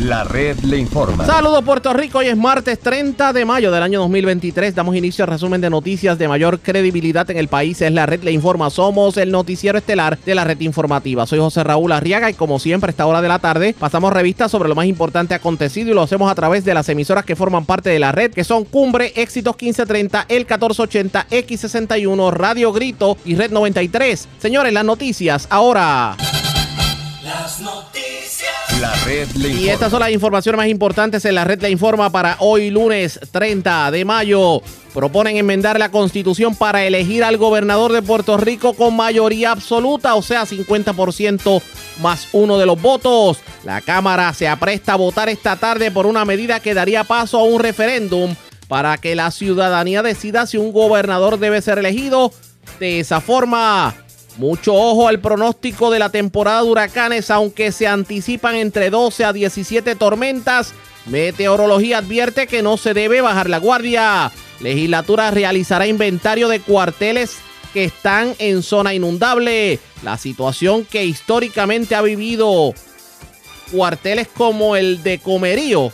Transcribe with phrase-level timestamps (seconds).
[0.00, 1.26] La red le informa.
[1.26, 4.72] Saludos Puerto Rico, hoy es martes 30 de mayo del año 2023.
[4.72, 7.82] Damos inicio al resumen de noticias de mayor credibilidad en el país.
[7.82, 8.70] Es la red le informa.
[8.70, 11.26] Somos el noticiero estelar de la red informativa.
[11.26, 14.52] Soy José Raúl Arriaga y como siempre a esta hora de la tarde pasamos revistas
[14.52, 17.66] sobre lo más importante acontecido y lo hacemos a través de las emisoras que forman
[17.66, 23.34] parte de la red, que son Cumbre, Éxitos 1530, El 1480, X61, Radio Grito y
[23.34, 24.28] Red 93.
[24.38, 26.16] Señores, las noticias ahora.
[27.24, 28.07] Las noticias.
[28.80, 29.66] La red le informa.
[29.66, 33.18] Y estas son las informaciones más importantes en la red La Informa para hoy lunes
[33.32, 34.62] 30 de mayo.
[34.94, 40.22] Proponen enmendar la constitución para elegir al gobernador de Puerto Rico con mayoría absoluta, o
[40.22, 41.60] sea, 50%
[42.02, 43.38] más uno de los votos.
[43.64, 47.44] La Cámara se apresta a votar esta tarde por una medida que daría paso a
[47.44, 48.36] un referéndum
[48.68, 52.32] para que la ciudadanía decida si un gobernador debe ser elegido
[52.78, 53.94] de esa forma.
[54.38, 59.32] Mucho ojo al pronóstico de la temporada de huracanes, aunque se anticipan entre 12 a
[59.32, 60.74] 17 tormentas.
[61.06, 64.30] Meteorología advierte que no se debe bajar la guardia.
[64.60, 67.38] Legislatura realizará inventario de cuarteles
[67.72, 69.80] que están en zona inundable.
[70.04, 72.74] La situación que históricamente ha vivido
[73.72, 75.92] cuarteles como el de Comerío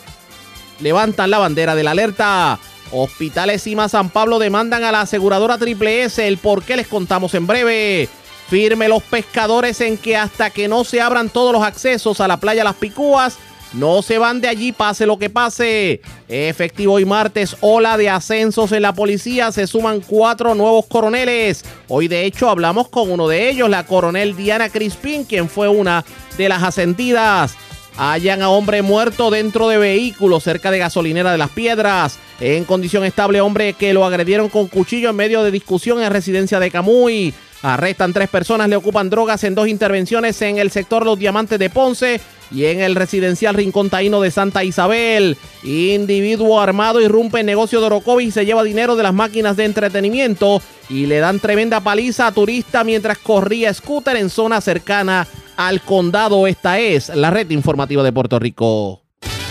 [0.81, 2.59] levantan la bandera de la alerta.
[2.93, 7.35] Hospitales Cima San Pablo demandan a la aseguradora Triple S el por qué les contamos
[7.35, 8.09] en breve.
[8.49, 12.39] Firme los pescadores en que hasta que no se abran todos los accesos a la
[12.39, 13.39] playa Las Picúas,
[13.75, 16.01] no se van de allí pase lo que pase.
[16.29, 21.65] Efectivo hoy martes, ola de ascensos en la policía, se suman cuatro nuevos coroneles.
[21.89, 26.05] Hoy de hecho hablamos con uno de ellos, la coronel Diana Crispín, quien fue una
[26.39, 27.57] de las ascendidas.
[27.97, 32.19] Hallan a hombre muerto dentro de vehículo cerca de gasolinera de las piedras.
[32.41, 36.61] En condición estable, hombre que lo agredieron con cuchillo en medio de discusión en residencia
[36.61, 37.35] de Camuy.
[37.65, 41.71] Arrestan tres personas, le ocupan drogas en dos intervenciones en el sector Los Diamantes de
[41.71, 42.21] Ponce
[42.51, 45.39] y en el residencial Rincón Taíno de Santa Isabel.
[45.63, 49.65] Individuo armado irrumpe en negocio de Orocovi y se lleva dinero de las máquinas de
[49.65, 55.27] entretenimiento y le dan tremenda paliza a turista mientras corría scooter en zona cercana
[55.57, 56.47] al condado.
[56.47, 59.05] Esta es la red informativa de Puerto Rico.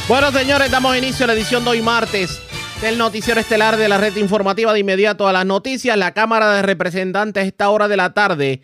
[0.08, 2.40] Bueno, señores, damos inicio a la edición de hoy martes
[2.84, 5.98] del noticiero estelar de la red informativa de inmediato a las noticias.
[5.98, 8.62] La Cámara de Representantes a esta hora de la tarde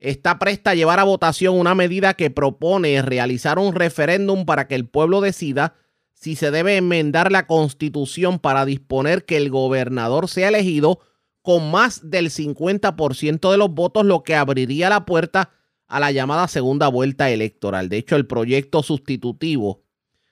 [0.00, 4.74] está presta a llevar a votación una medida que propone realizar un referéndum para que
[4.74, 5.74] el pueblo decida
[6.14, 10.98] si se debe enmendar la constitución para disponer que el gobernador sea elegido
[11.40, 15.50] con más del 50% de los votos, lo que abriría la puerta
[15.86, 17.88] a la llamada segunda vuelta electoral.
[17.88, 19.84] De hecho, el proyecto sustitutivo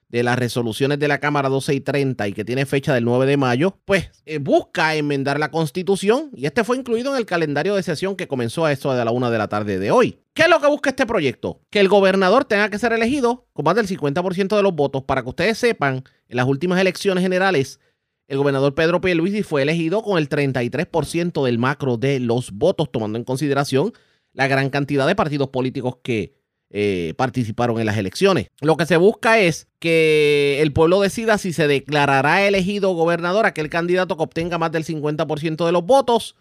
[0.08, 3.26] de las resoluciones de la Cámara 12 y 30 y que tiene fecha del 9
[3.26, 7.74] de mayo, pues eh, busca enmendar la constitución y este fue incluido en el calendario
[7.74, 10.20] de sesión que comenzó a eso de la una de la tarde de hoy.
[10.32, 11.60] ¿Qué es lo que busca este proyecto?
[11.70, 15.02] Que el gobernador tenga que ser elegido con más del 50% de los votos.
[15.02, 17.80] Para que ustedes sepan, en las últimas elecciones generales,
[18.28, 23.18] el gobernador Pedro Pierluisi fue elegido con el 33% del macro de los votos, tomando
[23.18, 23.92] en consideración
[24.32, 26.37] la gran cantidad de partidos políticos que
[26.70, 28.50] eh, participaron en las elecciones.
[28.60, 33.70] Lo que se busca es que el pueblo decida si se declarará elegido gobernador aquel
[33.70, 36.36] candidato que obtenga más del 50% de los votos.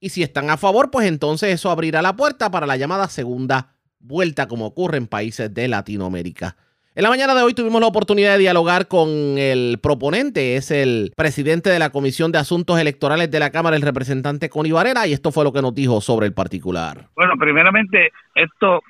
[0.00, 3.74] Y si están a favor, pues entonces eso abrirá la puerta para la llamada segunda
[4.00, 6.56] vuelta, como ocurre en países de Latinoamérica.
[6.98, 11.12] En la mañana de hoy tuvimos la oportunidad de dialogar con el proponente, es el
[11.16, 15.12] presidente de la Comisión de Asuntos Electorales de la Cámara, el representante Connie Varela, y
[15.12, 17.08] esto fue lo que nos dijo sobre el particular.
[17.14, 18.82] Bueno, primeramente, esto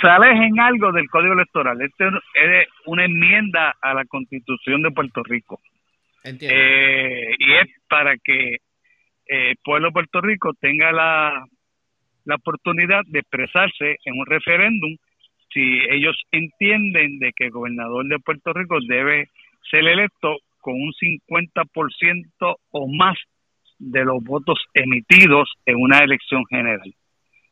[0.00, 1.80] sale en algo del Código Electoral.
[1.82, 5.60] Esto es una enmienda a la Constitución de Puerto Rico.
[6.24, 6.56] Entiendo.
[6.58, 8.60] Eh, y es para que eh,
[9.26, 11.44] el pueblo de Puerto Rico tenga la,
[12.24, 14.96] la oportunidad de expresarse en un referéndum
[15.52, 19.28] si ellos entienden de que el gobernador de Puerto Rico debe
[19.70, 23.16] ser electo con un 50% o más
[23.78, 26.92] de los votos emitidos en una elección general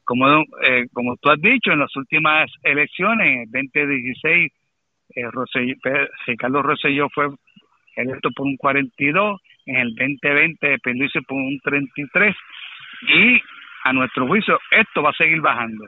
[0.07, 4.53] como, eh, como tú has dicho, en las últimas elecciones, en el 2016,
[5.17, 5.23] eh,
[6.27, 7.29] Ricardo Rosselló fue
[7.97, 12.37] electo por un 42, en el 2020 Pierluisi por un 33,
[13.03, 13.41] y
[13.85, 15.85] a nuestro juicio esto va a seguir bajando.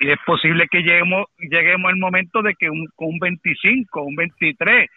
[0.00, 4.90] Y es posible que lleguemos, lleguemos al momento de que un, un 25, un 23,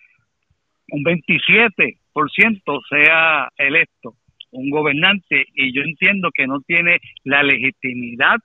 [0.92, 4.16] un 27% sea electo
[4.54, 8.38] un gobernante y yo entiendo que no tiene la legitimidad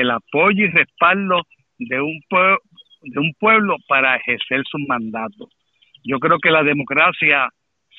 [0.00, 1.42] el apoyo y respaldo
[1.78, 2.58] de un, pueblo,
[3.02, 5.48] de un pueblo para ejercer su mandato.
[6.04, 7.48] Yo creo que la democracia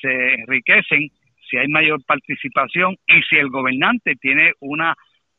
[0.00, 1.10] se enriquece
[1.48, 4.94] si hay mayor participación y si el gobernante tiene una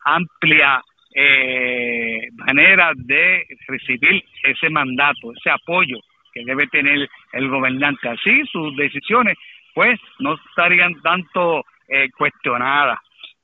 [0.06, 0.82] amplia
[1.14, 5.98] eh, manera de recibir ese mandato, ese apoyo
[6.34, 8.10] que debe tener el gobernante.
[8.10, 9.38] Así sus decisiones
[9.74, 13.00] pues no estarían tanto eh, cuestionadas.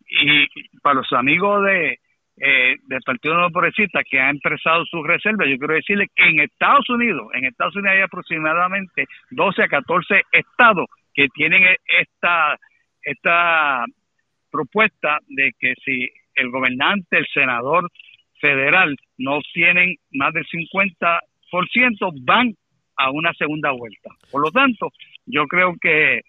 [0.09, 0.47] Y
[0.81, 1.99] para los amigos de
[2.37, 6.39] eh, del Partido Nuevo Progresista que ha empresado sus reservas, yo quiero decirles que en
[6.39, 12.57] Estados Unidos, en Estados Unidos hay aproximadamente 12 a 14 estados que tienen esta
[13.03, 13.85] esta
[14.49, 17.89] propuesta de que si el gobernante, el senador
[18.39, 21.19] federal no obtienen más del 50%,
[22.21, 22.53] van
[22.97, 24.09] a una segunda vuelta.
[24.31, 24.91] Por lo tanto,
[25.25, 26.21] yo creo que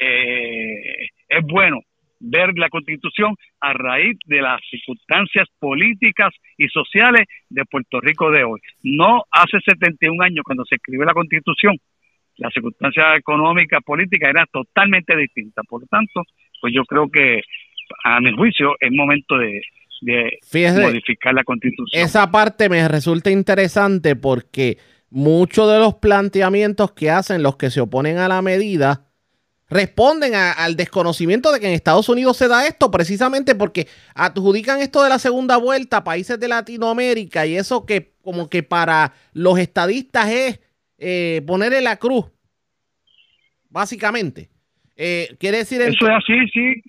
[0.00, 1.80] eh, es bueno
[2.22, 8.44] ver la constitución a raíz de las circunstancias políticas y sociales de Puerto Rico de
[8.44, 8.60] hoy.
[8.82, 11.76] No hace 71 años cuando se escribió la constitución,
[12.36, 15.64] las circunstancias económicas, políticas eran totalmente distintas.
[15.68, 16.22] Por lo tanto,
[16.60, 17.42] pues yo creo que
[18.04, 19.60] a mi juicio es momento de,
[20.80, 21.88] modificar la constitución.
[21.92, 24.78] Esa parte me resulta interesante porque
[25.10, 29.11] muchos de los planteamientos que hacen los que se oponen a la medida
[29.72, 35.02] responden al desconocimiento de que en Estados Unidos se da esto precisamente porque adjudican esto
[35.02, 39.58] de la segunda vuelta a países de Latinoamérica y eso que como que para los
[39.58, 40.60] estadistas es
[40.98, 42.26] eh, ponerle la cruz,
[43.68, 44.48] básicamente.
[44.96, 45.80] Eh, quiere decir...
[45.82, 46.82] Eso es así, sí.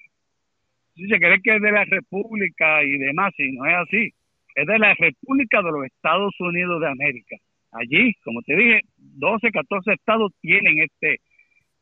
[0.95, 4.13] Si se cree que es de la República y demás, y no es así.
[4.53, 7.35] Es de la República de los Estados Unidos de América.
[7.71, 11.19] Allí, como te dije, 12, 14 estados tienen este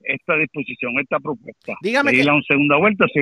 [0.04, 1.74] esta disposición, esta propuesta.
[1.82, 2.14] Dígame.
[2.14, 3.22] Y la segunda vuelta, si,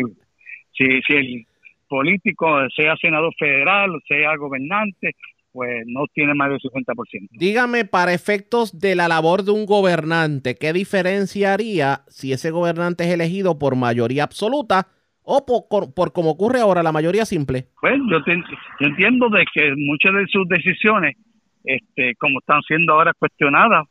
[0.74, 1.46] si, si el
[1.88, 5.16] político, sea senador federal, sea gobernante,
[5.52, 7.30] pues no tiene más del 50%.
[7.32, 13.04] Dígame, para efectos de la labor de un gobernante, ¿qué diferencia haría si ese gobernante
[13.04, 14.88] es elegido por mayoría absoluta
[15.24, 17.66] o por, por como ocurre ahora, la mayoría simple?
[17.82, 21.18] Pues yo, yo entiendo de que muchas de sus decisiones,
[21.64, 23.86] este, como están siendo ahora cuestionadas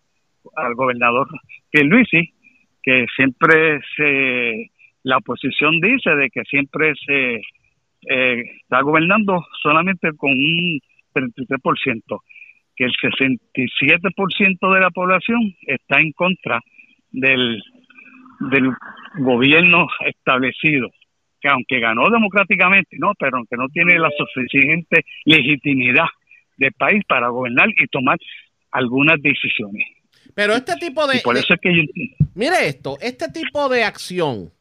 [0.56, 1.28] al gobernador
[1.70, 2.32] Pierluisi,
[2.88, 4.70] que siempre se
[5.02, 10.80] la oposición dice de que siempre se eh, está gobernando solamente con un
[11.14, 12.20] 33%,
[12.74, 16.60] que el 67% de la población está en contra
[17.10, 17.62] del,
[18.40, 18.70] del
[19.18, 20.88] gobierno establecido,
[21.42, 26.06] que aunque ganó democráticamente, no, pero aunque no tiene la suficiente legitimidad
[26.56, 28.16] del país para gobernar y tomar
[28.70, 29.97] algunas decisiones.
[30.38, 31.20] Pero este tipo de.
[31.24, 31.70] por eso es que
[32.36, 34.52] Mire esto, este tipo de acción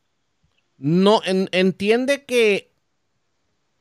[0.79, 2.69] no entiende que.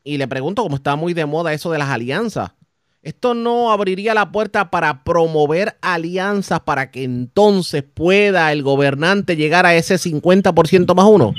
[0.05, 2.55] Y le pregunto, como está muy de moda eso de las alianzas.
[3.03, 9.65] ¿Esto no abriría la puerta para promover alianzas para que entonces pueda el gobernante llegar
[9.65, 11.33] a ese 50% más uno?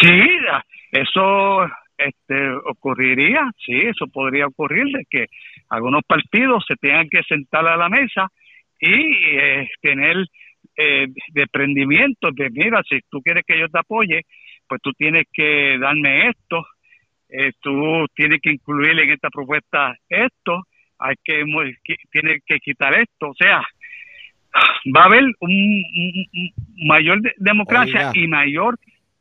[0.00, 0.20] Sí,
[0.92, 1.64] eso
[1.98, 5.26] este, ocurriría, sí, eso podría ocurrir, de que
[5.68, 8.30] algunos partidos se tengan que sentar a la mesa
[8.84, 10.26] y eh, tener
[10.76, 14.22] eh, de prendimiento de mira si tú quieres que yo te apoye
[14.68, 16.66] pues tú tienes que darme esto
[17.28, 20.64] eh, tú tienes que incluir en esta propuesta esto
[20.98, 21.44] hay que
[22.10, 23.62] tiene que quitar esto o sea
[24.94, 25.84] va a haber un,
[26.86, 28.78] mayor democracia y mayor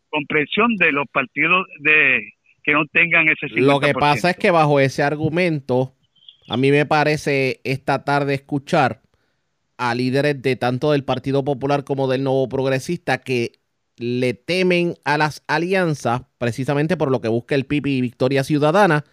[0.10, 2.34] comprensión de los partidos de
[2.64, 3.60] que no tengan ese 50%.
[3.62, 5.94] Lo que pasa es que bajo ese argumento
[6.50, 9.03] a mí me parece esta tarde escuchar
[9.78, 13.54] a líderes de tanto del Partido Popular como del Nuevo Progresista que
[13.98, 19.04] le temen a las alianzas precisamente por lo que busca el PIB y Victoria Ciudadana.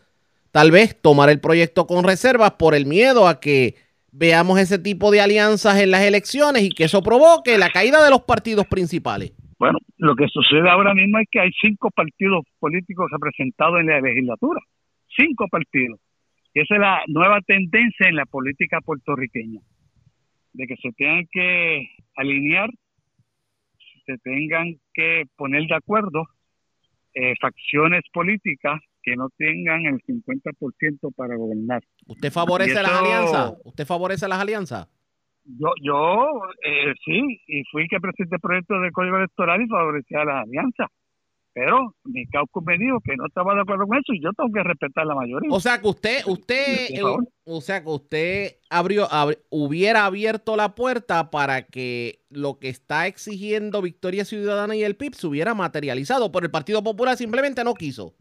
[0.52, 3.76] Tal vez tomar el proyecto con reservas por el miedo a que
[4.12, 8.11] veamos ese tipo de alianzas en las elecciones y que eso provoque la caída de
[8.11, 9.33] los partidos principales.
[9.59, 14.00] Bueno, lo que sucede ahora mismo es que hay cinco partidos políticos representados en la
[14.00, 14.61] legislatura.
[15.14, 16.00] Cinco partidos.
[16.55, 19.61] Y esa es la nueva tendencia en la política puertorriqueña
[20.61, 22.69] de que se tengan que alinear,
[24.05, 26.26] se tengan que poner de acuerdo
[27.14, 31.83] eh, facciones políticas que no tengan el 50% para gobernar.
[32.07, 33.55] ¿Usted favorece las alianzas?
[33.64, 34.88] ¿Usted favorece las alianzas?
[35.45, 36.29] Yo, yo
[36.62, 40.88] eh, sí, y fui que presenté el proyecto de código electoral y favorecía las alianzas.
[41.52, 44.52] Pero mi caucus me dijo que no estaba de acuerdo con eso y yo tengo
[44.52, 45.50] que respetar la mayoría.
[45.50, 47.02] O sea que usted, usted, eh,
[47.45, 49.09] o sea que usted abrió,
[49.49, 55.14] hubiera abierto la puerta para que lo que está exigiendo Victoria Ciudadana y el PIB
[55.14, 58.14] se hubiera materializado, pero el Partido Popular simplemente no quiso.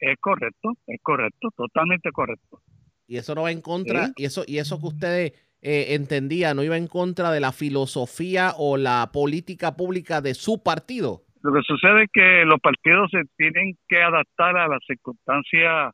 [0.00, 2.60] Es correcto, es correcto, totalmente correcto.
[3.06, 5.32] Y eso no va en contra, y eso, y eso que usted
[5.62, 10.62] eh, entendía, no iba en contra de la filosofía o la política pública de su
[10.62, 11.24] partido.
[11.42, 15.92] Lo que sucede es que los partidos se tienen que adaptar a las circunstancias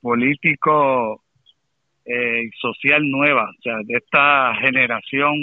[0.00, 1.22] político
[2.04, 5.34] eh, social nueva, o sea, de esta generación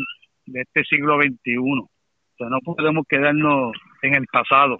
[0.45, 1.57] de este siglo XXI.
[1.57, 1.89] O
[2.37, 3.71] sea, no podemos quedarnos
[4.01, 4.79] en el pasado.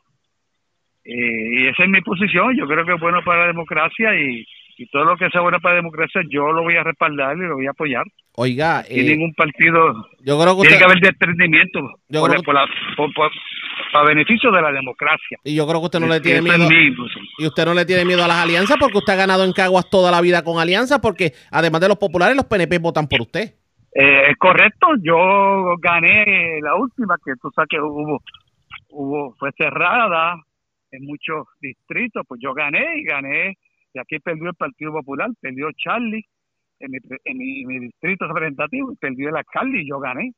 [1.06, 2.56] Eh, y esa es mi posición.
[2.58, 4.46] Yo creo que es bueno para la democracia y,
[4.78, 7.42] y todo lo que sea bueno para la democracia yo lo voy a respaldar y
[7.42, 8.04] lo voy a apoyar.
[8.36, 11.80] Oiga, Y eh, ningún partido yo creo que tiene que haber desprendimiento
[12.22, 13.32] por, por la- por-
[13.92, 15.38] para beneficio de la democracia.
[15.44, 16.64] y yo creo que usted no le tiene miedo.
[16.64, 17.26] es mi posición.
[17.38, 19.90] Y usted no le tiene miedo a las alianzas porque usted ha ganado en Caguas
[19.90, 23.54] toda la vida con alianzas porque además de los populares, los PNP votan por usted.
[23.94, 28.20] Eh, es correcto, yo gané la última que tú sabes que hubo,
[28.90, 30.36] hubo fue cerrada
[30.92, 33.58] en muchos distritos, pues yo gané y gané,
[33.94, 36.24] y aquí perdió el Partido Popular, perdió Charlie
[36.80, 40.34] en mi, en mi, mi distrito representativo, perdió el alcalde y yo gané.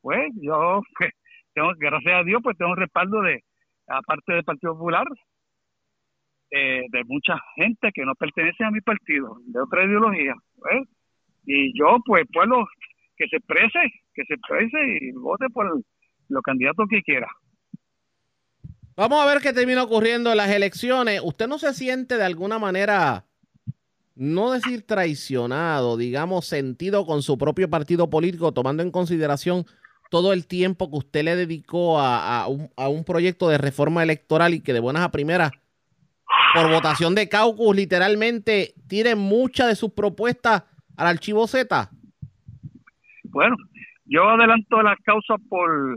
[0.00, 1.10] Pues yo, pues,
[1.54, 3.42] tengo, gracias a Dios, pues tengo un respaldo de,
[3.86, 5.06] aparte del Partido Popular,
[6.50, 10.34] eh, de mucha gente que no pertenece a mi partido, de otra ideología.
[10.56, 10.88] pues.
[11.46, 12.66] Y yo, pues, pueblo
[13.16, 13.78] que se exprese,
[14.14, 15.82] que se exprese y vote por
[16.28, 17.28] los candidatos que quiera.
[18.96, 21.20] Vamos a ver qué termina ocurriendo en las elecciones.
[21.24, 23.24] ¿Usted no se siente de alguna manera,
[24.14, 29.64] no decir traicionado, digamos, sentido con su propio partido político, tomando en consideración
[30.10, 34.52] todo el tiempo que usted le dedicó a, un, a un proyecto de reforma electoral
[34.52, 35.52] y que de buenas a primeras,
[36.54, 40.64] por votación de caucus, literalmente tiene muchas de sus propuestas
[40.96, 41.88] al archivo Z?
[43.24, 43.56] Bueno,
[44.04, 45.96] yo adelanto las causas por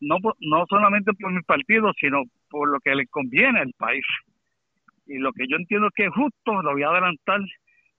[0.00, 4.04] no no solamente por mi partido, sino por lo que le conviene al país.
[5.06, 7.40] Y lo que yo entiendo que es justo, lo voy a adelantar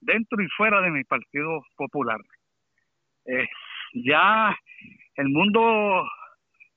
[0.01, 2.19] dentro y fuera de mi partido popular.
[3.25, 3.47] Eh,
[3.93, 4.55] ya
[5.15, 6.05] el mundo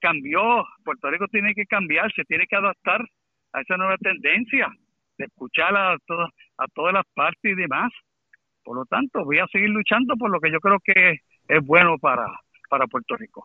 [0.01, 3.05] cambió, Puerto Rico tiene que cambiar, se tiene que adaptar
[3.53, 4.69] a esa nueva tendencia
[5.17, 7.93] de escuchar a, todas a todas las partes y demás.
[8.63, 11.19] Por lo tanto, voy a seguir luchando por lo que yo creo que
[11.49, 12.27] es bueno para,
[12.69, 13.45] para Puerto Rico.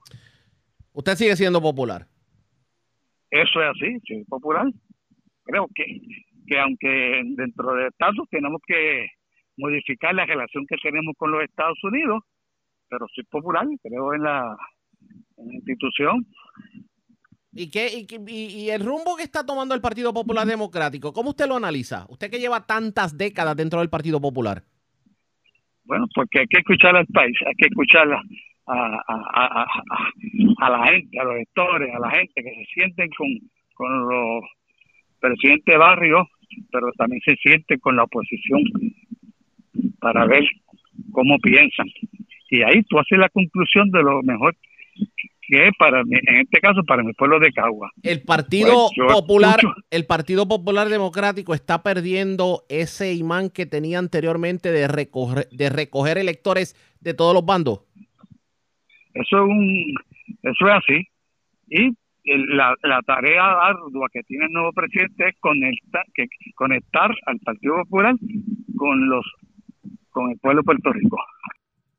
[0.92, 2.06] Usted sigue siendo popular.
[3.32, 4.68] Eso es así, soy popular.
[5.44, 5.86] Creo que,
[6.46, 9.08] que aunque dentro de Estados tenemos que
[9.58, 12.24] modificar la relación que tenemos con los Estados Unidos,
[12.90, 14.56] pero soy popular, creo en la,
[15.38, 16.26] en la institución.
[17.56, 17.88] ¿Y, qué,
[18.28, 22.06] y, y- el rumbo que está tomando el Partido Popular Democrático, ¿cómo usted lo analiza?
[22.10, 24.64] Usted que lleva tantas décadas dentro del Partido Popular.
[25.86, 28.22] Bueno, porque hay que escuchar al país, hay que escuchar a,
[28.66, 29.64] a, a,
[30.60, 33.28] a- la gente, a los gestores, a la gente que se sienten con,
[33.76, 34.44] con los
[35.20, 36.28] presidentes de barrio,
[36.72, 38.62] pero también se sienten con la oposición
[40.00, 40.44] para ver
[41.12, 41.88] cómo piensan.
[42.50, 44.56] Y ahí tú haces la conclusión de lo mejor
[45.46, 47.92] que es para mí, en este caso para mi pueblo de Cagua.
[48.02, 49.76] El Partido Pues, Popular, escucho.
[49.92, 56.18] el Partido Popular Democrático está perdiendo ese imán que tenía anteriormente de recoger, de recoger
[56.18, 57.82] electores de todos los bandos.
[59.14, 59.94] Eso es un,
[60.44, 61.08] eso es así.
[61.68, 61.90] Y
[62.26, 67.76] la, la tarea ardua que tiene el nuevo presidente es conectar, que, conectar al Partido
[67.84, 68.16] Popular
[68.78, 69.26] con los
[70.10, 71.18] con el pueblo de Puerto Rico.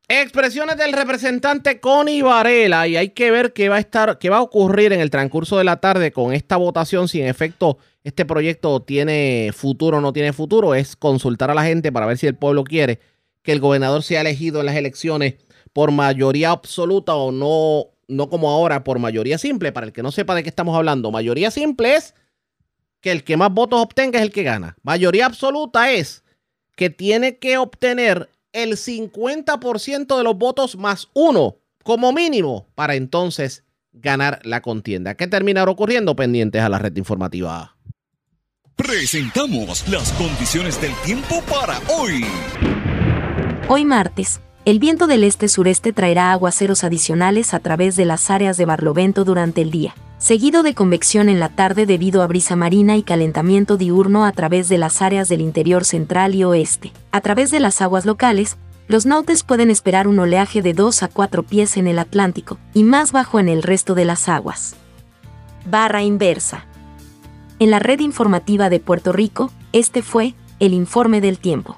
[0.06, 4.36] Expresiones del representante Connie Varela y hay que ver qué va a estar, qué va
[4.36, 8.26] a ocurrir en el transcurso de la tarde con esta votación, si en efecto este
[8.26, 12.26] proyecto tiene futuro o no tiene futuro, es consultar a la gente para ver si
[12.26, 13.00] el pueblo quiere
[13.42, 15.36] que el gobernador sea elegido en las elecciones
[15.72, 19.72] por mayoría absoluta o no, no como ahora por mayoría simple.
[19.72, 22.14] Para el que no sepa de qué estamos hablando, mayoría simple es
[23.00, 24.76] que el que más votos obtenga es el que gana.
[24.82, 26.24] Mayoría absoluta es
[26.76, 33.64] que tiene que obtener el 50% de los votos más uno como mínimo para entonces
[33.92, 35.14] ganar la contienda.
[35.14, 36.16] ¿Qué terminará ocurriendo?
[36.16, 37.76] Pendientes a la red informativa.
[38.76, 42.24] Presentamos las condiciones del tiempo para hoy.
[43.68, 48.64] Hoy martes, el viento del este-sureste traerá aguaceros adicionales a través de las áreas de
[48.64, 53.02] Barlovento durante el día, seguido de convección en la tarde debido a brisa marina y
[53.02, 56.94] calentamiento diurno a través de las áreas del interior central y oeste.
[57.12, 58.56] A través de las aguas locales,
[58.88, 62.84] los nautes pueden esperar un oleaje de 2 a 4 pies en el Atlántico y
[62.84, 64.76] más bajo en el resto de las aguas.
[65.66, 66.64] Barra inversa.
[67.58, 71.76] En la red informativa de Puerto Rico, este fue el informe del tiempo.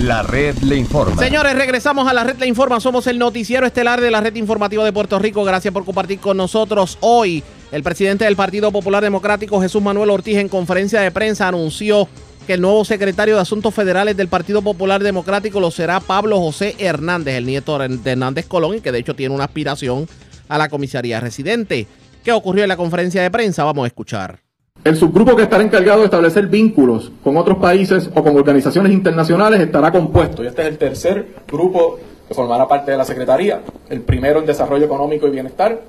[0.00, 1.22] La red le informa.
[1.22, 2.80] Señores, regresamos a la red Le Informa.
[2.80, 5.44] Somos el noticiero estelar de la red informativa de Puerto Rico.
[5.44, 6.96] Gracias por compartir con nosotros.
[7.00, 12.08] Hoy, el presidente del Partido Popular Democrático, Jesús Manuel Ortiz, en conferencia de prensa anunció
[12.46, 16.76] que el nuevo secretario de Asuntos Federales del Partido Popular Democrático lo será Pablo José
[16.78, 20.08] Hernández, el nieto de Hernández Colón, y que de hecho tiene una aspiración
[20.48, 21.86] a la comisaría residente.
[22.24, 23.64] ¿Qué ocurrió en la conferencia de prensa?
[23.64, 24.49] Vamos a escuchar.
[24.82, 29.60] El subgrupo que estará encargado de establecer vínculos con otros países o con organizaciones internacionales
[29.60, 30.42] estará compuesto.
[30.42, 33.60] Y este es el tercer grupo que formará parte de la Secretaría.
[33.90, 35.80] El primero en Desarrollo Económico y Bienestar,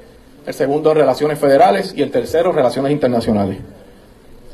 [0.45, 3.59] el segundo en Relaciones Federales y el tercero en Relaciones Internacionales.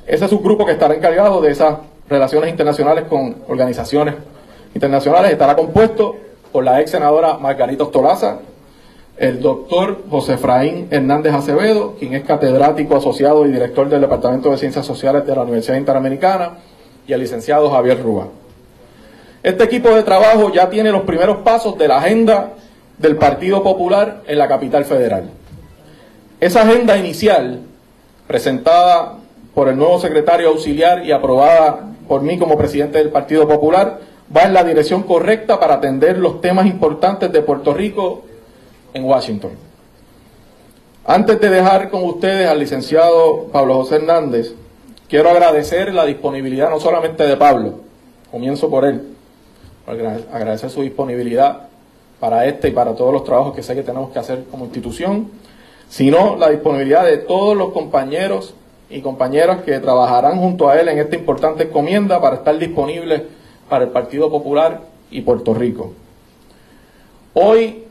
[0.05, 1.77] Ese subgrupo que estará encargado de esas
[2.07, 4.15] relaciones internacionales con organizaciones
[4.75, 6.15] internacionales estará compuesto
[6.51, 8.37] por la ex senadora Margarita Ostolaza,
[9.17, 14.57] el doctor José Efraín Hernández Acevedo, quien es catedrático asociado y director del Departamento de
[14.57, 16.59] Ciencias Sociales de la Universidad Interamericana,
[17.07, 18.27] y el licenciado Javier Rúa.
[19.41, 22.53] Este equipo de trabajo ya tiene los primeros pasos de la agenda
[22.97, 25.29] del Partido Popular en la capital federal.
[26.39, 27.61] Esa agenda inicial,
[28.27, 29.15] presentada
[29.55, 33.99] por el nuevo secretario auxiliar y aprobada por mí como presidente del Partido Popular,
[34.35, 38.26] va en la dirección correcta para atender los temas importantes de Puerto Rico
[38.97, 39.51] en Washington.
[41.05, 44.53] Antes de dejar con ustedes al licenciado Pablo José Hernández,
[45.07, 47.75] quiero agradecer la disponibilidad no solamente de Pablo,
[48.29, 49.15] comienzo por él,
[50.33, 51.67] agradecer su disponibilidad
[52.19, 55.29] para este y para todos los trabajos que sé que tenemos que hacer como institución,
[55.87, 58.53] sino la disponibilidad de todos los compañeros
[58.89, 63.21] y compañeras que trabajarán junto a él en esta importante encomienda para estar disponibles
[63.69, 65.93] para el Partido Popular y Puerto Rico.
[67.33, 67.86] Hoy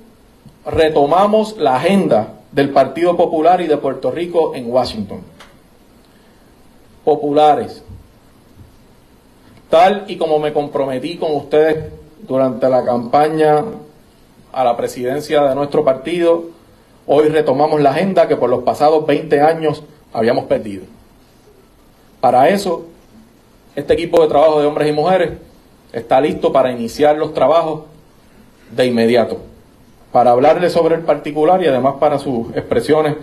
[0.67, 5.21] retomamos la agenda del Partido Popular y de Puerto Rico en Washington.
[7.05, 7.85] Populares,
[9.71, 11.93] tal y como me comprometí con ustedes
[12.27, 13.65] durante la campaña
[14.53, 16.47] a la presidencia de nuestro partido,
[17.07, 20.85] hoy retomamos la agenda que por los pasados 20 años habíamos perdido.
[22.21, 22.87] Para eso,
[23.77, 25.33] este equipo de trabajo de hombres y mujeres
[25.93, 27.83] está listo para iniciar los trabajos
[28.73, 29.39] de inmediato,
[30.17, 33.17] para hablarle sobre el particular y además para sus expresiones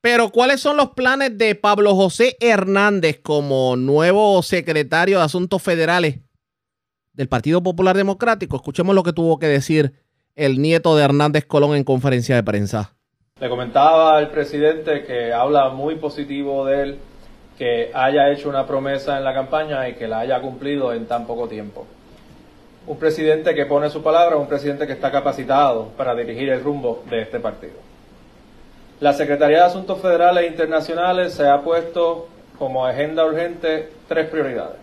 [0.00, 6.20] pero ¿cuáles son los planes de Pablo José Hernández como nuevo secretario de Asuntos Federales
[7.12, 8.56] del Partido Popular Democrático?
[8.56, 9.92] Escuchemos lo que tuvo que decir
[10.36, 12.94] el nieto de Hernández Colón en conferencia de prensa.
[13.38, 16.98] Le comentaba al presidente que habla muy positivo de él,
[17.58, 21.26] que haya hecho una promesa en la campaña y que la haya cumplido en tan
[21.26, 21.86] poco tiempo.
[22.86, 27.02] Un presidente que pone su palabra, un presidente que está capacitado para dirigir el rumbo
[27.10, 27.74] de este partido.
[29.00, 34.76] La Secretaría de Asuntos Federales e Internacionales se ha puesto como agenda urgente tres prioridades.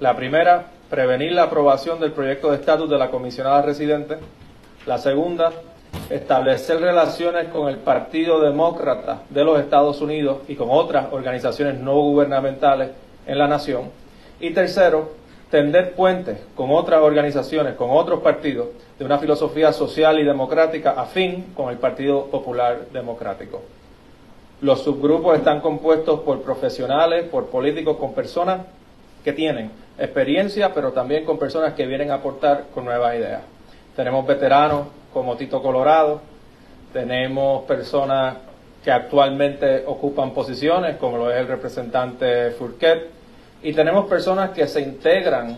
[0.00, 4.16] La primera, prevenir la aprobación del proyecto de estatus de la comisionada residente.
[4.84, 5.52] La segunda,
[6.10, 11.94] establecer relaciones con el Partido Demócrata de los Estados Unidos y con otras organizaciones no
[11.94, 12.90] gubernamentales
[13.26, 13.90] en la nación.
[14.40, 15.12] Y tercero,
[15.52, 21.52] tender puentes con otras organizaciones, con otros partidos, de una filosofía social y democrática afín
[21.54, 23.60] con el Partido Popular Democrático.
[24.62, 28.62] Los subgrupos están compuestos por profesionales, por políticos, con personas
[29.22, 33.42] que tienen experiencia, pero también con personas que vienen a aportar con nuevas ideas.
[33.94, 36.22] Tenemos veteranos como Tito Colorado,
[36.94, 38.36] tenemos personas
[38.82, 43.21] que actualmente ocupan posiciones, como lo es el representante Furquet,
[43.62, 45.56] y tenemos personas que se integran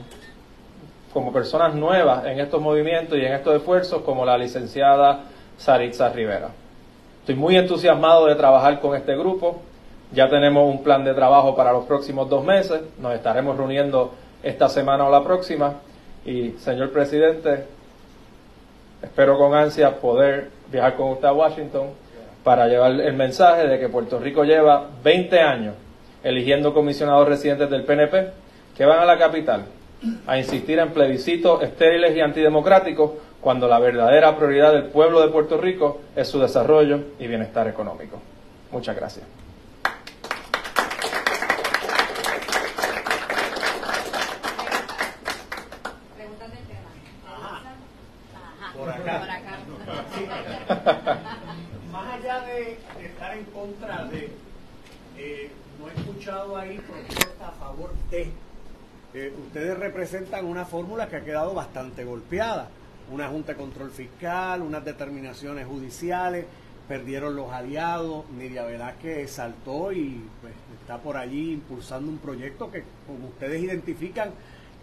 [1.12, 5.20] como personas nuevas en estos movimientos y en estos esfuerzos, como la licenciada
[5.56, 6.48] Saritza Rivera.
[7.20, 9.62] Estoy muy entusiasmado de trabajar con este grupo.
[10.12, 12.82] Ya tenemos un plan de trabajo para los próximos dos meses.
[12.98, 14.12] Nos estaremos reuniendo
[14.42, 15.74] esta semana o la próxima.
[16.26, 17.64] Y, señor presidente,
[19.02, 21.90] espero con ansia poder viajar con usted a Washington
[22.42, 25.74] para llevar el mensaje de que Puerto Rico lleva 20 años
[26.24, 28.30] eligiendo comisionados residentes del PNP
[28.76, 29.66] que van a la capital
[30.26, 35.58] a insistir en plebiscitos estériles y antidemocráticos cuando la verdadera prioridad del pueblo de Puerto
[35.58, 38.18] Rico es su desarrollo y bienestar económico.
[38.72, 39.26] Muchas gracias.
[51.92, 54.30] Más allá de estar en contra de
[55.16, 58.30] eh, no he escuchado ahí propuesta a favor de.
[59.14, 62.70] Eh, ustedes representan una fórmula que ha quedado bastante golpeada.
[63.12, 66.46] Una Junta de Control Fiscal, unas determinaciones judiciales,
[66.88, 68.28] perdieron los aliados.
[68.30, 68.66] Nidia
[69.00, 74.30] que saltó y pues, está por allí impulsando un proyecto que, como ustedes identifican,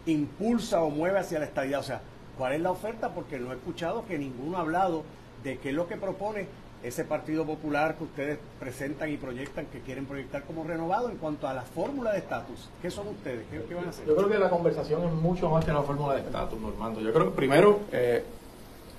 [0.06, 1.78] impulsa o mueve hacia la estadía.
[1.78, 2.00] O sea,
[2.38, 3.14] ¿cuál es la oferta?
[3.14, 5.04] Porque no he escuchado que ninguno ha hablado
[5.44, 6.48] de qué es lo que propone
[6.84, 11.48] ese Partido Popular que ustedes presentan y proyectan, que quieren proyectar como renovado en cuanto
[11.48, 12.70] a la fórmula de estatus.
[12.82, 13.46] ¿Qué son ustedes?
[13.50, 14.06] ¿Qué, van a hacer?
[14.06, 17.02] Yo creo que la conversación es mucho más que la fórmula de estatus, Normando.
[17.02, 18.24] Yo creo que primero, eh,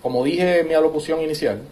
[0.00, 1.62] como dije en mi alocución inicial,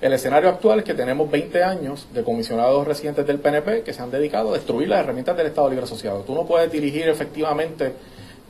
[0.00, 4.00] El escenario actual es que tenemos 20 años de comisionados residentes del PNP que se
[4.00, 6.20] han dedicado a destruir las herramientas del Estado Libre Asociado.
[6.20, 7.94] Tú no puedes dirigir efectivamente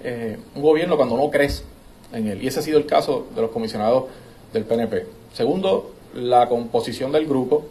[0.04, 1.64] eh, un gobierno cuando no crees
[2.12, 2.42] en él.
[2.42, 4.04] Y ese ha sido el caso de los comisionados
[4.52, 5.06] del PNP.
[5.32, 7.64] Segundo, la composición del grupo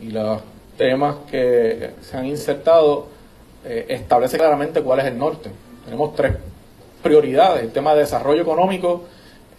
[0.00, 0.40] y los
[0.76, 3.06] temas que se han insertado
[3.64, 5.50] eh, establece claramente cuál es el norte.
[5.84, 6.36] Tenemos tres
[7.02, 9.04] prioridades, el tema de desarrollo económico,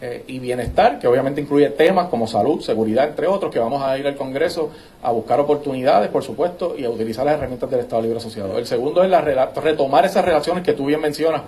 [0.01, 3.97] eh, y bienestar, que obviamente incluye temas como salud, seguridad, entre otros, que vamos a
[3.97, 4.69] ir al Congreso
[5.01, 8.57] a buscar oportunidades, por supuesto, y a utilizar las herramientas del Estado Libre Asociado.
[8.57, 11.43] El segundo es la, retomar esas relaciones que tú bien mencionas,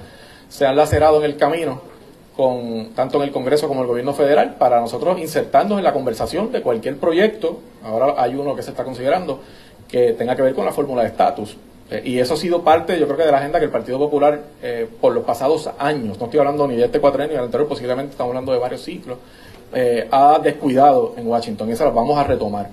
[0.48, 1.82] se han lacerado en el camino,
[2.38, 6.52] con, tanto en el Congreso como el Gobierno Federal, para nosotros insertarnos en la conversación
[6.52, 9.42] de cualquier proyecto, ahora hay uno que se está considerando,
[9.90, 11.58] que tenga que ver con la fórmula de estatus.
[11.90, 13.98] Eh, y eso ha sido parte, yo creo que de la agenda que el Partido
[13.98, 17.46] Popular, eh, por los pasados años, no estoy hablando ni de este cuatrenio ni del
[17.46, 19.18] anterior, posiblemente estamos hablando de varios ciclos,
[19.74, 21.70] eh, ha descuidado en Washington.
[21.70, 22.70] Y eso lo vamos a retomar.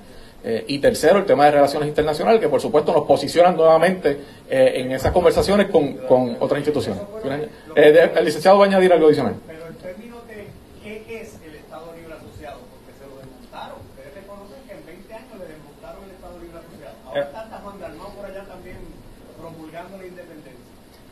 [0.67, 5.11] Y tercero, el tema de relaciones internacionales, que por supuesto nos posicionan nuevamente en esas
[5.13, 7.03] conversaciones con, con otras instituciones.
[7.25, 9.35] el licenciado va a añadir algo adicional.
[9.47, 10.47] Pero en términos de
[10.83, 13.79] qué es el Estado Libre Asociado, porque se lo desmontaron.
[13.89, 16.97] Ustedes reconocen que en 20 años le desmontaron el Estado Libre Asociado.
[17.07, 18.77] Ahora está Juan Dalmau por allá también
[19.41, 20.65] promulgando la independencia.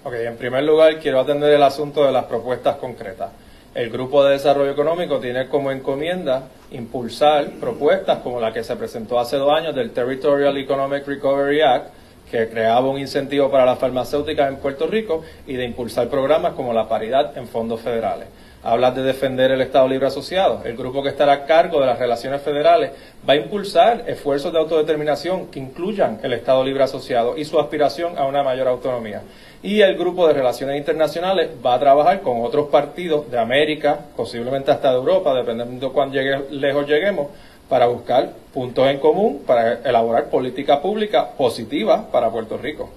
[0.05, 3.31] Ok, en primer lugar quiero atender el asunto de las propuestas concretas.
[3.75, 9.19] El Grupo de Desarrollo Económico tiene como encomienda impulsar propuestas como la que se presentó
[9.19, 11.87] hace dos años del Territorial Economic Recovery Act,
[12.31, 16.75] que creaba un incentivo para las farmacéuticas en Puerto Rico y de impulsar programas como
[16.75, 18.29] la paridad en fondos federales.
[18.63, 20.61] Hablas de defender el Estado Libre Asociado.
[20.65, 22.91] El grupo que estará a cargo de las relaciones federales
[23.27, 28.19] va a impulsar esfuerzos de autodeterminación que incluyan el Estado Libre Asociado y su aspiración
[28.19, 29.23] a una mayor autonomía.
[29.63, 34.73] Y el grupo de relaciones internacionales va a trabajar con otros partidos de América, posiblemente
[34.73, 36.11] hasta de Europa, dependiendo de cuán
[36.51, 37.29] lejos lleguemos,
[37.69, 42.91] para buscar puntos en común, para elaborar política pública positiva para Puerto Rico.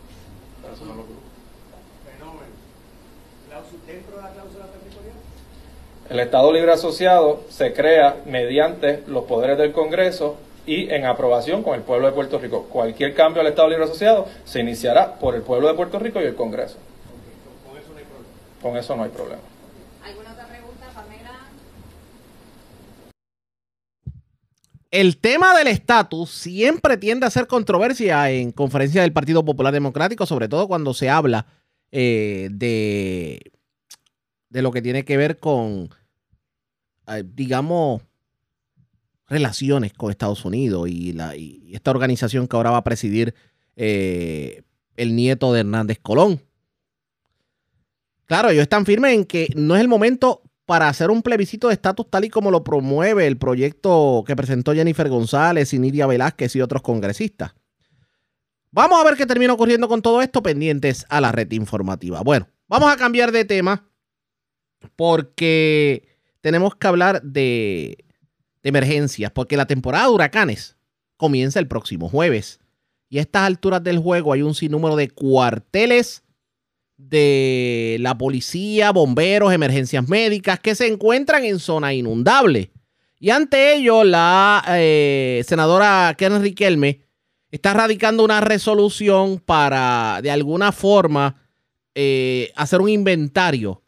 [6.10, 11.76] El Estado Libre Asociado se crea mediante los poderes del Congreso y en aprobación con
[11.76, 12.64] el pueblo de Puerto Rico.
[12.64, 16.26] Cualquier cambio al Estado Libre Asociado se iniciará por el pueblo de Puerto Rico y
[16.26, 16.78] el Congreso.
[17.66, 18.62] Con eso no hay problema.
[18.62, 19.42] Con eso no hay problema.
[20.04, 21.40] ¿Alguna otra pregunta, Pamela?
[24.92, 30.26] El tema del estatus siempre tiende a ser controversia en conferencias del Partido Popular Democrático,
[30.26, 31.46] sobre todo cuando se habla
[31.92, 33.40] eh, de
[34.56, 35.90] de lo que tiene que ver con,
[37.08, 38.02] eh, digamos,
[39.28, 41.16] relaciones con Estados Unidos y,
[41.74, 43.34] esta organización que ahora va a presidir
[43.76, 44.64] eh,
[44.96, 46.42] el nieto de Hernández Colón.
[48.26, 51.76] Claro, ellos están firmes en que no es el momento para hacer un plebiscito de
[51.76, 56.56] estatus tal y como lo promueve el proyecto que presentó Jennifer González y Nidia Velázquez
[56.56, 57.54] y otros congresistas.
[58.72, 62.22] Vamos a ver qué termina ocurriendo con todo esto pendientes a la red informativa.
[62.22, 63.88] Bueno, vamos a cambiar de tema
[64.96, 66.08] porque
[66.42, 68.05] tenemos que hablar de,
[68.66, 70.76] emergencias, porque la temporada de huracanes
[71.18, 72.60] comienza el próximo jueves.
[73.10, 76.24] Y a estas alturas del juego hay un sinnúmero de cuarteles
[76.98, 82.72] de la policía, bomberos, emergencias médicas que se encuentran en zona inundable.
[83.20, 87.02] Y ante ello, la eh, senadora Karen Riquelme
[87.52, 91.42] está radicando una resolución para, de alguna forma,
[91.94, 93.82] eh, hacer un inventario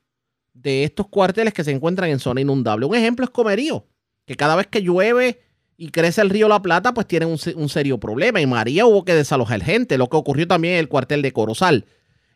[0.53, 2.85] de estos cuarteles que se encuentran en zona inundable.
[2.85, 3.85] Un ejemplo es Comerío,
[4.27, 5.39] que cada vez que llueve
[5.77, 8.41] y crece el río La Plata, pues tienen un, serio problema.
[8.41, 11.85] Y María hubo que desalojar gente, lo que ocurrió también en el cuartel de Corozal.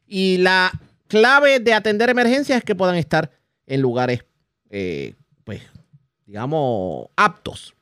[0.07, 0.71] Y la
[1.07, 3.31] clave de atender emergencias es que puedan estar
[3.67, 4.23] en lugares,
[4.69, 5.61] eh, pues,
[6.25, 7.75] digamos, aptos.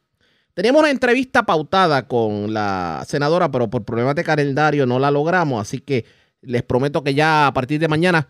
[0.55, 5.61] Teníamos una entrevista pautada con la senadora, pero por problemas de calendario no la logramos,
[5.61, 6.05] así que
[6.41, 8.27] les prometo que ya a partir de mañana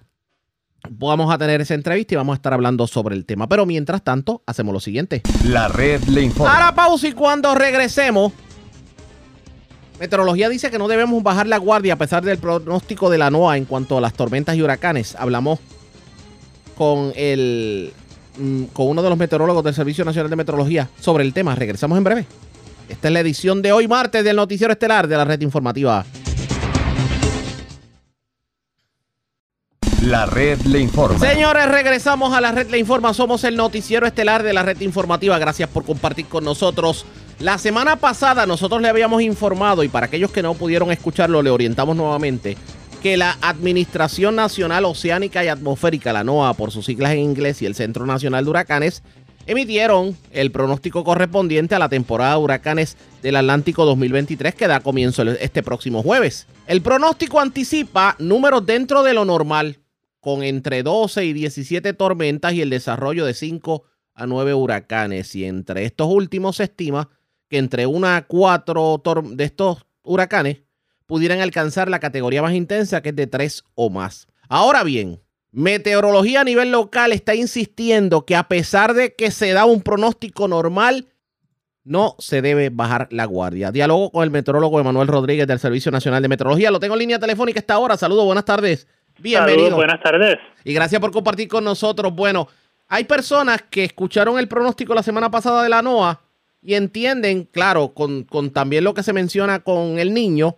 [0.90, 3.48] vamos a tener esa entrevista y vamos a estar hablando sobre el tema.
[3.48, 5.22] Pero mientras tanto, hacemos lo siguiente.
[5.46, 6.56] La red le informa.
[6.56, 8.32] A la pausa y cuando regresemos,
[10.00, 13.58] Meteorología dice que no debemos bajar la guardia a pesar del pronóstico de la NOAA
[13.58, 15.16] en cuanto a las tormentas y huracanes.
[15.16, 15.60] Hablamos
[16.78, 17.92] con el
[18.38, 21.54] mm, con uno de los meteorólogos del Servicio Nacional de Meteorología sobre el tema.
[21.56, 22.26] Regresamos en breve.
[22.88, 26.06] Esta es la edición de hoy martes del noticiero estelar de la red informativa.
[30.10, 31.20] La red le informa.
[31.20, 33.14] Señores, regresamos a la red le informa.
[33.14, 35.38] Somos el noticiero estelar de la red informativa.
[35.38, 37.06] Gracias por compartir con nosotros.
[37.38, 41.52] La semana pasada nosotros le habíamos informado, y para aquellos que no pudieron escucharlo, le
[41.52, 42.58] orientamos nuevamente,
[43.04, 47.68] que la Administración Nacional Oceánica y Atmosférica, la NOAA por sus siglas en inglés, y
[47.68, 49.04] el Centro Nacional de Huracanes,
[49.46, 55.22] emitieron el pronóstico correspondiente a la temporada de huracanes del Atlántico 2023 que da comienzo
[55.24, 56.48] este próximo jueves.
[56.68, 59.79] El pronóstico anticipa números dentro de lo normal,
[60.20, 65.36] con entre 12 y 17 tormentas y el desarrollo de 5 a 9 huracanes.
[65.36, 67.10] Y entre estos últimos se estima
[67.48, 69.02] que entre una a cuatro
[69.32, 70.62] de estos huracanes
[71.06, 74.28] pudieran alcanzar la categoría más intensa, que es de 3 o más.
[74.48, 75.20] Ahora bien,
[75.52, 80.48] Meteorología a nivel local está insistiendo que a pesar de que se da un pronóstico
[80.48, 81.08] normal,
[81.84, 83.72] no se debe bajar la guardia.
[83.72, 86.70] Diálogo con el meteorólogo Emanuel Rodríguez del Servicio Nacional de Meteorología.
[86.70, 87.98] Lo tengo en línea telefónica esta hora.
[87.98, 88.88] Saludos, buenas tardes.
[89.20, 89.70] Bienvenido.
[89.70, 90.38] Saludos, buenas tardes.
[90.64, 92.14] Y gracias por compartir con nosotros.
[92.14, 92.48] Bueno,
[92.88, 96.22] hay personas que escucharon el pronóstico la semana pasada de la NOAA
[96.62, 100.58] y entienden, claro, con, con también lo que se menciona con el niño,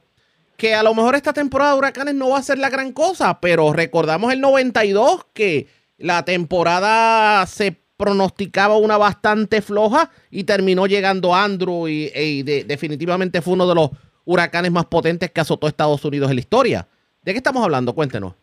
[0.58, 3.40] que a lo mejor esta temporada de huracanes no va a ser la gran cosa,
[3.40, 11.36] pero recordamos el 92 que la temporada se pronosticaba una bastante floja y terminó llegando
[11.36, 13.92] Andrew y, definitivamente fue uno de los
[14.26, 16.88] huracanes más potentes que azotó Estados Unidos en la historia.
[17.22, 17.94] ¿De qué estamos hablando?
[17.94, 18.34] Cuéntenos.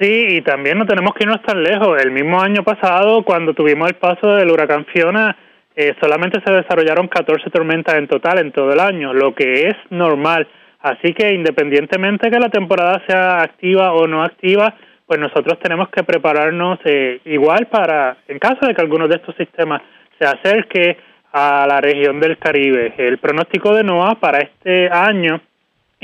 [0.00, 2.02] Sí, y también no tenemos que irnos tan lejos.
[2.02, 5.36] El mismo año pasado, cuando tuvimos el paso del huracán Fiona,
[5.76, 9.76] eh, solamente se desarrollaron 14 tormentas en total en todo el año, lo que es
[9.90, 10.48] normal.
[10.80, 14.74] Así que independientemente que la temporada sea activa o no activa,
[15.06, 19.36] pues nosotros tenemos que prepararnos eh, igual para, en caso de que alguno de estos
[19.36, 19.80] sistemas
[20.18, 20.96] se acerque
[21.32, 22.94] a la región del Caribe.
[22.96, 25.40] El pronóstico de NOAA para este año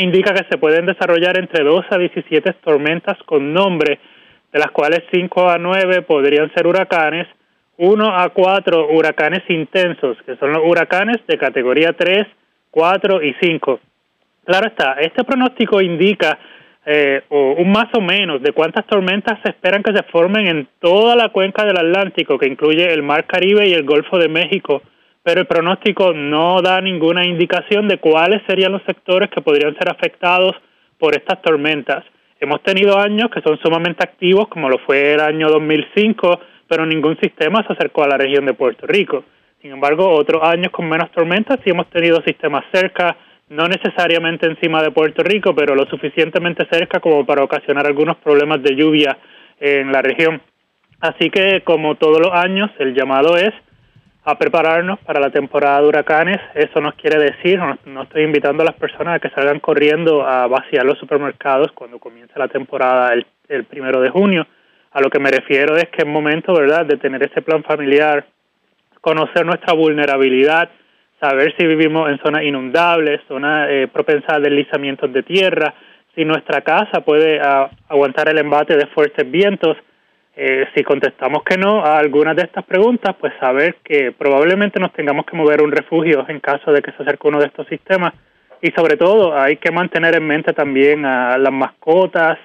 [0.00, 3.98] indica que se pueden desarrollar entre 2 a 17 tormentas con nombre,
[4.52, 7.26] de las cuales 5 a 9 podrían ser huracanes,
[7.76, 12.26] 1 a 4 huracanes intensos, que son los huracanes de categoría 3,
[12.70, 13.80] 4 y 5.
[14.44, 16.38] Claro está, este pronóstico indica
[16.86, 21.14] eh, un más o menos de cuántas tormentas se esperan que se formen en toda
[21.14, 24.82] la cuenca del Atlántico, que incluye el Mar Caribe y el Golfo de México,
[25.30, 29.88] pero el pronóstico no da ninguna indicación de cuáles serían los sectores que podrían ser
[29.88, 30.56] afectados
[30.98, 32.02] por estas tormentas.
[32.40, 37.16] Hemos tenido años que son sumamente activos, como lo fue el año 2005, pero ningún
[37.20, 39.22] sistema se acercó a la región de Puerto Rico.
[39.62, 43.16] Sin embargo, otros años con menos tormentas sí hemos tenido sistemas cerca,
[43.50, 48.64] no necesariamente encima de Puerto Rico, pero lo suficientemente cerca como para ocasionar algunos problemas
[48.64, 49.16] de lluvia
[49.60, 50.42] en la región.
[50.98, 53.52] Así que, como todos los años, el llamado es
[54.24, 56.38] a prepararnos para la temporada de huracanes.
[56.54, 60.46] Eso nos quiere decir, no, estoy invitando a las personas a que salgan corriendo a
[60.46, 64.46] vaciar los supermercados cuando comience la temporada el, el primero de junio.
[64.92, 68.26] A lo que me refiero es que es momento, ¿verdad?, de tener ese plan familiar,
[69.00, 70.68] conocer nuestra vulnerabilidad,
[71.20, 75.74] saber si vivimos en zonas inundables, zonas eh, propensas a deslizamientos de tierra,
[76.14, 79.76] si nuestra casa puede ah, aguantar el embate de fuertes vientos.
[80.42, 84.90] Eh, si contestamos que no a algunas de estas preguntas, pues saber que probablemente nos
[84.94, 87.66] tengamos que mover a un refugio en caso de que se acerque uno de estos
[87.66, 88.14] sistemas.
[88.62, 92.38] Y sobre todo hay que mantener en mente también a las mascotas,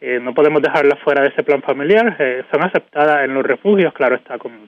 [0.00, 2.16] eh, no podemos dejarlas fuera de ese plan familiar,
[2.50, 4.66] son aceptadas en los refugios, claro está, con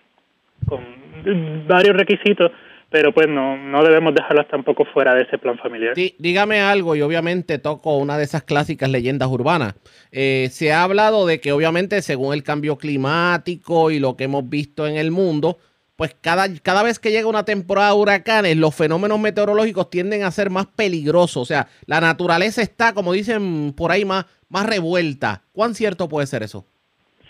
[1.67, 2.53] varios requisitos
[2.91, 5.95] pero pues no, no debemos dejarlas tampoco fuera de ese plan familiar.
[6.19, 9.75] dígame algo y obviamente toco una de esas clásicas leyendas urbanas.
[10.13, 14.49] Eh, se ha hablado de que obviamente según el cambio climático y lo que hemos
[14.49, 15.59] visto en el mundo,
[15.97, 20.31] pues cada, cada vez que llega una temporada de huracanes, los fenómenos meteorológicos tienden a
[20.31, 21.43] ser más peligrosos.
[21.43, 25.43] O sea, la naturaleza está, como dicen por ahí, más, más revuelta.
[25.53, 26.67] ¿Cuán cierto puede ser eso?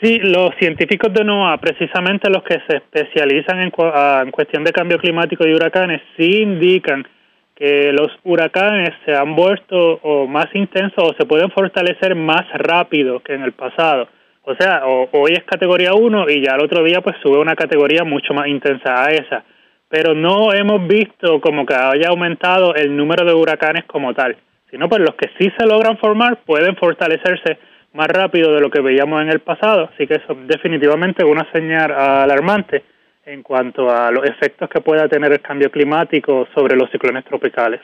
[0.03, 4.73] Sí, los científicos de NOAA, precisamente los que se especializan en, ah, en, cuestión de
[4.73, 7.07] cambio climático y huracanes, sí indican
[7.55, 13.21] que los huracanes se han vuelto o más intensos o se pueden fortalecer más rápido
[13.21, 14.09] que en el pasado.
[14.43, 18.05] O sea, hoy es categoría 1 y ya el otro día pues sube una categoría
[18.05, 19.45] mucho más intensa a esa.
[19.89, 24.37] Pero no hemos visto como que haya aumentado el número de huracanes como tal,
[24.71, 27.57] sino pues los que sí se logran formar pueden fortalecerse
[27.97, 31.51] más rápido de lo que veíamos en el pasado, así que eso es definitivamente una
[31.51, 32.85] señal alarmante
[33.25, 37.81] en cuanto a los efectos que pueda tener el cambio climático sobre los ciclones tropicales.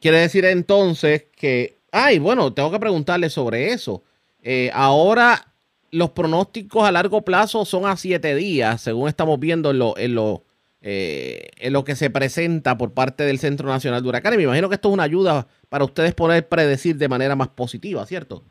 [0.00, 4.02] Quiere decir entonces que, ay, bueno, tengo que preguntarle sobre eso.
[4.42, 5.46] Eh, ahora
[5.90, 10.14] los pronósticos a largo plazo son a siete días, según estamos viendo en lo, en
[10.14, 10.44] lo,
[10.82, 14.36] eh, en lo que se presenta por parte del Centro Nacional de Huracanes.
[14.36, 18.04] Me imagino que esto es una ayuda para ustedes poder predecir de manera más positiva,
[18.04, 18.42] ¿cierto?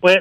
[0.00, 0.16] Pues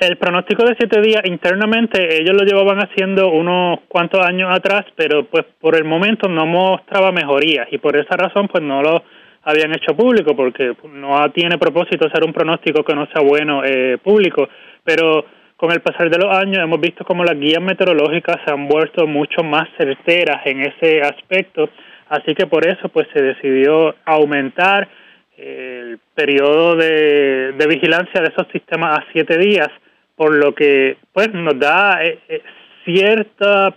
[0.00, 5.24] el, pronóstico de siete días internamente ellos lo llevaban haciendo unos cuantos años atrás, pero
[5.26, 9.04] pues por el momento no mostraba mejorías y por esa razón pues no lo
[9.44, 13.98] habían hecho público porque no tiene propósito hacer un pronóstico que no sea bueno eh,
[14.02, 14.48] público,
[14.82, 15.24] pero
[15.60, 19.06] con el pasar de los años hemos visto como las guías meteorológicas se han vuelto
[19.06, 21.68] mucho más certeras en ese aspecto,
[22.08, 24.88] así que por eso pues se decidió aumentar
[25.36, 29.68] el periodo de, vigilancia de esos sistemas a siete días,
[30.16, 32.42] por lo que pues nos da eh, eh,
[32.86, 33.74] cierto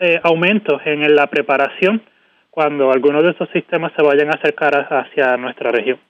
[0.00, 2.02] eh, aumento en la preparación
[2.50, 6.00] cuando algunos de esos sistemas se vayan a acercar hacia nuestra región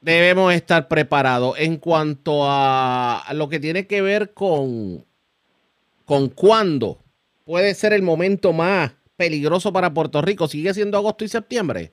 [0.00, 5.04] debemos estar preparados en cuanto a lo que tiene que ver con,
[6.04, 6.98] con cuándo
[7.44, 10.46] puede ser el momento más peligroso para Puerto Rico.
[10.48, 11.90] ¿Sigue siendo agosto y septiembre?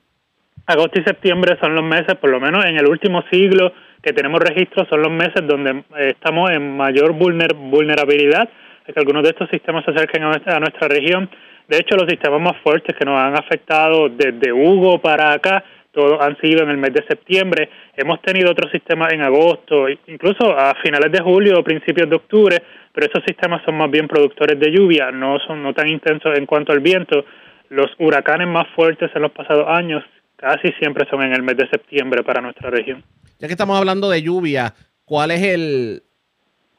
[0.66, 4.40] Agosto y septiembre son los meses, por lo menos en el último siglo que tenemos
[4.40, 8.48] registro, son los meses donde eh, estamos en mayor vulnerabilidad
[8.86, 11.28] de que algunos de estos sistemas se acerquen a nuestra, a nuestra región.
[11.68, 15.64] De hecho, los sistemas más fuertes que nos han afectado desde Hugo para acá
[15.96, 17.70] todos han sido en el mes de septiembre.
[17.96, 22.62] Hemos tenido otros sistemas en agosto, incluso a finales de julio o principios de octubre,
[22.92, 26.44] pero esos sistemas son más bien productores de lluvia, no son no tan intensos en
[26.44, 27.24] cuanto al viento.
[27.70, 30.04] Los huracanes más fuertes en los pasados años
[30.36, 33.02] casi siempre son en el mes de septiembre para nuestra región.
[33.38, 34.74] Ya que estamos hablando de lluvia,
[35.06, 36.02] ¿cuál es el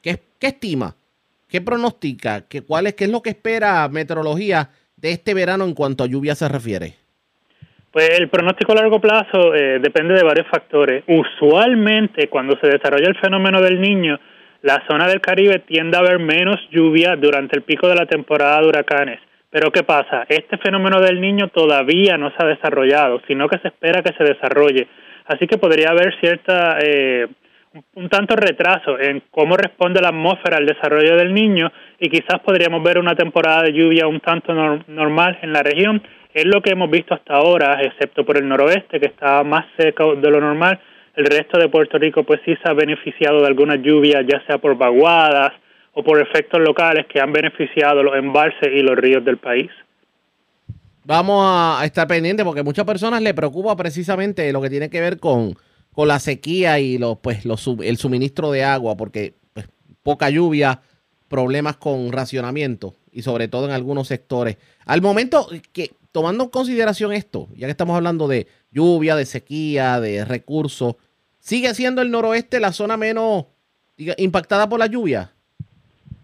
[0.00, 0.94] qué, qué estima?
[1.48, 2.42] ¿Qué pronostica?
[2.48, 6.06] ¿Qué, cuál es, ¿Qué es lo que espera meteorología de este verano en cuanto a
[6.06, 7.07] lluvia se refiere?
[7.90, 11.04] Pues el pronóstico a largo plazo eh, depende de varios factores.
[11.06, 14.18] Usualmente, cuando se desarrolla el fenómeno del niño,
[14.62, 18.60] la zona del Caribe tiende a haber menos lluvia durante el pico de la temporada
[18.60, 19.20] de huracanes.
[19.50, 20.26] Pero ¿qué pasa?
[20.28, 24.24] Este fenómeno del niño todavía no se ha desarrollado, sino que se espera que se
[24.24, 24.86] desarrolle.
[25.26, 27.26] Así que podría haber cierta, eh,
[27.94, 32.82] un tanto retraso en cómo responde la atmósfera al desarrollo del niño y quizás podríamos
[32.82, 34.52] ver una temporada de lluvia un tanto
[34.86, 36.02] normal en la región
[36.34, 40.14] es lo que hemos visto hasta ahora, excepto por el noroeste, que está más seco
[40.14, 40.80] de lo normal.
[41.16, 44.58] El resto de Puerto Rico, pues sí se ha beneficiado de algunas lluvias, ya sea
[44.58, 45.52] por vaguadas
[45.94, 49.70] o por efectos locales que han beneficiado los embalses y los ríos del país.
[51.04, 55.18] Vamos a estar pendientes porque muchas personas le preocupa precisamente lo que tiene que ver
[55.18, 55.54] con,
[55.90, 59.66] con la sequía y los, pues, los, el suministro de agua, porque pues,
[60.02, 60.82] poca lluvia,
[61.28, 64.58] problemas con racionamiento y sobre todo en algunos sectores.
[64.84, 70.00] Al momento que tomando en consideración esto, ya que estamos hablando de lluvia, de sequía,
[70.00, 70.96] de recursos,
[71.38, 73.46] ¿sigue siendo el noroeste la zona menos
[73.96, 75.30] impactada por la lluvia?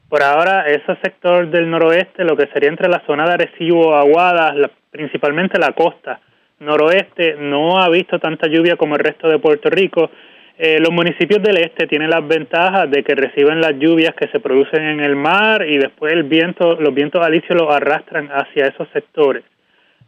[0.08, 4.70] Por ahora, ese sector del noroeste, lo que sería entre la zona de Arecibo, Aguadas,
[4.90, 6.20] principalmente la costa
[6.60, 10.10] noroeste, no ha visto tanta lluvia como el resto de Puerto Rico.
[10.56, 14.38] Eh, los municipios del este tienen las ventajas de que reciben las lluvias que se
[14.38, 18.88] producen en el mar y después el viento, los vientos alisios los arrastran hacia esos
[18.92, 19.42] sectores.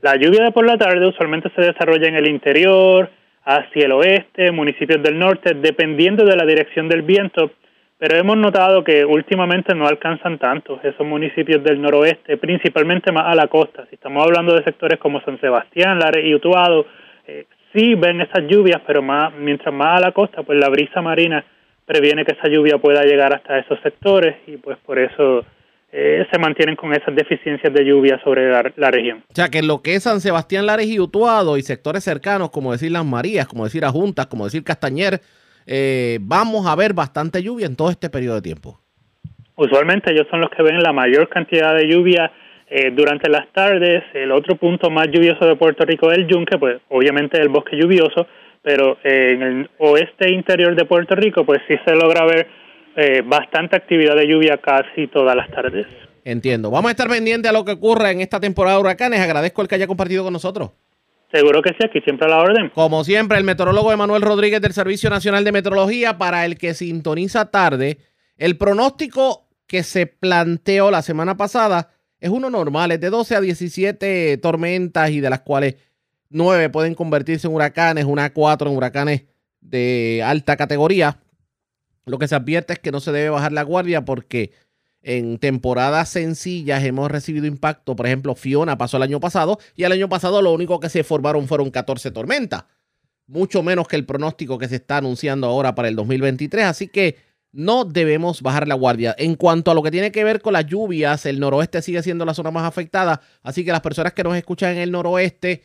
[0.02, 3.10] La lluvia de por la tarde usualmente se desarrolla en el interior,
[3.44, 7.52] hacia el oeste, municipios del norte, dependiendo de la dirección del viento,
[7.98, 13.34] pero hemos notado que últimamente no alcanzan tanto esos municipios del noroeste, principalmente más a
[13.34, 13.86] la costa.
[13.88, 16.86] Si estamos hablando de sectores como San Sebastián, Lares y Utuado,
[17.26, 21.00] eh, sí ven esas lluvias, pero más mientras más a la costa, pues la brisa
[21.00, 21.42] marina
[21.86, 25.44] previene que esa lluvia pueda llegar hasta esos sectores y pues por eso
[25.92, 29.24] eh, se mantienen con esas deficiencias de lluvia sobre la, región.
[29.30, 32.72] O sea que lo que es San Sebastián, Lares y Utuado y sectores cercanos, como
[32.72, 35.20] decir Las Marías, como decir Ajuntas, como decir Castañer,
[35.66, 38.80] eh, vamos a ver bastante lluvia en todo este periodo de tiempo.
[39.56, 42.30] Usualmente ellos son los que ven la mayor cantidad de lluvia
[42.68, 44.02] eh, durante las tardes.
[44.12, 47.76] El otro punto más lluvioso de Puerto Rico es el Yunque, pues obviamente el bosque
[47.76, 48.26] lluvioso,
[48.60, 52.48] pero en el oeste interior de Puerto Rico, pues sí se logra ver
[52.96, 55.86] eh, bastante actividad de lluvia casi todas las tardes.
[56.24, 56.70] Entiendo.
[56.70, 59.20] Vamos a estar pendientes a lo que ocurra en esta temporada de huracanes.
[59.20, 60.70] Agradezco el que haya compartido con nosotros.
[61.32, 62.70] Seguro que sí, aquí siempre a la orden.
[62.70, 67.50] Como siempre, el meteorólogo Emanuel Rodríguez del Servicio Nacional de Meteorología, para el que sintoniza
[67.50, 67.98] tarde,
[68.38, 73.40] el pronóstico que se planteó la semana pasada es uno normal, es de 12 a
[73.40, 75.76] 17 tormentas y de las cuales
[76.30, 79.24] 9 pueden convertirse en huracanes, una 4 en huracanes
[79.60, 81.18] de alta categoría.
[82.06, 84.52] Lo que se advierte es que no se debe bajar la guardia porque
[85.02, 87.96] en temporadas sencillas hemos recibido impacto.
[87.96, 91.02] Por ejemplo, Fiona pasó el año pasado y el año pasado lo único que se
[91.02, 92.64] formaron fueron 14 tormentas.
[93.26, 96.66] Mucho menos que el pronóstico que se está anunciando ahora para el 2023.
[96.66, 97.16] Así que
[97.50, 99.14] no debemos bajar la guardia.
[99.18, 102.24] En cuanto a lo que tiene que ver con las lluvias, el noroeste sigue siendo
[102.24, 103.20] la zona más afectada.
[103.42, 105.62] Así que las personas que nos escuchan en el noroeste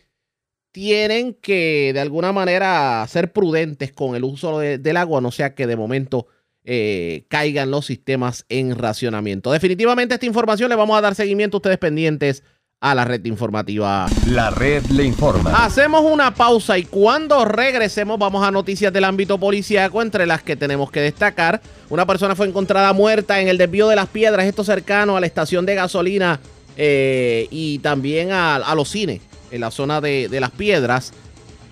[0.71, 5.67] tienen que de alguna manera ser prudentes con el uso del agua, no sea que
[5.67, 6.27] de momento
[6.63, 9.51] eh, caigan los sistemas en racionamiento.
[9.51, 12.43] Definitivamente esta información le vamos a dar seguimiento a ustedes pendientes
[12.81, 14.07] a la red informativa.
[14.27, 15.63] La red le informa.
[15.63, 20.55] Hacemos una pausa y cuando regresemos vamos a noticias del ámbito policíaco, entre las que
[20.55, 21.61] tenemos que destacar.
[21.89, 25.27] Una persona fue encontrada muerta en el desvío de las piedras, esto cercano a la
[25.27, 26.39] estación de gasolina
[26.75, 31.13] eh, y también a, a los cines, en la zona de, de las piedras.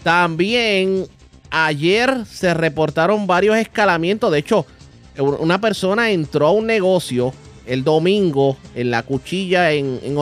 [0.04, 1.08] También
[1.50, 4.32] ayer se reportaron varios escalamientos.
[4.32, 4.66] De hecho,
[5.18, 7.34] una persona entró a un negocio
[7.66, 10.16] el domingo en la cuchilla en, en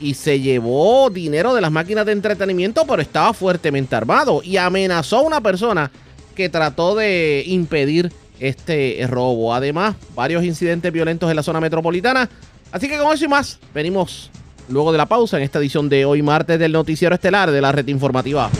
[0.00, 5.18] y se llevó dinero de las máquinas de entretenimiento, pero estaba fuertemente armado y amenazó
[5.18, 5.90] a una persona
[6.34, 8.10] que trató de impedir
[8.40, 9.54] este robo.
[9.54, 12.30] Además, varios incidentes violentos en la zona metropolitana.
[12.72, 14.30] Así que con eso y más, venimos
[14.70, 17.72] luego de la pausa en esta edición de hoy martes del noticiero estelar de la
[17.72, 18.50] red informativa.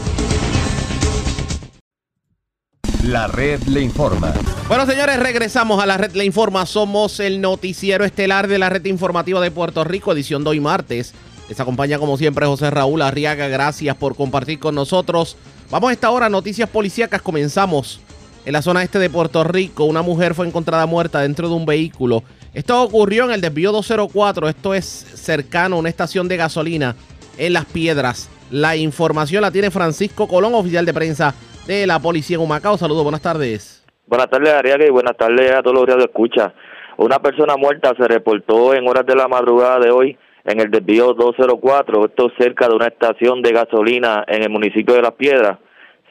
[3.04, 4.32] La red le informa.
[4.68, 6.66] Bueno, señores, regresamos a la red Le Informa.
[6.66, 11.14] Somos el noticiero estelar de la red informativa de Puerto Rico, edición de hoy martes.
[11.48, 13.48] Les acompaña como siempre José Raúl Arriaga.
[13.48, 15.36] Gracias por compartir con nosotros.
[15.70, 17.22] Vamos a esta hora, noticias policíacas.
[17.22, 18.00] Comenzamos
[18.44, 19.84] en la zona este de Puerto Rico.
[19.84, 22.22] Una mujer fue encontrada muerta dentro de un vehículo.
[22.52, 24.48] Esto ocurrió en el desvío 204.
[24.48, 26.96] Esto es cercano a una estación de gasolina
[27.38, 28.28] en Las Piedras.
[28.50, 31.32] La información la tiene Francisco Colón, oficial de prensa
[31.68, 32.76] de la policía en Humacao.
[32.76, 33.84] Saludos, buenas tardes.
[34.06, 36.52] Buenas tardes, Ariaga, y buenas tardes a todos los de escucha.
[36.96, 41.14] Una persona muerta se reportó en horas de la madrugada de hoy en el desvío
[41.14, 45.58] 204, esto cerca de una estación de gasolina en el municipio de Las Piedras.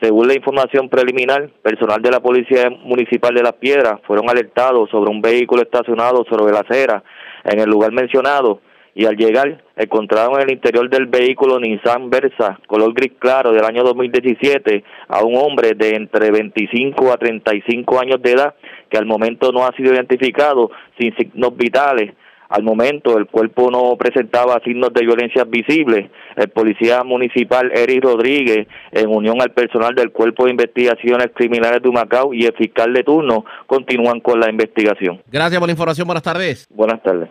[0.02, 5.12] Según la información preliminar, personal de la Policía Municipal de Las Piedras fueron alertados sobre
[5.12, 7.04] un vehículo estacionado sobre la acera
[7.44, 8.62] en el lugar mencionado
[8.96, 13.66] y al llegar encontraron en el interior del vehículo Nissan Versa color gris claro del
[13.66, 18.56] año 2017 a un hombre de entre 25 a 35 años de edad
[18.90, 22.14] que al momento no ha sido identificado sin signos vitales.
[22.50, 26.10] Al momento el cuerpo no presentaba signos de violencia visibles.
[26.36, 31.90] El policía municipal Eric Rodríguez, en unión al personal del Cuerpo de Investigaciones Criminales de
[31.90, 35.22] Humacao y el fiscal de turno, continúan con la investigación.
[35.32, 36.08] Gracias por la información.
[36.08, 36.68] Buenas tardes.
[36.72, 37.30] Buenas tardes.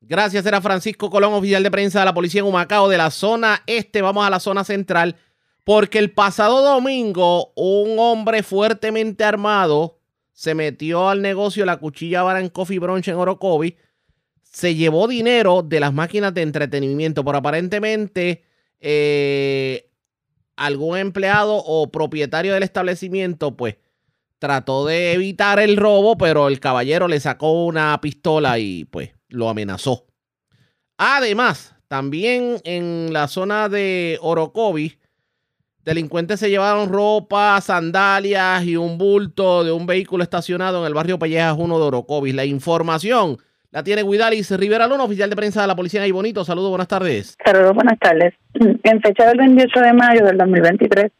[0.00, 3.62] Gracias, era Francisco Colón, oficial de prensa de la policía en Humacao, de la zona
[3.66, 4.02] este.
[4.02, 5.16] Vamos a la zona central,
[5.64, 9.98] porque el pasado domingo un hombre fuertemente armado
[10.32, 13.76] se metió al negocio La Cuchilla Bar and Coffee Brunch en Orocovi,
[14.56, 18.42] se llevó dinero de las máquinas de entretenimiento, por aparentemente
[18.80, 19.90] eh,
[20.56, 23.76] algún empleado o propietario del establecimiento, pues
[24.38, 29.50] trató de evitar el robo, pero el caballero le sacó una pistola y pues lo
[29.50, 30.06] amenazó.
[30.96, 34.98] Además, también en la zona de Orocovi,
[35.84, 41.18] delincuentes se llevaron ropa, sandalias y un bulto de un vehículo estacionado en el barrio
[41.18, 42.34] Pellejas 1 de Orocovis.
[42.34, 43.36] La información
[43.70, 46.44] la tiene Guidalis Rivera Luna, oficial de prensa de la policía de Bonito.
[46.44, 47.36] Saludos, buenas tardes.
[47.44, 48.34] Saludos, buenas tardes.
[48.82, 51.10] En fecha del 28 de mayo del 2023,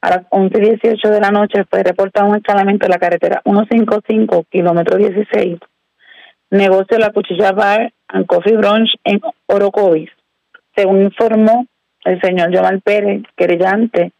[0.00, 4.96] a las 11.18 de la noche, fue reportado un escalamiento de la carretera 155, kilómetro
[4.96, 5.58] 16,
[6.50, 10.10] negocio La Cuchilla Bar and Coffee Brunch en Orocovis.
[10.74, 11.66] Según informó
[12.04, 14.12] el señor Jamal Pérez, querellante,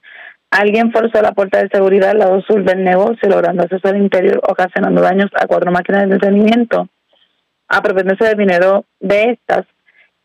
[0.50, 4.40] alguien forzó la puerta de seguridad al lado sur del negocio, logrando acceso al interior,
[4.48, 6.88] ocasionando daños a cuatro máquinas de entretenimiento,
[7.72, 9.66] apropiándose del dinero de estas.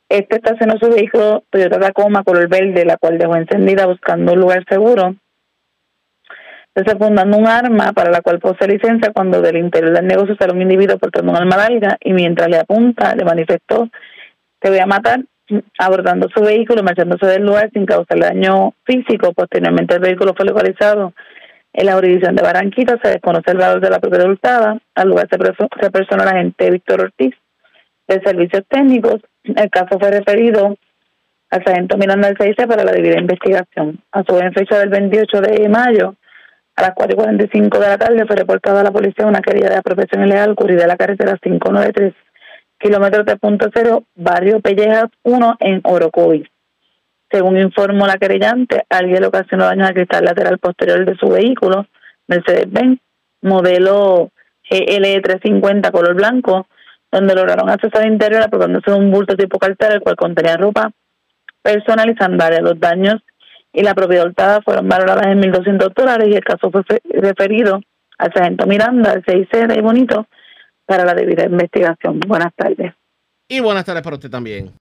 [0.09, 4.63] Este estacionó su vehículo Toyota Tacoma color verde, la cual dejó encendida buscando un lugar
[4.69, 5.15] seguro.
[6.99, 10.61] Fundando un arma para la cual posee licencia cuando del interior del negocio sale un
[10.61, 13.89] individuo portando un arma larga y mientras le apunta le manifestó
[14.59, 15.21] te voy a matar
[15.79, 19.33] abordando su vehículo marchándose del lugar sin causar daño físico.
[19.33, 21.13] Posteriormente el vehículo fue localizado
[21.77, 24.79] en la jurisdicción de Barranquita se desconoce el valor de la propiedad hurtada.
[24.95, 25.37] Al lugar se,
[25.91, 27.35] personó el agente Víctor Ortiz
[28.07, 29.21] de servicios técnicos.
[29.43, 30.75] El caso fue referido
[31.51, 33.99] al sargento Miranda CIC para la debida investigación.
[34.11, 36.15] A su vez en fecha del 28 de mayo
[36.75, 39.69] a las 4 y 45 de la tarde fue reportada a la policía una querella
[39.69, 42.13] de apropiación ilegal ocurrida en la carretera 593,
[42.79, 46.47] kilómetro 3.0, barrio Pellejas 1 en Orocovis.
[47.29, 51.85] Según informó la querellante, alguien le ocasionó daño al cristal lateral posterior de su vehículo,
[52.27, 52.99] Mercedes-Benz,
[53.41, 54.31] modelo
[54.69, 56.67] GLE 350 color blanco,
[57.11, 60.91] donde lograron acceder al interior apropiándose de un bulto tipo cartera, el cual contenía ropa
[61.61, 62.61] personal y.
[62.61, 63.21] Los daños
[63.73, 67.81] y la propiedad hurtada fueron valoradas en 1.200 dólares y el caso fue referido
[68.17, 70.27] al sargento Miranda, al CIC de Bonito,
[70.85, 72.19] para la debida investigación.
[72.21, 72.93] Buenas tardes.
[73.49, 74.71] Y buenas tardes para usted también.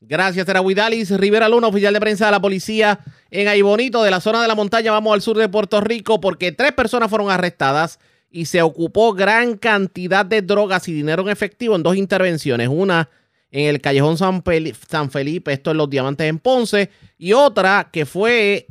[0.00, 4.20] Gracias, era Huidalis Rivera Luna, oficial de prensa de la policía en Aibonito, de la
[4.20, 4.92] zona de la montaña.
[4.92, 7.98] Vamos al sur de Puerto Rico porque tres personas fueron arrestadas
[8.30, 12.68] y se ocupó gran cantidad de drogas y dinero en efectivo en dos intervenciones.
[12.68, 13.10] Una
[13.50, 18.68] en el Callejón San Felipe, esto en Los Diamantes en Ponce, y otra que fue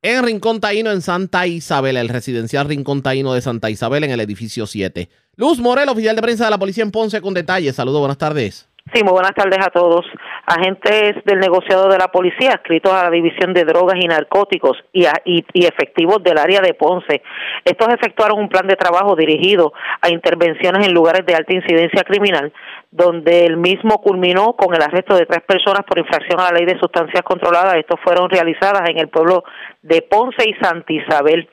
[0.00, 4.20] en Rincón Taíno en Santa Isabel, el residencial Rincón Taíno de Santa Isabel en el
[4.20, 5.10] edificio 7.
[5.34, 7.74] Luz Morel, oficial de prensa de la policía en Ponce, con detalles.
[7.74, 8.68] Saludos, buenas tardes.
[8.94, 10.06] Sí, muy buenas tardes a todos.
[10.46, 15.06] Agentes del negociado de la policía, adscritos a la División de Drogas y Narcóticos y,
[15.06, 17.20] a- y- efectivos del área de Ponce.
[17.64, 22.52] Estos efectuaron un plan de trabajo dirigido a intervenciones en lugares de alta incidencia criminal,
[22.92, 26.64] donde el mismo culminó con el arresto de tres personas por infracción a la ley
[26.66, 27.74] de sustancias controladas.
[27.76, 29.42] Estos fueron realizadas en el pueblo
[29.82, 31.48] de Ponce y Santa Isabel.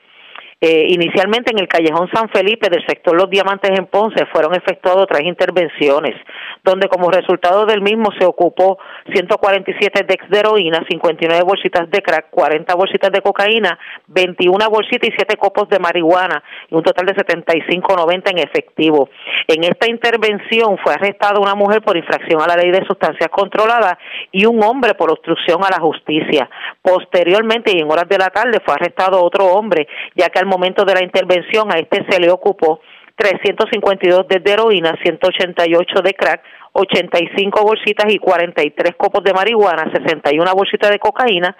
[0.66, 5.06] Eh, inicialmente en el callejón San Felipe del sector Los Diamantes en Ponce fueron efectuadas
[5.10, 6.14] tres intervenciones,
[6.62, 8.78] donde como resultado del mismo se ocupó
[9.12, 15.12] 147 dex de heroína, 59 bolsitas de crack, 40 bolsitas de cocaína, 21 bolsitas y
[15.14, 19.10] 7 copos de marihuana, y un total de 75.90 en efectivo.
[19.46, 23.98] En esta intervención fue arrestada una mujer por infracción a la ley de sustancias controladas
[24.32, 26.48] y un hombre por obstrucción a la justicia.
[26.80, 30.84] Posteriormente y en horas de la tarde fue arrestado otro hombre, ya que al momento
[30.84, 32.80] de la intervención a este se le ocupó
[33.16, 36.42] 352 de heroína, 188 de crack,
[36.72, 41.56] 85 bolsitas y 43 copos de marihuana, 61 bolsitas de cocaína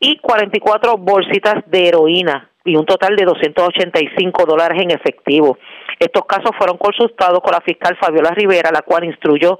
[0.00, 5.58] y 44 bolsitas de heroína y un total de 285 dólares en efectivo.
[5.98, 9.58] Estos casos fueron consultados con la fiscal Fabiola Rivera, la cual instruyó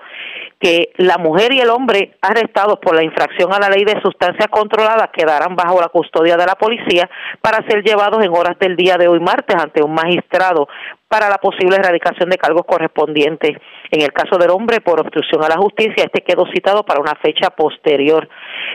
[0.59, 4.49] que la mujer y el hombre arrestados por la infracción a la ley de sustancias
[4.51, 7.09] controladas quedarán bajo la custodia de la policía
[7.41, 10.69] para ser llevados en horas del día de hoy martes ante un magistrado
[11.09, 13.53] para la posible erradicación de cargos correspondientes.
[13.91, 17.15] En el caso del hombre por obstrucción a la justicia, este quedó citado para una
[17.23, 18.29] fecha posterior.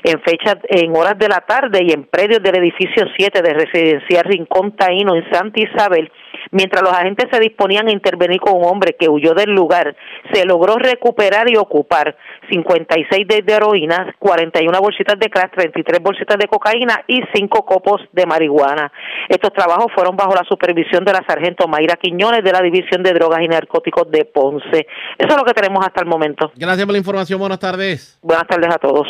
[0.03, 4.23] En fecha en horas de la tarde y en predios del edificio 7 de residencial
[4.23, 6.09] Rincón Taíno en Santa Isabel,
[6.51, 9.95] mientras los agentes se disponían a intervenir con un hombre que huyó del lugar,
[10.31, 12.15] se logró recuperar y ocupar
[12.49, 18.25] 56 de heroína, 41 bolsitas de crack, 33 bolsitas de cocaína y 5 copos de
[18.25, 18.91] marihuana.
[19.27, 23.13] Estos trabajos fueron bajo la supervisión de la sargento Mayra Quiñones de la División de
[23.13, 24.87] Drogas y Narcóticos de Ponce.
[25.17, 26.51] Eso es lo que tenemos hasta el momento.
[26.55, 28.19] Gracias por la información, buenas tardes.
[28.21, 29.07] Buenas tardes a todos.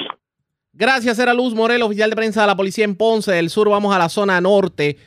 [0.72, 3.70] Gracias, era Luz Morel, oficial de prensa de la policía en Ponce del Sur.
[3.70, 4.98] Vamos a la zona norte,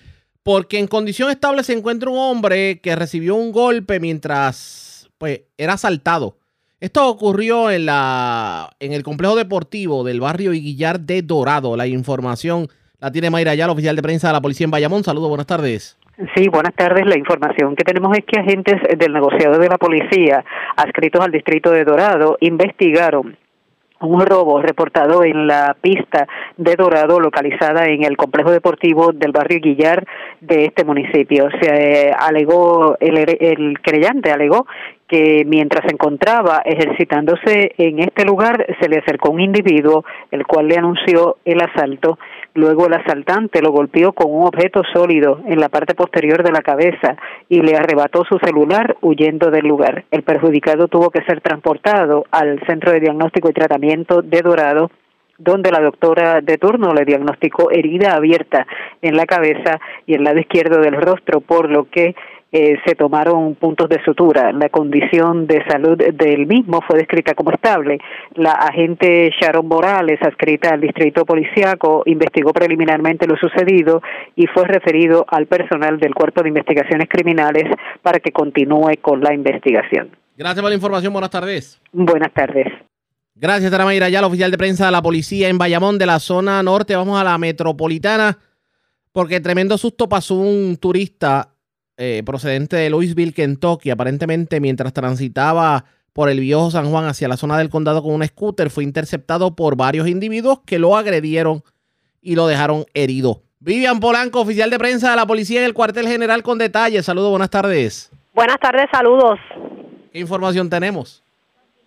[0.43, 5.73] porque en condición estable se encuentra un hombre que recibió un golpe mientras pues, era
[5.73, 6.37] asaltado.
[6.81, 11.75] Esto ocurrió en, la, en el complejo deportivo del barrio Iguillar de Dorado.
[11.79, 15.03] La información la tiene Mayra Ayala, oficial de prensa de la policía en Bayamón.
[15.03, 15.97] Saludos, buenas tardes.
[16.37, 17.07] Sí, buenas tardes.
[17.07, 20.45] La información que tenemos es que agentes del negociado de la policía,
[20.77, 23.37] adscritos al distrito de Dorado, investigaron
[24.01, 29.59] un robo reportado en la pista de Dorado localizada en el complejo deportivo del barrio
[29.61, 30.07] Guillar
[30.41, 31.49] de este municipio.
[31.61, 34.67] Se alegó, el, el creyente alegó
[35.09, 40.69] que mientras se encontraba ejercitándose en este lugar se le acercó un individuo el cual
[40.69, 42.19] le anunció el asalto.
[42.55, 46.63] Luego el asaltante lo golpeó con un objeto sólido en la parte posterior de la
[46.63, 47.17] cabeza
[47.49, 50.05] y le arrebató su celular huyendo del lugar.
[50.13, 54.91] El perjudicado tuvo que ser transportado al Centro de Diagnóstico y Tratamiento de Dorado
[55.39, 58.67] donde la doctora de turno le diagnosticó herida abierta
[59.03, 62.15] en la cabeza y el lado izquierdo del rostro, por lo que
[62.57, 64.53] eh, se tomaron puntos de sutura.
[64.53, 67.99] La condición de salud del mismo fue descrita como estable.
[68.37, 74.01] La agente Sharon Morales, adscrita al distrito policiaco, investigó preliminarmente lo sucedido
[74.37, 77.65] y fue referido al personal del Cuerpo de Investigaciones Criminales
[78.03, 80.11] para que continúe con la investigación.
[80.37, 81.83] Gracias por la información, buenas tardes.
[81.91, 82.69] Buenas tardes.
[83.35, 86.63] Gracias, Tara Mayra Ayala, oficial de prensa de la policía en Bayamón, de la zona
[86.63, 86.95] norte.
[86.95, 88.39] Vamos a la metropolitana,
[89.11, 91.54] porque tremendo susto pasó un turista
[91.97, 93.91] eh, procedente de Louisville, Kentucky.
[93.91, 98.25] Aparentemente, mientras transitaba por el viejo San Juan hacia la zona del condado con un
[98.25, 101.63] scooter, fue interceptado por varios individuos que lo agredieron
[102.21, 103.43] y lo dejaron herido.
[103.61, 107.07] Vivian Polanco, oficial de prensa de la policía en el cuartel general con detalles.
[107.07, 108.11] Saludos, buenas tardes.
[108.35, 109.39] Buenas tardes, saludos.
[110.13, 111.25] ¿Qué información tenemos?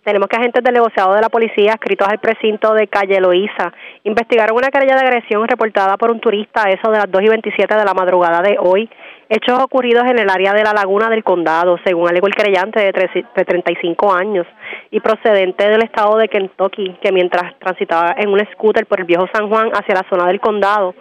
[0.04, 3.72] Tenemos que agentes del negociado de la policía, escritos al precinto de Calle Loíza,
[4.04, 7.28] investigaron una querella de agresión reportada por un turista a eso de las 2 y
[7.28, 8.88] 27 de la madrugada de hoy.
[9.30, 12.92] Hechos ocurridos en el área de la laguna del condado, según alegó el creyente de,
[12.92, 14.46] tres, de 35 años
[14.90, 19.28] y procedente del estado de Kentucky, que mientras transitaba en un scooter por el viejo
[19.34, 20.94] San Juan hacia la zona del condado,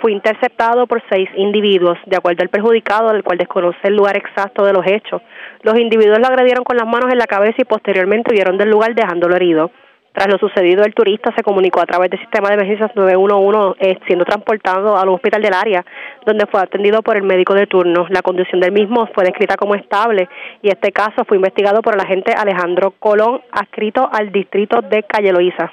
[0.00, 4.64] fue interceptado por seis individuos, de acuerdo al perjudicado, del cual desconoce el lugar exacto
[4.64, 5.20] de los hechos.
[5.62, 8.94] Los individuos lo agredieron con las manos en la cabeza y posteriormente huyeron del lugar
[8.94, 9.72] dejándolo herido.
[10.12, 13.98] Tras lo sucedido, el turista se comunicó a través del sistema de emergencias 911, eh,
[14.06, 15.84] siendo transportado al hospital del área,
[16.26, 18.06] donde fue atendido por el médico de turno.
[18.10, 20.28] La condición del mismo fue descrita como estable
[20.60, 25.32] y este caso fue investigado por el agente Alejandro Colón, adscrito al distrito de Calle
[25.32, 25.72] Loíza.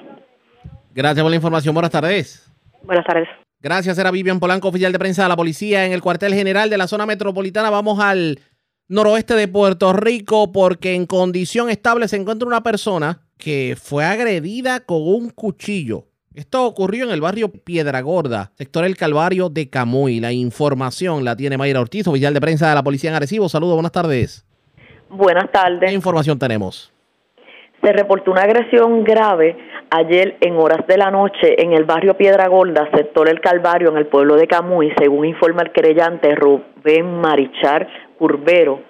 [0.93, 1.73] Gracias por la información.
[1.73, 2.49] Buenas tardes.
[2.83, 3.27] Buenas tardes.
[3.61, 6.77] Gracias, era Vivian Polanco, oficial de prensa de la policía en el cuartel general de
[6.77, 7.69] la zona metropolitana.
[7.69, 8.39] Vamos al
[8.87, 14.81] noroeste de Puerto Rico porque en condición estable se encuentra una persona que fue agredida
[14.81, 16.03] con un cuchillo.
[16.35, 20.19] Esto ocurrió en el barrio Piedra Gorda, sector El Calvario de Camuy.
[20.19, 23.49] La información la tiene Mayra Ortiz, oficial de prensa de la policía en Arecibo.
[23.49, 24.45] Saludos, buenas tardes.
[25.09, 25.89] Buenas tardes.
[25.89, 26.93] ¿Qué información tenemos?
[27.81, 29.57] Se reportó una agresión grave
[29.89, 33.97] ayer en horas de la noche en el barrio Piedra Gorda, sector El Calvario, en
[33.97, 37.87] el pueblo de Camuy, según informa el querellante Rubén Marichar
[38.17, 38.81] Curbero,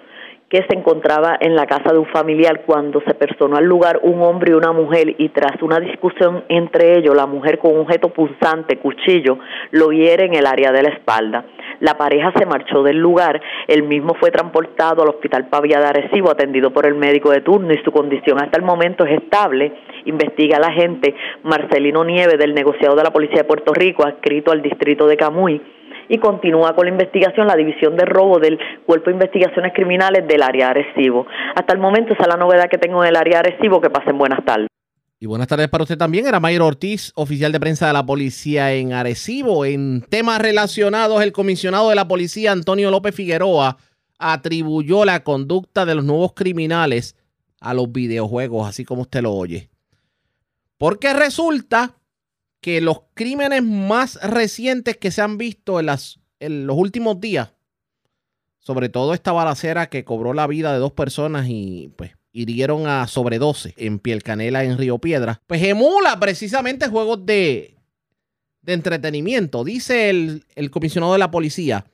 [0.50, 4.20] que se encontraba en la casa de un familiar cuando se personó al lugar un
[4.20, 8.08] hombre y una mujer y tras una discusión entre ellos, la mujer con un objeto
[8.08, 9.38] punzante, cuchillo,
[9.70, 11.44] lo hiere en el área de la espalda.
[11.78, 16.32] La pareja se marchó del lugar, el mismo fue transportado al hospital Pavía de Arecibo,
[16.32, 19.72] atendido por el médico de turno y su condición hasta el momento es estable.
[20.06, 24.62] Investiga la agente Marcelino Nieve del negociado de la Policía de Puerto Rico, adscrito al
[24.62, 25.62] distrito de Camuy
[26.10, 30.42] y continúa con la investigación la división de robo del Cuerpo de Investigaciones Criminales del
[30.42, 31.24] área de Arecibo.
[31.54, 33.80] Hasta el momento esa es la novedad que tengo en el área de Arecibo.
[33.80, 34.66] Que pasen buenas tardes.
[35.20, 36.26] Y buenas tardes para usted también.
[36.26, 39.64] Era Mayro Ortiz, oficial de prensa de la policía en Arecibo.
[39.64, 43.76] En temas relacionados, el comisionado de la policía, Antonio López Figueroa,
[44.18, 47.16] atribuyó la conducta de los nuevos criminales
[47.60, 49.70] a los videojuegos, así como usted lo oye.
[50.76, 51.99] Porque resulta
[52.60, 57.52] que los crímenes más recientes que se han visto en, los últimos días,
[58.58, 63.06] sobre todo esta balacera que cobró la vida de dos personas y pues hirieron a
[63.08, 67.76] sobre 12 en Piel Canela en Río Piedra, pues emula precisamente juegos de,
[68.62, 69.64] de entretenimiento.
[69.64, 71.86] Dice el, el comisionado de la policía,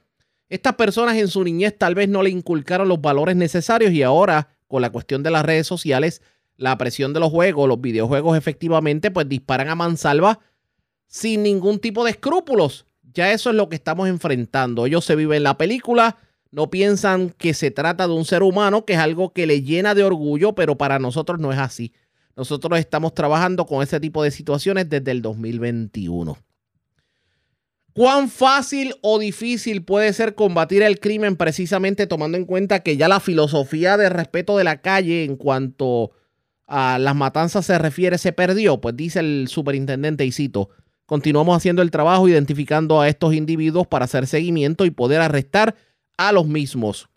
[0.49, 4.49] estas personas en su niñez tal vez no le inculcaron los valores necesarios y ahora
[4.69, 6.23] con la cuestión de las redes sociales,
[6.57, 10.41] la presión de los juegos, los videojuegos efectivamente pues disparan a mansalva
[11.07, 12.87] sin ningún tipo de escrúpulos.
[13.13, 14.87] Ya eso es lo que estamos enfrentando.
[14.87, 16.19] Ellos se viven la película,
[16.51, 19.95] no piensan que se trata de un ser humano, que es algo que le llena
[19.95, 21.93] de orgullo, pero para nosotros no es así.
[22.37, 26.37] Nosotros estamos trabajando con ese tipo de situaciones desde el 2021.
[27.95, 33.09] ¿Cuán fácil o difícil puede ser combatir el crimen precisamente tomando en cuenta que ya
[33.09, 36.11] la filosofía de respeto de la calle en cuanto
[36.67, 38.83] a las matanzas se refiere se perdió?
[38.83, 40.69] Pues dice el superintendente y cito,
[41.07, 45.77] continuamos haciendo el trabajo identificando a estos individuos para hacer seguimiento y poder arrestar
[46.17, 47.09] a los mismos.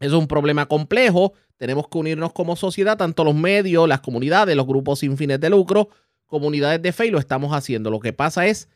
[0.00, 4.66] Es un problema complejo, tenemos que unirnos como sociedad, tanto los medios, las comunidades, los
[4.66, 5.88] grupos sin fines de lucro,
[6.26, 7.90] comunidades de fe, y lo estamos haciendo.
[7.90, 8.68] Lo que pasa es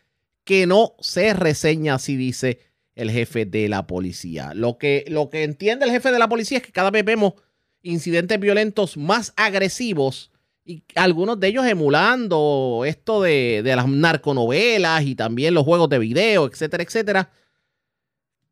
[0.44, 2.60] que no se reseña así, dice
[2.94, 4.54] el jefe de la policía.
[4.54, 7.34] Lo que, lo que entiende el jefe de la policía es que cada vez vemos
[7.82, 10.30] incidentes violentos más agresivos
[10.68, 15.98] y algunos de ellos emulando esto de, de, las narconovelas y también los juegos de
[15.98, 17.30] video, etcétera, etcétera.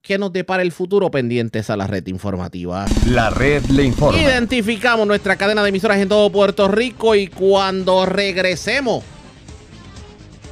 [0.01, 2.87] ¿Qué nos depara el futuro pendientes a la red informativa?
[3.07, 4.19] La red le informa.
[4.19, 9.05] Identificamos nuestra cadena de emisoras en todo Puerto Rico y cuando regresemos,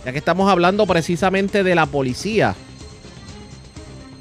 [0.04, 2.54] ya que estamos hablando precisamente de la policía,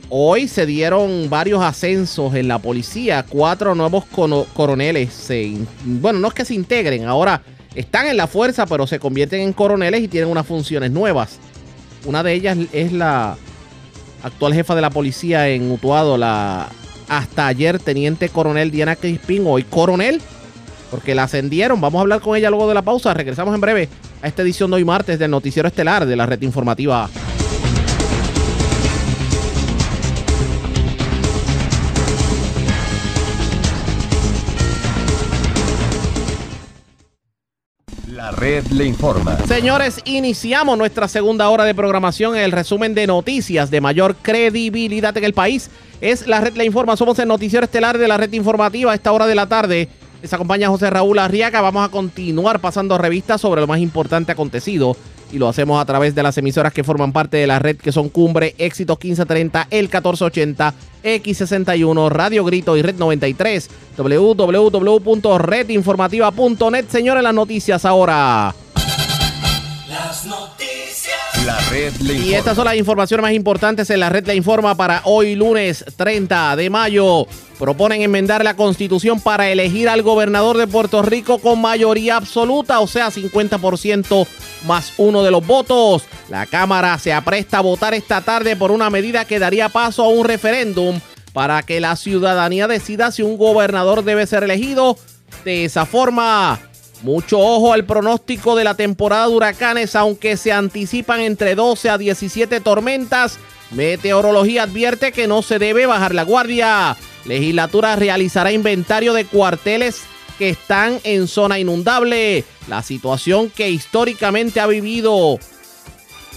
[0.09, 3.25] Hoy se dieron varios ascensos en la policía.
[3.27, 7.41] Cuatro nuevos coroneles se, bueno, no es que se integren, ahora
[7.73, 11.39] están en la fuerza, pero se convierten en coroneles y tienen unas funciones nuevas.
[12.05, 13.37] Una de ellas es la
[14.21, 16.69] actual jefa de la policía en Utuado, la
[17.09, 20.21] hasta ayer teniente coronel Diana Crispín, hoy coronel,
[20.91, 21.81] porque la ascendieron.
[21.81, 23.13] Vamos a hablar con ella luego de la pausa.
[23.13, 23.89] Regresamos en breve
[24.21, 27.09] a esta edición de hoy martes del Noticiero Estelar de la Red Informativa.
[38.23, 39.37] La red le informa.
[39.47, 42.37] Señores, iniciamos nuestra segunda hora de programación.
[42.37, 45.69] El resumen de noticias de mayor credibilidad en el país
[45.99, 46.95] es la red le informa.
[46.95, 49.89] Somos el noticiero estelar de la red informativa a esta hora de la tarde.
[50.21, 51.59] Les acompaña José Raúl Arriaga.
[51.59, 54.95] Vamos a continuar pasando revistas sobre lo más importante acontecido
[55.33, 57.91] y lo hacemos a través de las emisoras que forman parte de la red que
[57.91, 63.67] son Cumbre, Éxitos 1530, El 1480, X61, Radio Grito y Red 93,
[63.97, 66.85] www.redinformativa.net.
[66.87, 68.53] Señores, las noticias ahora.
[69.89, 70.62] Las noticias.
[71.45, 74.75] La red le Y estas son las informaciones más importantes en la red Le Informa
[74.75, 77.27] para hoy lunes 30 de mayo.
[77.59, 82.87] Proponen enmendar la constitución para elegir al gobernador de Puerto Rico con mayoría absoluta, o
[82.87, 84.25] sea, 50%
[84.67, 86.03] más uno de los votos.
[86.29, 90.09] La Cámara se apresta a votar esta tarde por una medida que daría paso a
[90.09, 91.01] un referéndum
[91.33, 94.97] para que la ciudadanía decida si un gobernador debe ser elegido
[95.43, 96.59] de esa forma.
[97.03, 101.97] Mucho ojo al pronóstico de la temporada de huracanes, aunque se anticipan entre 12 a
[101.97, 103.39] 17 tormentas.
[103.71, 106.95] Meteorología advierte que no se debe bajar la guardia.
[107.25, 110.03] Legislatura realizará inventario de cuarteles
[110.37, 112.45] que están en zona inundable.
[112.69, 115.39] La situación que históricamente ha vivido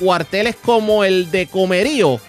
[0.00, 2.20] cuarteles como el de Comerío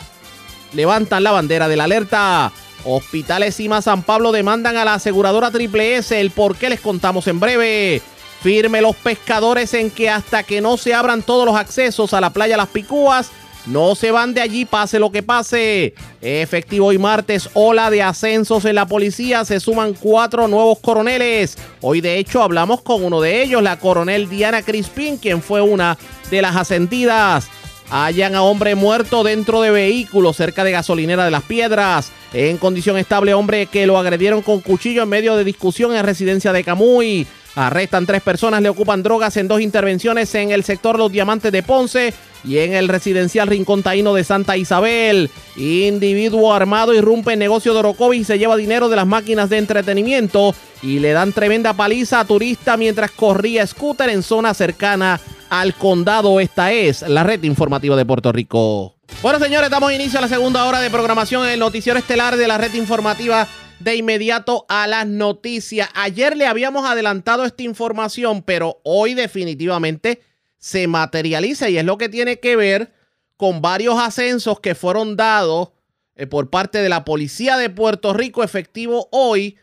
[0.73, 2.51] levantan la bandera de la alerta.
[2.85, 7.27] Hospitales Cima San Pablo demandan a la aseguradora Triple S el por qué les contamos
[7.27, 8.01] en breve.
[8.47, 12.29] Firme los pescadores en que hasta que no se abran todos los accesos a la
[12.29, 13.29] playa Las Picúas,
[13.65, 15.93] no se van de allí pase lo que pase.
[16.21, 21.57] Efectivo hoy martes, ola de ascensos en la policía, se suman cuatro nuevos coroneles.
[21.81, 25.97] Hoy de hecho hablamos con uno de ellos, la coronel Diana Crispín, quien fue una
[26.31, 27.49] de las ascendidas.
[27.89, 32.13] Hallan a hombre muerto dentro de vehículo cerca de gasolinera de las piedras.
[32.31, 36.53] En condición estable, hombre que lo agredieron con cuchillo en medio de discusión en residencia
[36.53, 37.27] de Camuy.
[37.57, 41.63] Arrestan tres personas, le ocupan drogas en dos intervenciones en el sector Los Diamantes de
[41.63, 45.31] Ponce y en el residencial Rincón Taíno de Santa Isabel.
[45.55, 49.57] Individuo armado irrumpe en negocio de Orocovis y se lleva dinero de las máquinas de
[49.57, 50.53] entretenimiento
[50.83, 56.39] y le dan tremenda paliza a turista mientras corría scooter en zona cercana al condado.
[56.39, 58.97] Esta es la red informativa de Puerto Rico.
[59.23, 62.47] Bueno, señores, damos inicio a la segunda hora de programación en el noticiero estelar de
[62.47, 63.47] la red informativa
[63.79, 65.89] de inmediato a las noticias.
[65.93, 70.21] Ayer le habíamos adelantado esta información, pero hoy definitivamente
[70.57, 72.93] se materializa y es lo que tiene que ver
[73.37, 75.69] con varios ascensos que fueron dados
[76.15, 79.57] eh, por parte de la Policía de Puerto Rico efectivo hoy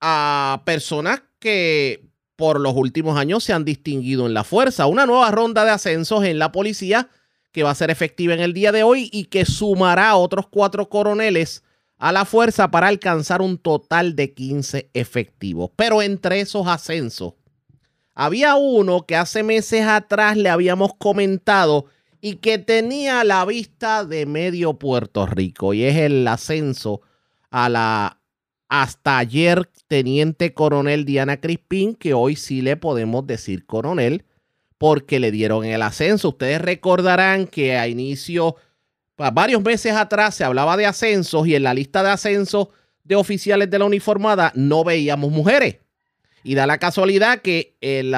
[0.00, 2.04] a personas que
[2.36, 4.86] por los últimos años se han distinguido en la fuerza.
[4.86, 7.08] Una nueva ronda de ascensos en la policía
[7.50, 10.46] que va a ser efectiva en el día de hoy y que sumará a otros
[10.48, 11.64] cuatro coroneles
[11.98, 15.70] a la fuerza para alcanzar un total de 15 efectivos.
[15.76, 17.34] Pero entre esos ascensos,
[18.14, 21.86] había uno que hace meses atrás le habíamos comentado
[22.20, 27.00] y que tenía la vista de medio Puerto Rico y es el ascenso
[27.50, 28.14] a la
[28.68, 34.24] hasta ayer teniente coronel Diana Crispín, que hoy sí le podemos decir coronel
[34.76, 36.30] porque le dieron el ascenso.
[36.30, 38.56] Ustedes recordarán que a inicio
[39.18, 42.68] varios meses atrás se hablaba de ascensos y en la lista de ascensos
[43.04, 45.78] de oficiales de la uniformada no veíamos mujeres.
[46.44, 48.10] Y da la casualidad que eh,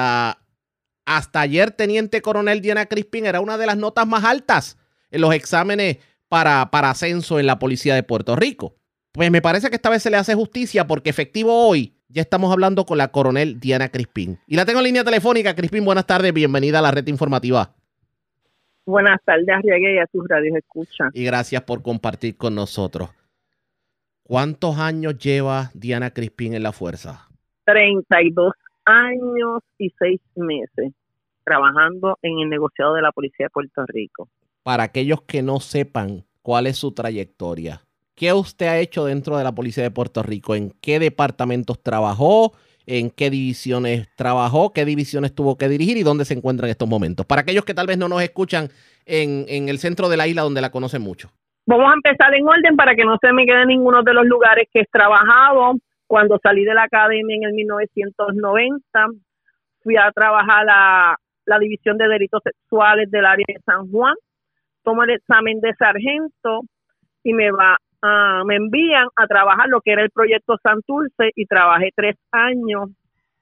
[1.05, 4.77] hasta ayer teniente coronel Diana Crispin era una de las notas más altas
[5.09, 5.97] en los exámenes
[6.29, 8.75] para, para ascenso en la policía de Puerto Rico.
[9.11, 12.51] Pues me parece que esta vez se le hace justicia porque efectivo hoy ya estamos
[12.51, 14.39] hablando con la coronel Diana Crispin.
[14.47, 15.55] Y la tengo en línea telefónica.
[15.55, 17.73] Crispin, buenas tardes, bienvenida a la red informativa.
[18.85, 21.09] Buenas tardes, Arriague, y a tus radios escucha.
[21.13, 23.09] Y gracias por compartir con nosotros.
[24.23, 27.27] ¿Cuántos años lleva Diana Crispín en la fuerza?
[27.65, 28.53] 32
[28.85, 30.93] años y 6 meses
[31.43, 34.29] trabajando en el negociado de la Policía de Puerto Rico.
[34.63, 37.81] Para aquellos que no sepan cuál es su trayectoria,
[38.15, 40.55] ¿qué usted ha hecho dentro de la Policía de Puerto Rico?
[40.55, 42.53] ¿En qué departamentos trabajó?
[42.85, 44.73] ¿En qué divisiones trabajó?
[44.73, 45.97] ¿Qué divisiones tuvo que dirigir?
[45.97, 47.25] ¿Y dónde se encuentra en estos momentos?
[47.25, 48.69] Para aquellos que tal vez no nos escuchan
[49.05, 51.29] en, el centro de la isla donde la conocen mucho.
[51.65, 54.67] Vamos a empezar en orden para que no se me quede ninguno de los lugares
[54.73, 55.75] que he trabajado.
[56.07, 58.81] Cuando salí de la academia en el 1990,
[59.83, 64.15] fui a trabajar la División de Delitos Sexuales del área de San Juan.
[64.83, 66.61] Tomo el examen de sargento
[67.23, 71.45] y me va uh, me envían a trabajar lo que era el proyecto Santurce y
[71.45, 72.89] trabajé tres años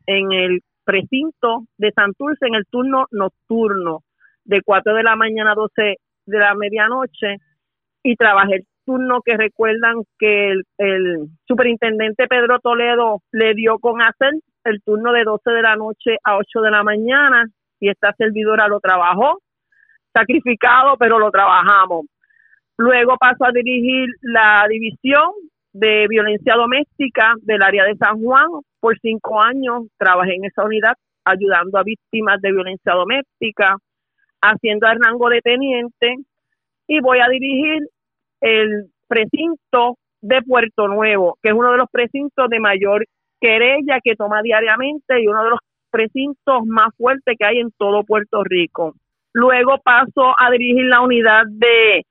[0.06, 4.04] en el precinto de Santurce en el turno nocturno
[4.44, 7.38] de 4 de la mañana a 12 de la medianoche
[8.04, 14.02] y trabajé el turno que recuerdan que el, el, superintendente Pedro Toledo le dio con
[14.02, 14.32] hacer
[14.64, 17.46] el turno de 12 de la noche a 8 de la mañana
[17.80, 19.40] y esta servidora lo trabajó,
[20.14, 22.06] sacrificado, pero lo trabajamos.
[22.80, 25.32] Luego pasó a dirigir la división
[25.74, 28.48] de violencia doméstica del área de San Juan.
[28.80, 30.94] Por cinco años trabajé en esa unidad
[31.26, 33.76] ayudando a víctimas de violencia doméstica,
[34.42, 36.16] haciendo el rango de teniente
[36.88, 37.82] y voy a dirigir
[38.40, 43.06] el precinto de Puerto Nuevo, que es uno de los precintos de mayor
[43.42, 45.60] querella que toma diariamente y uno de los
[45.92, 48.94] precintos más fuertes que hay en todo Puerto Rico.
[49.34, 52.06] Luego paso a dirigir la unidad de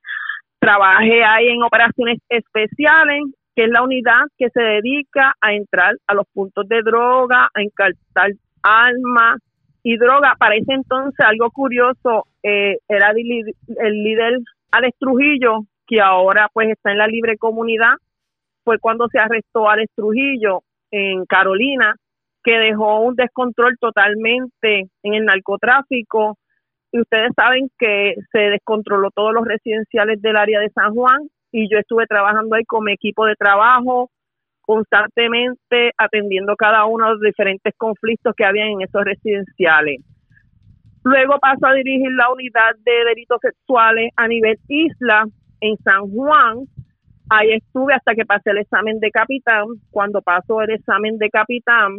[0.59, 3.23] trabajé ahí en operaciones especiales,
[3.55, 7.61] que es la unidad que se dedica a entrar a los puntos de droga, a
[7.61, 8.31] encartar
[8.61, 9.41] armas
[9.83, 10.35] y droga.
[10.37, 14.39] Para ese entonces, algo curioso, eh, era el, líder
[14.71, 17.93] Alex Trujillo, que ahora pues está en la libre comunidad,
[18.63, 21.95] fue cuando se arrestó Alex Trujillo en Carolina,
[22.43, 26.37] que dejó un descontrol totalmente en el narcotráfico.
[26.91, 31.69] Y ustedes saben que se descontroló todos los residenciales del área de San Juan y
[31.71, 34.09] yo estuve trabajando ahí con mi equipo de trabajo
[34.69, 40.01] constantemente atendiendo cada uno de los diferentes conflictos que había en esos residenciales.
[41.03, 45.25] Luego paso a dirigir la unidad de delitos sexuales a nivel isla
[45.61, 46.65] en San Juan.
[47.31, 49.65] Ahí estuve hasta que pasé el examen de capitán.
[49.89, 51.97] Cuando paso el examen de capitán,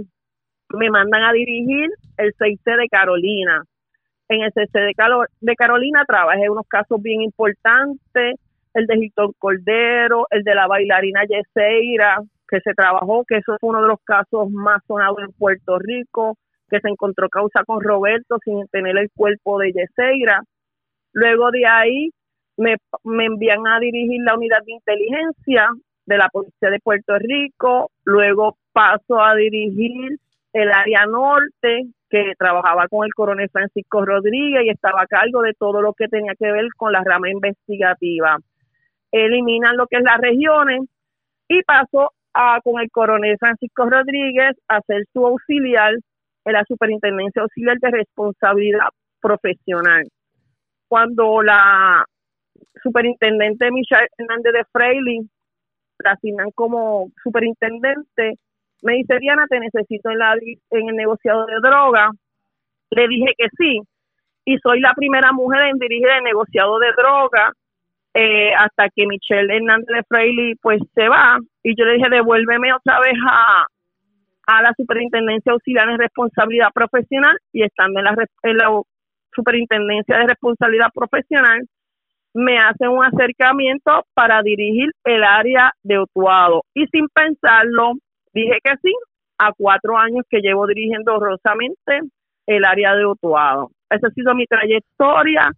[0.72, 3.64] me mandan a dirigir el 6C de Carolina.
[4.30, 4.94] En el 6C de,
[5.40, 8.36] de Carolina trabajé unos casos bien importantes,
[8.74, 13.70] el de Hilton Cordero, el de la bailarina Yeseira, que se trabajó, que eso fue
[13.70, 16.36] uno de los casos más sonados en Puerto Rico,
[16.68, 20.44] que se encontró causa con Roberto sin tener el cuerpo de Yeseira.
[21.12, 22.10] Luego de ahí
[22.56, 25.70] me, me envían a dirigir la unidad de inteligencia
[26.06, 30.20] de la Policía de Puerto Rico, luego paso a dirigir
[30.52, 35.54] el área norte, que trabajaba con el coronel Francisco Rodríguez y estaba a cargo de
[35.54, 38.36] todo lo que tenía que ver con la rama investigativa.
[39.12, 40.82] Eliminan lo que es las regiones
[41.48, 45.94] y paso a, con el coronel Francisco Rodríguez a ser su auxiliar
[46.44, 48.88] en la Superintendencia Auxiliar de Responsabilidad
[49.20, 50.08] Profesional.
[50.88, 52.04] Cuando la
[52.82, 55.30] superintendente Michelle Hernández de Freilly
[56.02, 58.38] la asignan como superintendente,
[58.82, 60.18] me dice, Diana, te necesito en,
[60.70, 62.10] en el negociado de droga.
[62.90, 63.80] Le dije que sí.
[64.44, 67.52] Y soy la primera mujer en dirigir el negociado de droga
[68.14, 71.38] eh, hasta que Michelle Hernández de Freilly pues se va.
[71.62, 73.66] Y yo le dije, devuélveme otra vez a,
[74.46, 78.80] a la Superintendencia Auxiliar en Responsabilidad Profesional y estando en la, en la
[79.32, 81.66] Superintendencia de Responsabilidad Profesional,
[82.34, 86.62] me hacen un acercamiento para dirigir el área de Utuado.
[86.74, 87.94] Y sin pensarlo,
[88.32, 88.92] dije que sí,
[89.38, 92.00] a cuatro años que llevo dirigiendo honrosamente
[92.46, 93.70] el área de Utuado.
[93.88, 95.50] Esa ha sido mi trayectoria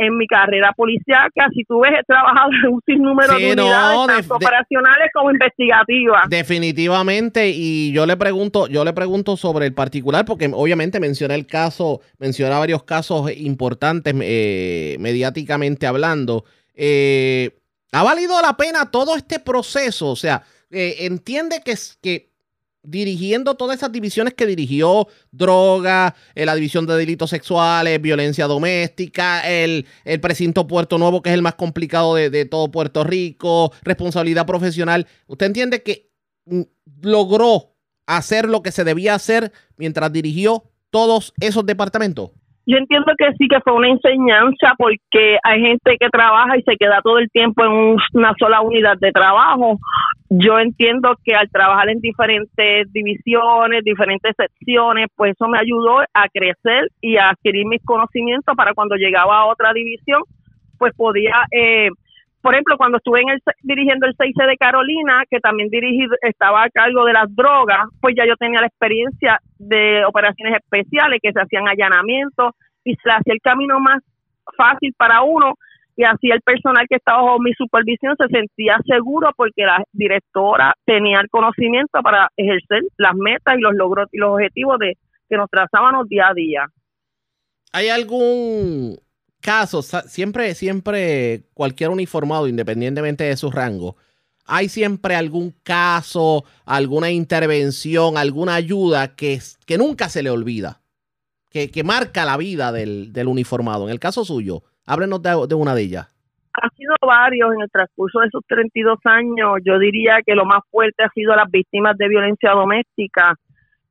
[0.00, 1.48] en mi carrera policiaca.
[1.54, 6.28] Si tú ves, he trabajado en un sinnúmero de unidades, tanto operacionales como investigativas.
[6.28, 11.46] Definitivamente, y yo le pregunto, yo le pregunto sobre el particular, porque obviamente mencioné el
[11.46, 16.44] caso, menciona varios casos importantes eh, mediáticamente hablando.
[16.74, 17.50] Eh,
[17.92, 20.08] ¿Ha valido la pena todo este proceso?
[20.08, 22.30] O sea, eh, entiende que, que
[22.82, 29.40] dirigiendo todas esas divisiones que dirigió, droga, eh, la división de delitos sexuales, violencia doméstica,
[29.48, 33.72] el, el precinto Puerto Nuevo, que es el más complicado de, de todo Puerto Rico,
[33.82, 35.06] responsabilidad profesional.
[35.26, 36.10] ¿Usted entiende que
[36.46, 36.62] mm,
[37.02, 37.74] logró
[38.06, 42.30] hacer lo que se debía hacer mientras dirigió todos esos departamentos?
[42.66, 46.76] Yo entiendo que sí que fue una enseñanza porque hay gente que trabaja y se
[46.76, 49.78] queda todo el tiempo en una sola unidad de trabajo.
[50.32, 56.28] Yo entiendo que al trabajar en diferentes divisiones, diferentes secciones, pues eso me ayudó a
[56.32, 60.22] crecer y a adquirir mis conocimientos para cuando llegaba a otra división,
[60.78, 61.90] pues podía eh,
[62.42, 66.64] por ejemplo, cuando estuve en el, dirigiendo el 6C de Carolina, que también dirigí, estaba
[66.64, 71.32] a cargo de las drogas, pues ya yo tenía la experiencia de operaciones especiales, que
[71.32, 74.02] se hacían allanamientos y se hacía el camino más
[74.56, 75.54] fácil para uno
[75.96, 80.74] y así el personal que estaba bajo mi supervisión se sentía seguro porque la directora
[80.84, 84.96] tenía el conocimiento para ejercer las metas y los logros y los objetivos de
[85.28, 86.66] que nos trazábamos día a día.
[87.72, 88.98] ¿Hay algún
[89.40, 93.96] casos, siempre, siempre cualquier uniformado, independientemente de su rango,
[94.44, 100.80] hay siempre algún caso, alguna intervención, alguna ayuda que, que nunca se le olvida,
[101.50, 103.84] que, que marca la vida del, del, uniformado.
[103.84, 106.06] En el caso suyo, háblenos de, de una de ellas.
[106.52, 109.58] Ha sido varios en el transcurso de esos 32 años.
[109.64, 113.34] Yo diría que lo más fuerte ha sido las víctimas de violencia doméstica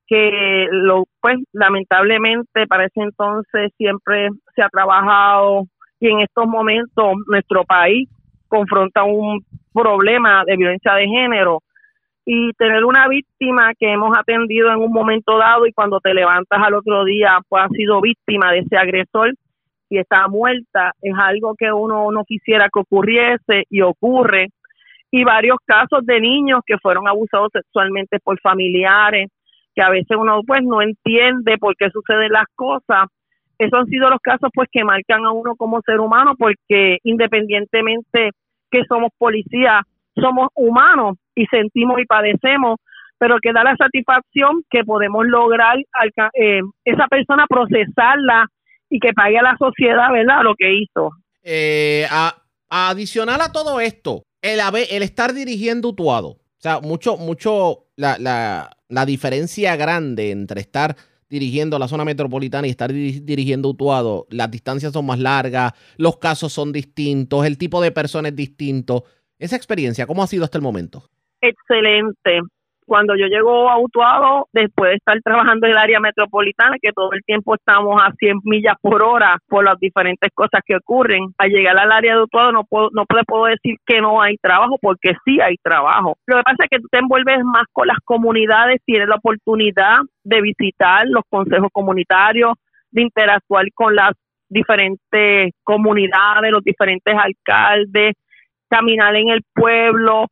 [0.09, 5.65] que lo pues lamentablemente para ese entonces siempre se ha trabajado
[5.99, 8.09] y en estos momentos nuestro país
[8.47, 11.61] confronta un problema de violencia de género
[12.25, 16.59] y tener una víctima que hemos atendido en un momento dado y cuando te levantas
[16.59, 19.35] al otro día pues ha sido víctima de ese agresor
[19.89, 24.49] y está muerta es algo que uno no quisiera que ocurriese y ocurre.
[25.11, 29.29] Y varios casos de niños que fueron abusados sexualmente por familiares
[29.75, 33.07] que a veces uno pues no entiende por qué suceden las cosas.
[33.57, 38.31] Esos han sido los casos pues que marcan a uno como ser humano porque independientemente
[38.71, 39.81] que somos policías,
[40.15, 42.77] somos humanos y sentimos y padecemos,
[43.17, 45.77] pero que da la satisfacción que podemos lograr
[46.33, 48.47] eh, esa persona procesarla
[48.89, 50.43] y que pague a la sociedad, ¿verdad?
[50.43, 51.11] Lo que hizo.
[51.43, 52.05] Eh,
[52.69, 54.59] adicional a todo esto, el,
[54.89, 60.95] el estar dirigiendo Utuado, o sea, mucho, mucho, la, la, la diferencia grande entre estar
[61.29, 66.51] dirigiendo la zona metropolitana y estar dirigiendo Utuado, las distancias son más largas, los casos
[66.51, 69.05] son distintos, el tipo de personas es distinto.
[69.37, 71.03] Esa experiencia, ¿cómo ha sido hasta el momento?
[71.41, 72.41] Excelente
[72.89, 77.13] cuando yo llego a Utuado, después de estar trabajando en el área metropolitana, que todo
[77.13, 81.49] el tiempo estamos a 100 millas por hora por las diferentes cosas que ocurren, al
[81.51, 85.13] llegar al área de Utuado no puedo, no puedo decir que no hay trabajo, porque
[85.23, 86.17] sí hay trabajo.
[86.25, 89.99] Lo que pasa es que tú te envuelves más con las comunidades, tienes la oportunidad
[90.23, 92.53] de visitar los consejos comunitarios,
[92.91, 94.13] de interactuar con las
[94.49, 98.15] diferentes comunidades, los diferentes alcaldes,
[98.67, 100.25] caminar en el pueblo,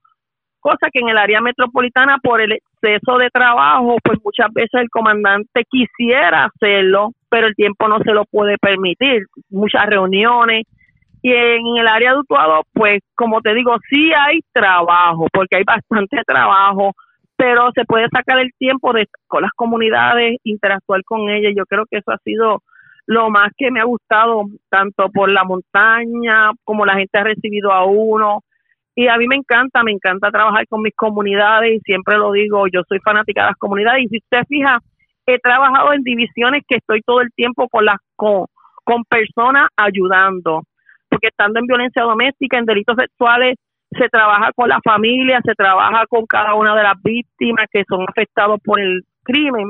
[0.67, 4.89] cosa que en el área metropolitana por el exceso de trabajo, pues muchas veces el
[4.89, 10.65] comandante quisiera hacerlo, pero el tiempo no se lo puede permitir, muchas reuniones.
[11.21, 15.63] Y en el área de Utuado, pues como te digo, sí hay trabajo, porque hay
[15.63, 16.91] bastante trabajo,
[17.37, 21.53] pero se puede sacar el tiempo de con las comunidades, interactuar con ellas.
[21.55, 22.61] Yo creo que eso ha sido
[23.05, 27.71] lo más que me ha gustado, tanto por la montaña, como la gente ha recibido
[27.71, 28.43] a uno,
[28.97, 32.65] y a mí me encanta, me encanta trabajar con mis comunidades y siempre lo digo,
[32.65, 34.05] yo soy fanática de las comunidades.
[34.05, 34.79] Y si usted fija,
[35.27, 38.47] he trabajado en divisiones que estoy todo el tiempo con las con,
[39.07, 40.63] personas ayudando,
[41.09, 43.57] porque estando en violencia doméstica, en delitos sexuales,
[43.91, 48.03] se trabaja con la familia, se trabaja con cada una de las víctimas que son
[48.09, 49.69] afectados por el crimen.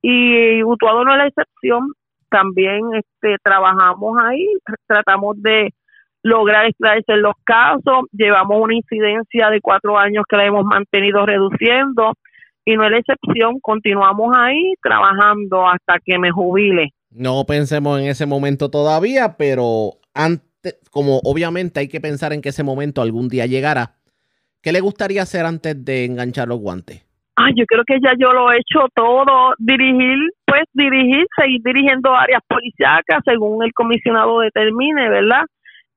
[0.00, 1.88] Y Utuado no es la excepción,
[2.28, 4.46] también este trabajamos ahí,
[4.86, 5.70] tratamos de
[6.22, 8.04] lograr esclarecer los casos.
[8.12, 12.14] Llevamos una incidencia de cuatro años que la hemos mantenido reduciendo
[12.64, 13.60] y no es la excepción.
[13.60, 16.90] Continuamos ahí trabajando hasta que me jubile.
[17.10, 22.50] No pensemos en ese momento todavía, pero antes, como obviamente hay que pensar en que
[22.50, 23.96] ese momento algún día llegará,
[24.62, 27.04] ¿qué le gustaría hacer antes de enganchar los guantes?
[27.36, 32.14] Ah, yo creo que ya yo lo he hecho todo, dirigir, pues dirigir, seguir dirigiendo
[32.14, 35.46] áreas policíacas según el comisionado determine, ¿verdad?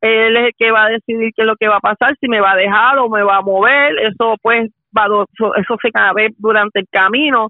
[0.04, 2.28] Él es el que va a decidir qué es lo que va a pasar, si
[2.28, 5.06] me va a dejar o me va a mover, eso pues va,
[5.58, 7.48] eso se cabe durante el camino,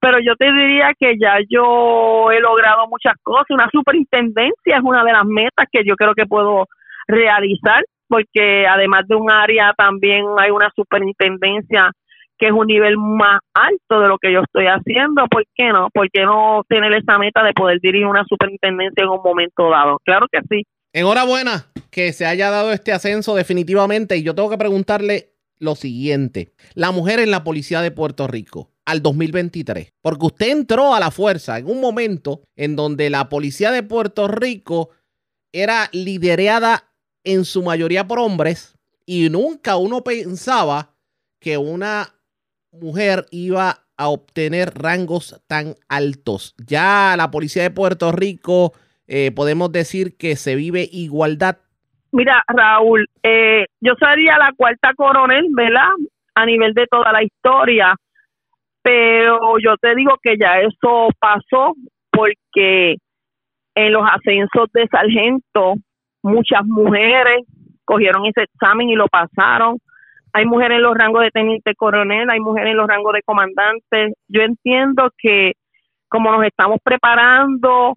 [0.00, 5.02] pero yo te diría que ya yo he logrado muchas cosas, una superintendencia es una
[5.02, 6.66] de las metas que yo creo que puedo
[7.08, 11.90] realizar, porque además de un área también hay una superintendencia
[12.36, 15.88] que es un nivel más alto de lo que yo estoy haciendo, ¿por qué no?
[15.90, 20.00] ¿Por qué no tener esa meta de poder dirigir una superintendencia en un momento dado?
[20.04, 20.64] Claro que sí.
[20.94, 24.16] Enhorabuena que se haya dado este ascenso definitivamente.
[24.16, 26.52] Y yo tengo que preguntarle lo siguiente.
[26.74, 29.92] La mujer en la policía de Puerto Rico al 2023.
[30.00, 34.28] Porque usted entró a la fuerza en un momento en donde la policía de Puerto
[34.28, 34.90] Rico
[35.52, 36.92] era liderada
[37.24, 38.74] en su mayoría por hombres
[39.04, 40.94] y nunca uno pensaba
[41.40, 42.14] que una
[42.70, 46.54] mujer iba a obtener rangos tan altos.
[46.64, 48.74] Ya la policía de Puerto Rico
[49.06, 51.58] eh, podemos decir que se vive igualdad?
[52.12, 55.90] Mira, Raúl, eh, yo sería la cuarta coronel, ¿verdad?
[56.34, 57.94] A nivel de toda la historia,
[58.82, 61.74] pero yo te digo que ya eso pasó
[62.10, 62.96] porque
[63.74, 65.74] en los ascensos de sargento
[66.22, 67.44] muchas mujeres
[67.84, 69.78] cogieron ese examen y lo pasaron.
[70.32, 74.14] Hay mujeres en los rangos de teniente coronel, hay mujeres en los rangos de comandante.
[74.28, 75.52] Yo entiendo que
[76.08, 77.96] como nos estamos preparando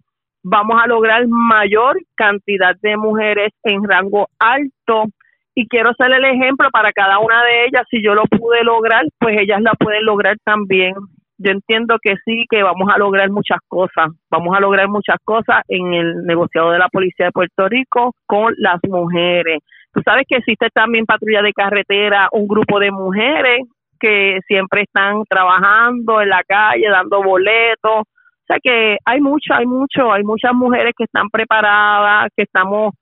[0.50, 5.06] vamos a lograr mayor cantidad de mujeres en rango alto
[5.54, 7.84] y quiero ser el ejemplo para cada una de ellas.
[7.90, 10.94] Si yo lo pude lograr, pues ellas la pueden lograr también.
[11.40, 14.10] Yo entiendo que sí, que vamos a lograr muchas cosas.
[14.30, 18.54] Vamos a lograr muchas cosas en el negociado de la Policía de Puerto Rico con
[18.58, 19.60] las mujeres.
[19.94, 23.62] Tú sabes que existe también patrulla de carretera, un grupo de mujeres
[24.00, 28.04] que siempre están trabajando en la calle, dando boletos,
[28.48, 32.94] o sea que hay mucho, hay mucho, hay muchas mujeres que están preparadas, que estamos,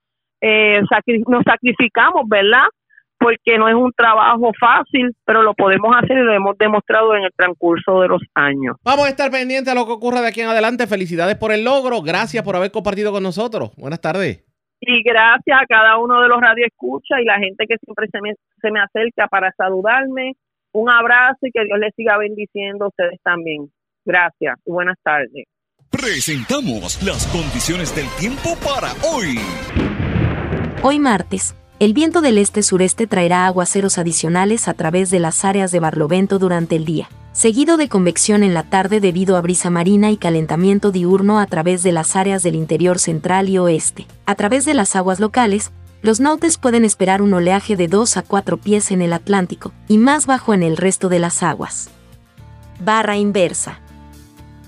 [0.42, 0.82] eh,
[1.28, 2.66] nos sacrificamos, ¿verdad?
[3.20, 7.26] Porque no es un trabajo fácil, pero lo podemos hacer y lo hemos demostrado en
[7.26, 8.76] el transcurso de los años.
[8.84, 10.88] Vamos a estar pendientes a lo que ocurra de aquí en adelante.
[10.88, 12.02] Felicidades por el logro.
[12.02, 13.72] Gracias por haber compartido con nosotros.
[13.78, 14.44] Buenas tardes.
[14.82, 18.34] Y gracias a cada uno de los radioescuchas y la gente que siempre se me,
[18.62, 20.34] se me acerca para saludarme.
[20.74, 23.70] Un abrazo y que Dios les siga bendiciendo a ustedes también.
[24.06, 25.48] Gracias y buenas tardes.
[25.90, 29.40] Presentamos las condiciones del tiempo para hoy.
[30.84, 35.80] Hoy martes, el viento del este-sureste traerá aguaceros adicionales a través de las áreas de
[35.80, 40.18] Barlovento durante el día, seguido de convección en la tarde debido a brisa marina y
[40.18, 44.06] calentamiento diurno a través de las áreas del interior central y oeste.
[44.28, 45.72] A través de las aguas locales,
[46.04, 49.98] los nautes pueden esperar un oleaje de 2 a 4 pies en el Atlántico y
[49.98, 51.90] más bajo en el resto de las aguas.
[52.80, 53.80] Barra inversa.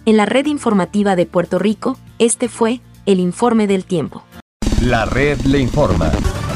[0.08, 4.24] En la red informativa de Puerto Rico, este fue el informe del tiempo.
[4.82, 6.10] La red le informa.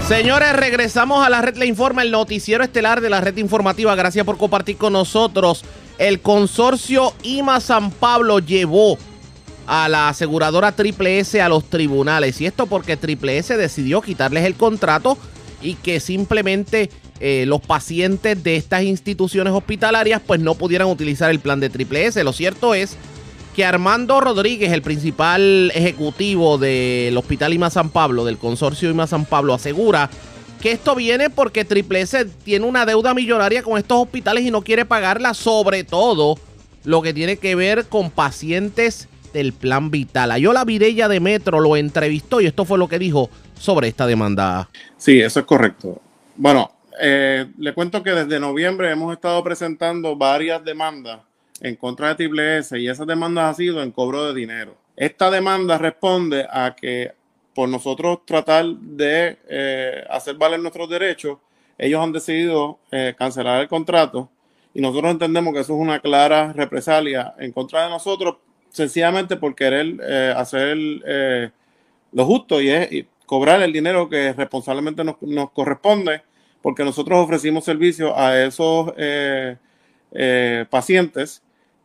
[0.08, 3.93] Señores, regresamos a la red Le Informa, el noticiero estelar de la red informativa.
[3.93, 5.66] Gracias por compartir con nosotros.
[5.97, 8.97] El consorcio IMA San Pablo llevó
[9.68, 12.39] a la aseguradora Triple S a los tribunales.
[12.39, 15.18] Y esto porque Triple S decidió quitarles el contrato
[15.62, 16.89] y que simplemente
[17.20, 22.06] eh, los pacientes de estas instituciones hospitalarias pues no pudieran utilizar el plan de Triple
[22.06, 22.24] S.
[22.24, 22.95] Lo cierto es
[23.56, 29.26] que Armando Rodríguez, el principal ejecutivo del Hospital IMA San Pablo, del consorcio IMA San
[29.26, 30.10] Pablo, asegura
[30.62, 34.62] que esto viene porque Triple S tiene una deuda millonaria con estos hospitales y no
[34.62, 36.38] quiere pagarla, sobre todo
[36.84, 40.32] lo que tiene que ver con pacientes del plan vital.
[40.32, 43.30] Ayola Virella de Metro lo entrevistó y esto fue lo que dijo
[43.60, 44.70] sobre esta demanda.
[44.97, 46.02] Sí, eso es correcto.
[46.36, 46.72] Bueno,
[47.02, 51.22] eh, le cuento que desde noviembre hemos estado presentando varias demandas
[51.62, 54.76] en contra de Triple S y esas demandas han sido en cobro de dinero.
[54.95, 57.14] Esta demanda responde a que
[57.53, 61.38] por nosotros tratar de eh, hacer valer nuestros derechos,
[61.78, 64.30] ellos han decidido eh, cancelar el contrato
[64.74, 68.38] y nosotros entendemos que eso es una clara represalia en contra de nosotros,
[68.70, 70.78] sencillamente por querer eh, hacer
[72.12, 76.22] lo justo y, cobrar el dinero que responsablemente nos, nos, corresponde,
[76.62, 78.91] porque nosotros ofrecimos servicio a esos
[80.70, 81.41] pacientes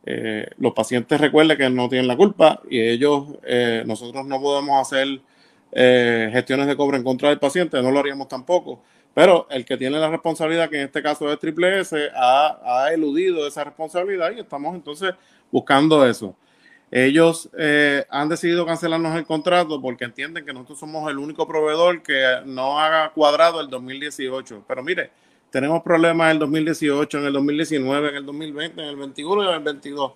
[0.09, 4.79] eh, los pacientes recuerden que no tienen la culpa y ellos, eh, nosotros no podemos
[4.79, 5.19] hacer
[5.73, 8.81] eh, gestiones de cobro en contra del paciente, no lo haríamos tampoco.
[9.13, 12.93] Pero el que tiene la responsabilidad, que en este caso es Triple S, ha, ha
[12.93, 15.13] eludido esa responsabilidad y estamos entonces
[15.51, 16.33] buscando eso.
[16.89, 17.49] Ellos
[18.09, 22.79] han decidido cancelarnos el contrato porque entienden que nosotros somos el único proveedor que no
[22.79, 24.63] haga cuadrado el 2018.
[24.65, 25.11] Pero mire,
[25.51, 29.47] tenemos problemas en el 2018, en el 2019, en el 2020, en el 21 y
[29.47, 30.11] en el 22.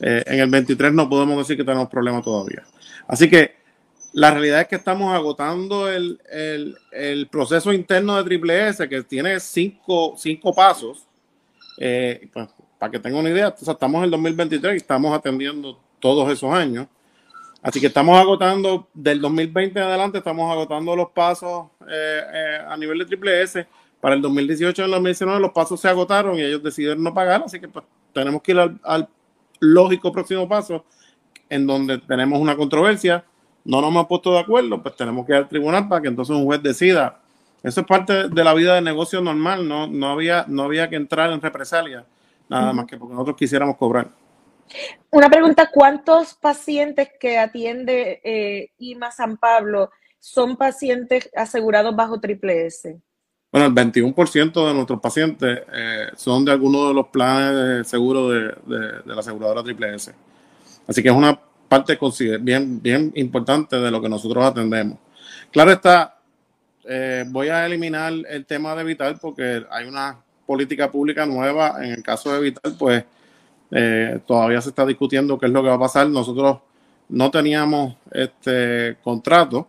[0.00, 2.64] Eh, en el 23 no podemos decir que tenemos problemas todavía.
[3.06, 3.54] Así que
[4.12, 6.18] la realidad es que estamos agotando el,
[7.30, 11.06] proceso interno de Triple S, que tiene cinco, cinco pasos.
[11.78, 12.48] Eh, pues,
[12.78, 16.86] para que tengan una idea, estamos en el 2023 y estamos atendiendo todos esos años.
[17.62, 22.98] Así que estamos agotando, del 2020 en adelante, estamos agotando los pasos eh, a nivel
[22.98, 23.66] de Triple S
[24.06, 27.42] para el 2018 y el 2019 los pasos se agotaron y ellos decidieron no pagar,
[27.44, 29.08] así que pues, tenemos que ir al,
[29.58, 30.84] lógico próximo paso
[31.48, 33.24] en donde tenemos una controversia,
[33.64, 36.36] no nos hemos puesto de acuerdo, pues tenemos que ir al tribunal para que entonces
[36.36, 37.20] un juez decida.
[37.64, 40.94] Eso es parte de la vida de negocio normal, no, no, había, no había que
[40.94, 42.06] entrar en represalia,
[42.48, 44.06] nada más que porque nosotros quisiéramos cobrar.
[45.10, 49.90] Una pregunta, ¿cuántos pacientes que atiende eh, IMA San Pablo
[50.20, 53.00] son pacientes asegurados bajo triple S?
[53.56, 58.28] Bueno, el 21% de nuestros pacientes eh, son de alguno de los planes de seguro
[58.28, 58.54] de,
[59.06, 60.12] la aseguradora Triple S.
[60.86, 61.98] Así que es una parte
[62.38, 64.98] bien, bien importante de lo que nosotros atendemos.
[65.50, 66.18] Claro está,
[66.84, 71.82] eh, voy a eliminar el tema de Vital porque hay una política pública nueva.
[71.82, 73.04] En el caso de Vital, pues
[73.70, 76.06] eh, todavía se está discutiendo qué es lo que va a pasar.
[76.10, 76.58] Nosotros
[77.08, 79.66] no teníamos este contrato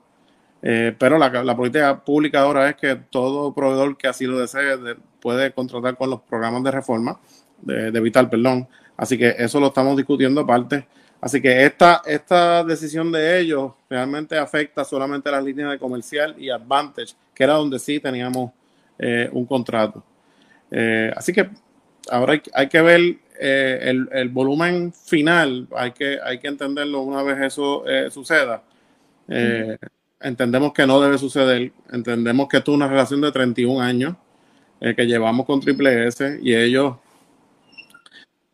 [0.61, 4.77] eh, pero la, política pública ahora es que todo proveedor que así lo desee
[5.21, 7.19] puede contratar con los programas de reforma,
[7.61, 8.67] de, Vital, perdón.
[8.95, 10.87] Así que eso lo estamos discutiendo aparte.
[11.21, 16.49] Así que esta, esta decisión de ellos realmente afecta solamente las líneas de comercial y
[16.49, 18.51] Advantage, que era donde sí teníamos
[18.99, 20.03] eh, un contrato.
[20.69, 21.49] Eh, así que
[22.09, 27.83] ahora hay, que ver el, volumen final, hay que, hay que entenderlo una vez eso
[28.09, 28.63] suceda
[30.19, 31.71] entendemos que no debe suceder.
[31.91, 34.15] Entendemos que esto es una relación de 31 años
[34.79, 36.95] eh, que llevamos con Triple S y ellos,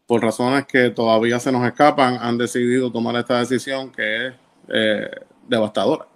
[0.06, 4.34] por razones que todavía se nos escapan, han decidido tomar esta decisión que es
[4.70, 5.10] eh,
[5.48, 6.08] devastadora.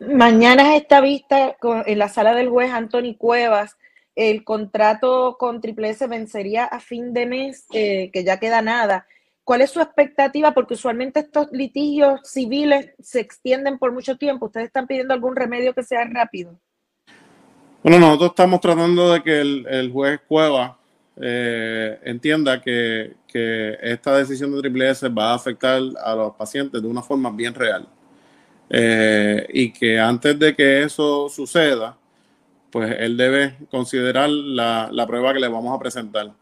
[0.00, 3.76] Mañana esta vista en la sala del juez Anthony Cuevas.
[4.14, 9.06] El contrato con Triple S vencería a fin de mes, eh, que ya queda nada.
[9.44, 10.52] ¿Cuál es su expectativa?
[10.52, 14.46] Porque usualmente estos litigios civiles se extienden por mucho tiempo.
[14.46, 16.58] ¿Ustedes están pidiendo algún remedio que sea rápido?
[17.82, 20.78] Bueno, nosotros estamos tratando de que el, juez Cueva
[21.20, 26.86] eh, entienda que, esta decisión de Triple S va a afectar a los pacientes de
[26.86, 27.88] una forma bien real.
[28.70, 31.96] Eh, y que antes de que eso suceda,
[32.70, 36.32] pues él debe considerar la, la prueba que le vamos a presentar.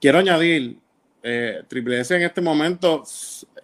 [0.00, 0.78] Quiero añadir,
[1.26, 3.02] eh, Triple S en este momento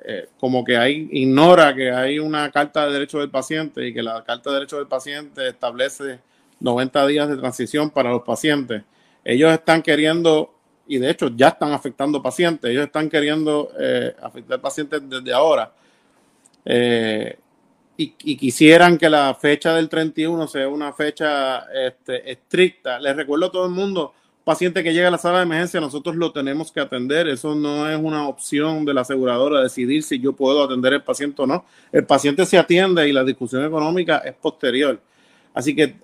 [0.02, 4.02] eh, como que hay, ignora que hay una carta de derecho del paciente y que
[4.02, 6.20] la carta de derecho del paciente establece
[6.58, 8.82] 90 días de transición para los pacientes.
[9.22, 10.54] Ellos están queriendo,
[10.86, 15.70] y de hecho ya están afectando pacientes, ellos están queriendo eh, afectar pacientes desde ahora.
[16.64, 22.98] Y, y, quisieran que la fecha del 31 sea una fecha este, estricta.
[22.98, 24.14] Les recuerdo a todo el mundo,
[24.50, 27.28] paciente que llega a la sala de emergencia, nosotros lo tenemos que atender.
[27.28, 31.40] Eso no es una opción de la aseguradora decidir si yo puedo atender al paciente
[31.42, 31.64] o no.
[31.92, 35.00] El paciente se atiende y la discusión económica es posterior.
[35.54, 35.94] Así que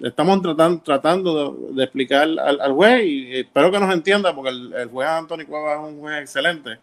[0.00, 5.08] estamos tratando, tratando de, explicar al, juez y espero que nos entienda, porque el, juez
[5.08, 6.78] Antonio Cueva es un juez excelente,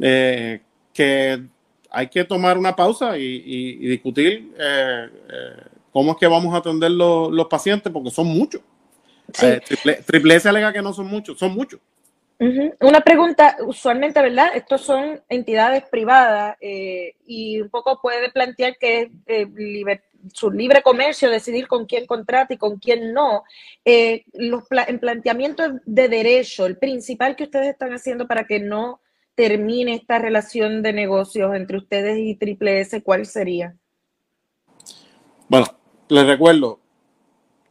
[0.00, 0.60] eh,
[0.92, 1.42] que
[1.90, 5.62] hay que tomar una pausa y, discutir eh, eh,
[5.92, 8.60] cómo es que vamos a atender los pacientes, porque son muchos.
[9.32, 9.46] Sí.
[9.46, 11.80] Eh, triple, triple, S alega que no son muchos, son muchos.
[12.38, 12.76] Uh -huh.
[12.80, 14.50] Una pregunta, usualmente, ¿verdad?
[14.54, 20.50] Estos son entidades privadas eh, y un poco puede plantear que es eh, liber, su
[20.50, 23.44] libre comercio decidir con quién contrata y con quién no.
[24.34, 29.00] Los en planteamientos de derecho, el principal que ustedes están haciendo para que no
[29.36, 33.76] termine esta relación de negocios entre ustedes y Triple S, ¿cuál sería?
[35.48, 35.66] Bueno,
[36.08, 36.80] les recuerdo,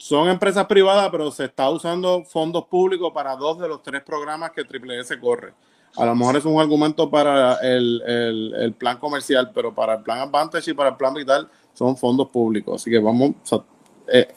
[0.06, 4.52] son empresas privadas, pero se está usando fondos públicos para dos de los tres programas
[4.52, 5.52] que Triple S corre.
[5.98, 8.04] A lo mejor es un argumento para el,
[8.56, 12.30] el, plan comercial, pero para el plan Advantage y para el plan Vital son fondos
[12.30, 12.80] públicos.
[12.80, 13.32] Así que vamos,
[14.08, 14.28] eh,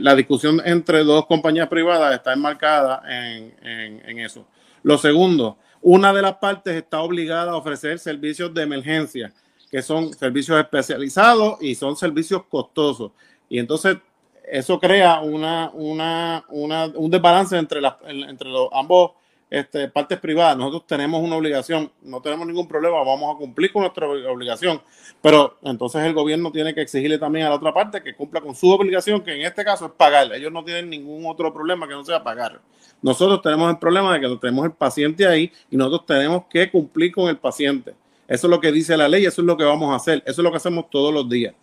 [0.00, 4.46] la discusión entre dos compañías privadas está enmarcada en, en, en eso.
[4.82, 9.34] Lo segundo, una de las partes está obligada a ofrecer servicios de emergencia,
[9.70, 13.10] que son servicios especializados y son servicios costosos.
[13.50, 13.98] Y entonces
[14.52, 19.12] eso crea una, una, una, un desbalance entre, las, entre los, ambos
[19.48, 20.58] este, partes privadas.
[20.58, 24.82] Nosotros tenemos una obligación, no tenemos ningún problema, vamos a cumplir con nuestra obligación,
[25.22, 28.54] pero entonces el gobierno tiene que exigirle también a la otra parte que cumpla con
[28.54, 30.30] su obligación, que en este caso es pagar.
[30.34, 32.60] Ellos no tienen ningún otro problema que no sea pagar.
[33.00, 37.10] Nosotros tenemos el problema de que tenemos el paciente ahí y nosotros tenemos que cumplir
[37.10, 37.94] con el paciente.
[38.28, 40.42] Eso es lo que dice la ley, eso es lo que vamos a hacer, eso
[40.42, 41.54] es lo que hacemos todos los días.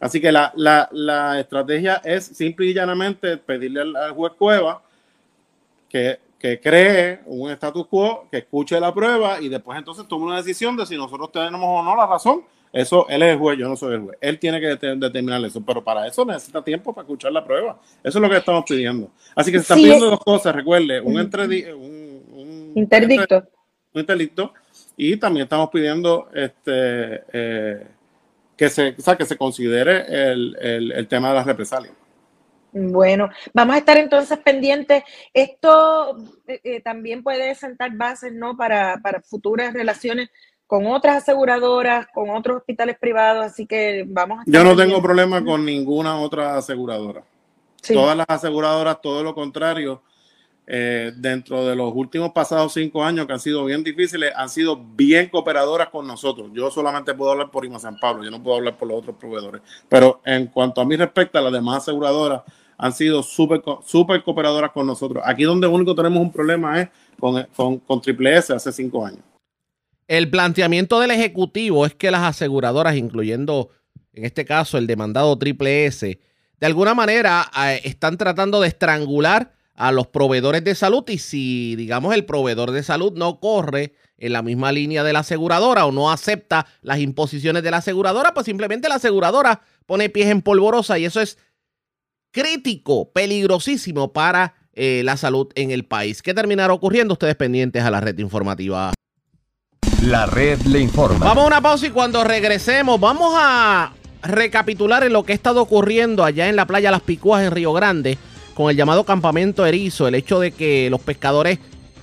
[0.00, 4.82] Así que la, la, la, estrategia es simple y llanamente pedirle al, al juez Cueva
[5.88, 10.36] que, que, cree un status quo, que escuche la prueba y después entonces tome una
[10.36, 12.44] decisión de si nosotros tenemos o no la razón.
[12.72, 14.18] Eso, él es el juez, yo no soy el juez.
[14.20, 17.80] Él tiene que determinar eso, pero para eso necesita tiempo para escuchar la prueba.
[18.04, 19.10] Eso es lo que estamos pidiendo.
[19.34, 23.44] Así que se están sí, pidiendo dos cosas, recuerde, un, entre, un, un interdicto.
[23.94, 24.52] Un interdicto.
[24.96, 27.86] Y también estamos pidiendo este eh,
[28.58, 31.94] que se, o sea, que se considere el, el, el, tema de las represalias.
[32.72, 35.04] Bueno, vamos a estar entonces pendientes.
[35.32, 38.56] Esto eh, eh, también puede sentar bases ¿no?
[38.56, 40.28] para, para futuras relaciones
[40.66, 45.42] con otras aseguradoras, con otros hospitales privados, así que vamos a Yo no tengo problema
[45.42, 47.22] con ninguna otra aseguradora.
[47.80, 47.94] Sí.
[47.94, 50.02] Todas las aseguradoras, todo lo contrario,
[50.70, 54.76] eh, dentro de los últimos pasados cinco años que han sido bien difíciles, han sido
[54.76, 56.50] bien cooperadoras con nosotros.
[56.52, 59.16] Yo solamente puedo hablar por IMA San Pablo, yo no puedo hablar por los otros
[59.16, 59.62] proveedores.
[59.88, 62.42] Pero en cuanto a mí respecta, las demás aseguradoras
[62.76, 65.24] han sido súper super cooperadoras con nosotros.
[65.26, 69.22] Aquí donde único tenemos un problema es con, con, Triple S hace cinco años.
[70.06, 73.70] El planteamiento del Ejecutivo es que las aseguradoras, incluyendo
[74.12, 76.20] en este caso el demandado Triple S,
[76.60, 81.76] de alguna manera eh, están tratando de estrangular a los proveedores de salud y si,
[81.76, 85.92] digamos, el proveedor de salud no corre en la misma línea de la aseguradora o
[85.92, 90.98] no acepta las imposiciones de la aseguradora, pues simplemente la aseguradora pone pies en polvorosa
[90.98, 91.38] y eso es
[92.32, 96.22] crítico, peligrosísimo para eh, la salud en el país.
[96.22, 97.12] ¿Qué terminará ocurriendo?
[97.12, 98.92] Ustedes pendientes a la red informativa.
[100.02, 101.24] La red le informa.
[101.24, 103.92] Vamos a una pausa y cuando regresemos vamos a
[104.22, 107.72] recapitular en lo que ha estado ocurriendo allá en la playa Las Picuas en Río
[107.72, 108.18] Grande
[108.58, 111.60] con el llamado campamento erizo, el hecho de que los pescadores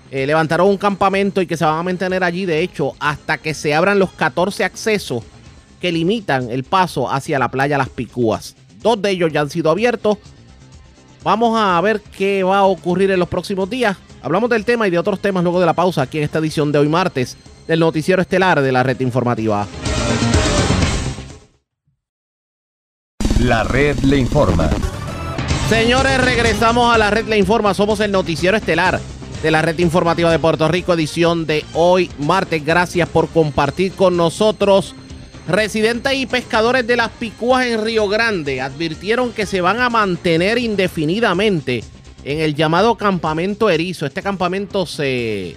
[0.10, 3.54] eh, levantaron un campamento y que se van a mantener allí, de hecho, hasta que
[3.54, 5.22] se abran los 14 accesos
[5.82, 8.56] que limitan el paso hacia la playa Las Picúas.
[8.82, 10.18] Dos de ellos ya han sido abiertos.
[11.26, 13.98] Vamos a ver qué va a ocurrir en los próximos días.
[14.22, 16.72] Hablamos del tema y de otros temas luego de la pausa aquí en esta edición
[16.72, 17.36] de hoy martes
[17.68, 19.68] del noticiero estelar de la red informativa.
[23.42, 24.70] La red le informa.
[25.70, 27.74] Señores, regresamos a la red Le Informa.
[27.74, 29.00] Somos el noticiero estelar
[29.42, 32.64] de la red informativa de Puerto Rico, edición de hoy, martes.
[32.64, 34.94] Gracias por compartir con nosotros.
[35.48, 40.60] Residentes y pescadores de las Picúas en Río Grande advirtieron que se van a mantener
[40.60, 41.84] indefinidamente
[42.24, 44.06] en el llamado campamento erizo.
[44.06, 45.56] Este campamento se,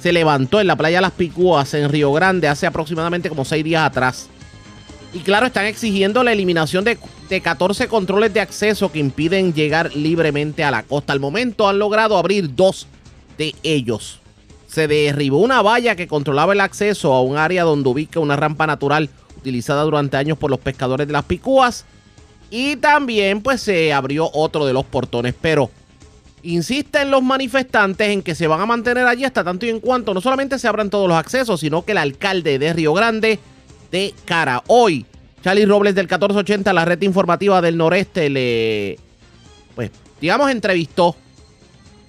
[0.00, 3.84] se levantó en la playa Las Picúas en Río Grande hace aproximadamente como seis días
[3.84, 4.30] atrás.
[5.12, 6.96] Y claro, están exigiendo la eliminación de,
[7.30, 11.12] de 14 controles de acceso que impiden llegar libremente a la costa.
[11.12, 12.88] Al momento han logrado abrir dos
[13.38, 14.18] de ellos.
[14.66, 18.66] Se derribó una valla que controlaba el acceso a un área donde ubica una rampa
[18.66, 19.08] natural
[19.38, 21.84] utilizada durante años por los pescadores de las picúas.
[22.50, 25.32] Y también pues se abrió otro de los portones.
[25.40, 25.70] Pero
[26.42, 30.14] insisten los manifestantes en que se van a mantener allí hasta tanto y en cuanto
[30.14, 33.38] no solamente se abran todos los accesos, sino que el alcalde de Río Grande
[33.92, 34.64] de cara.
[34.66, 35.06] Hoy,
[35.42, 38.98] Charlie Robles del 1480, la red informativa del noreste, le,
[39.74, 39.90] pues,
[40.20, 41.16] digamos, entrevistó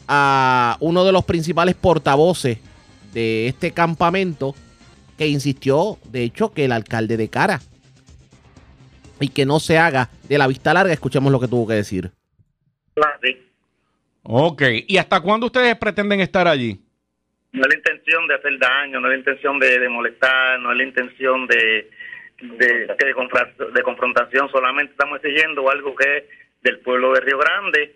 [0.07, 2.59] a uno de los principales portavoces
[3.13, 4.53] de este campamento
[5.17, 7.61] que insistió, de hecho, que el alcalde de cara
[9.19, 10.91] y que no se haga de la vista larga.
[10.91, 12.11] Escuchemos lo que tuvo que decir.
[14.23, 16.79] Ok, ¿y hasta cuándo ustedes pretenden estar allí?
[17.53, 20.71] No es la intención de hacer daño, no es la intención de, de molestar, no
[20.71, 21.89] es la intención de,
[22.41, 26.23] de, de, confrontación, solamente estamos exigiendo algo que es
[26.61, 27.95] del pueblo de Río Grande,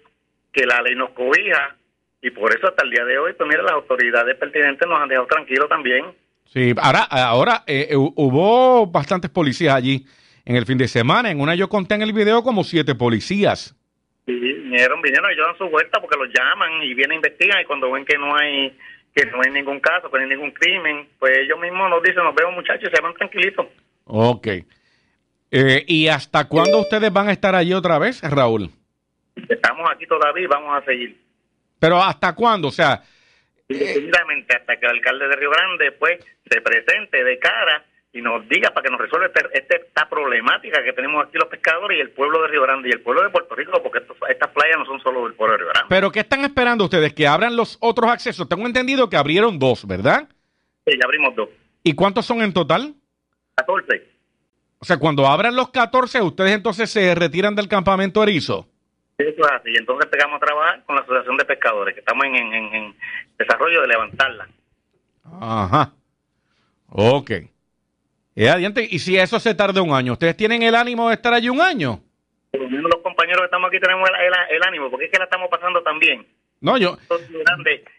[0.52, 1.76] que la ley nos cobija,
[2.22, 5.10] y por eso hasta el día de hoy, pues mira, las autoridades pertinentes nos han
[5.10, 6.06] dejado tranquilos también.
[6.46, 10.06] Sí, ahora, ahora eh, hu- hubo bastantes policías allí
[10.46, 11.30] en el fin de semana.
[11.32, 13.76] En una yo conté en el video como siete policías.
[14.28, 17.92] Y vinieron, vinieron, ellos dan su vuelta porque los llaman y vienen, investigan, y cuando
[17.92, 18.76] ven que no hay
[19.14, 22.22] que no hay ningún caso, que no hay ningún crimen, pues ellos mismos nos dicen,
[22.24, 23.66] nos vemos muchachos, y se van tranquilitos.
[24.06, 24.48] Ok.
[25.52, 28.70] Eh, ¿Y hasta cuándo ustedes van a estar allí otra vez, Raúl?
[29.50, 31.20] Estamos aquí todavía y vamos a seguir.
[31.80, 32.70] Pero ¿hasta cuándo?
[32.70, 33.04] O sea,
[33.68, 37.84] Indefinidamente hasta que el alcalde de Río Grande pues se presente de cara
[38.14, 41.50] y nos diga para que nos resuelva este- este- esta problemática que tenemos aquí los
[41.50, 44.18] pescadores y el pueblo de Río Grande y el pueblo de Puerto Rico, porque estos-
[44.30, 45.88] estas playas no son solo del pueblo de Río Grande.
[45.90, 47.14] ¿pero qué están esperando ustedes?
[47.14, 48.48] ¿Que abran los otros accesos?
[48.48, 50.30] Tengo entendido que abrieron dos, ¿verdad?
[50.86, 51.50] Sí, ya abrimos dos.
[51.84, 52.94] ¿Y cuántos son en total?
[53.66, 54.04] 14.
[54.80, 58.68] O sea, cuando abran los 14, ustedes entonces se retiran del campamento erizo.
[59.18, 59.70] Eso es así.
[59.72, 62.96] Y entonces empezamos a trabajar con la Asociación de Pescadores, que estamos en, en- en-
[63.38, 64.48] desarrollo de levantarla.
[65.42, 65.94] Ajá.
[66.90, 67.32] Ok.
[68.36, 68.86] Eh, adiante.
[68.90, 71.62] Y si eso se tarda un año, ¿ustedes tienen el ánimo de estar allí un
[71.62, 72.02] año?
[72.52, 75.12] Por lo menos los compañeros que estamos aquí tenemos el, el- el ánimo, porque es
[75.12, 76.28] que la estamos pasando también.
[76.60, 76.98] No, yo.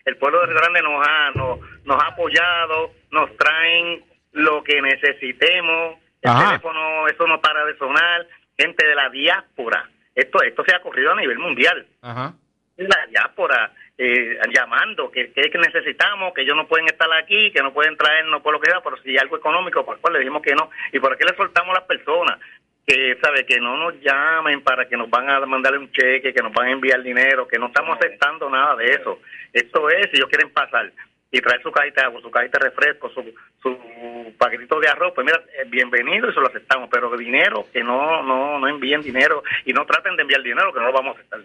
[0.05, 4.05] El pueblo de Río Grande nos ha, nos, nos ha apoyado, nos traen
[4.37, 6.49] lo que necesitemos, el Ajá.
[6.49, 8.27] teléfono, eso no para de sonar,
[8.57, 9.89] gente de la diáspora.
[10.15, 11.87] Esto, esto se ha ocurrido a nivel mundial.
[12.03, 12.35] Ajá.
[12.77, 17.73] La diáspora eh, llamando que, que, necesitamos, que ellos no pueden estar aquí, que no
[17.73, 20.43] pueden traernos por lo que sea, pero si hay algo económico, por cual le dijimos
[20.43, 20.71] que no.
[20.93, 22.39] ¿Y por qué le soltamos a las personas?
[22.87, 26.43] Que, sabe Que no nos llamen para que nos van a mandarle un cheque, que
[26.43, 29.21] nos van a enviar dinero, que no estamos aceptando nada de eso.
[29.53, 30.93] Esto es, si ellos quieren pasar
[31.31, 33.23] y traer su cajita de agua, su cajita de refresco, su,
[33.63, 37.83] su paquetito de arroz, pues mira, eh, bienvenido y se lo aceptamos, pero dinero, que
[37.83, 41.17] no, no, no envíen dinero y no traten de enviar dinero, que no lo vamos
[41.17, 41.41] a aceptar.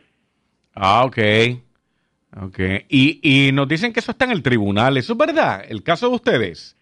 [0.75, 1.17] Ah, ok.
[2.43, 2.59] Ok.
[2.87, 4.95] Y, y nos dicen que eso está en el tribunal.
[4.97, 5.65] ¿Eso es verdad?
[5.67, 6.77] ¿El caso de ustedes?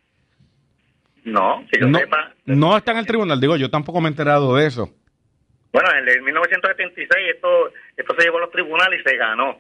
[1.24, 3.40] No, que yo no, sepa, no está en el tribunal.
[3.40, 4.90] Digo, yo tampoco me he enterado de eso.
[5.72, 9.58] Bueno, en el 1976 esto, esto se llevó a los tribunales y se ganó.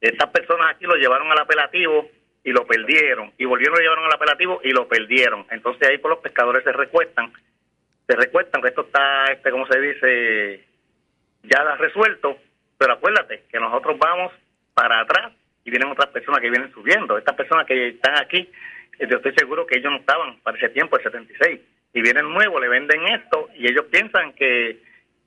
[0.00, 2.08] Estas personas aquí lo llevaron al apelativo
[2.44, 3.32] y lo perdieron.
[3.38, 5.46] Y volvieron y llevaron al apelativo y lo perdieron.
[5.50, 7.32] Entonces ahí por los pescadores se recuestan.
[8.06, 10.64] Se recuestan que esto está, este ¿cómo se dice?
[11.44, 12.36] Ya resuelto.
[12.78, 14.32] Pero acuérdate que nosotros vamos
[14.74, 15.32] para atrás
[15.64, 17.16] y vienen otras personas que vienen subiendo.
[17.16, 18.50] Estas personas que están aquí,
[18.98, 21.60] eh, yo estoy seguro que ellos no estaban para ese tiempo, el 76.
[21.94, 24.80] Y vienen nuevos, le venden esto y ellos piensan que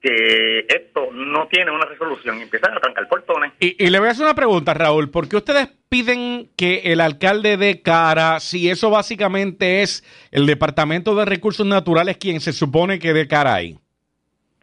[0.05, 3.53] que esto no tiene una resolución y empiezan a trancar portones.
[3.59, 5.09] Y, y le voy a hacer una pregunta, Raúl.
[5.09, 11.15] ¿Por qué ustedes piden que el alcalde dé cara si eso básicamente es el Departamento
[11.15, 13.77] de Recursos Naturales quien se supone que dé cara ahí?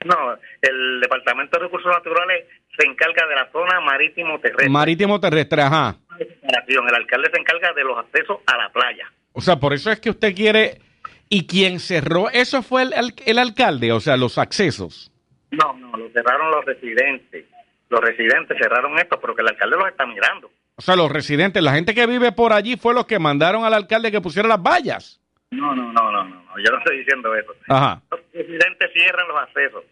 [0.05, 0.17] No,
[0.61, 2.45] el Departamento de Recursos Naturales
[2.79, 4.69] se encarga de la zona marítimo terrestre.
[4.69, 5.97] Marítimo terrestre, ajá.
[6.19, 9.11] El alcalde se encarga de los accesos a la playa.
[9.33, 10.81] O sea, por eso es que usted quiere...
[11.29, 13.91] ¿Y quien cerró eso fue el, el- el alcalde?
[13.93, 15.12] O sea, los accesos.
[15.53, 17.45] No, no, lo cerraron los residentes.
[17.89, 20.51] Los residentes cerraron esto, pero que el alcalde los está mirando.
[20.77, 23.75] O sea, los residentes, la gente que vive por allí fue los que mandaron al
[23.75, 25.21] alcalde que pusiera las vallas.
[25.51, 27.53] No, no, no, no, no, yo no estoy diciendo eso.
[27.69, 28.01] Ajá.
[28.11, 29.85] Los residentes cierran los accesos,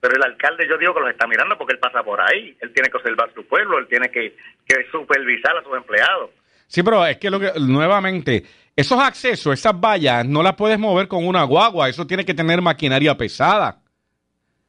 [0.00, 2.72] Pero el alcalde yo digo que los está mirando porque él pasa por ahí, él
[2.72, 6.30] tiene que observar su pueblo, él tiene que, que supervisar a sus empleados.
[6.68, 8.44] Sí, pero es que, lo que nuevamente,
[8.76, 12.62] esos accesos, esas vallas, no las puedes mover con una guagua, eso tiene que tener
[12.62, 13.80] maquinaria pesada.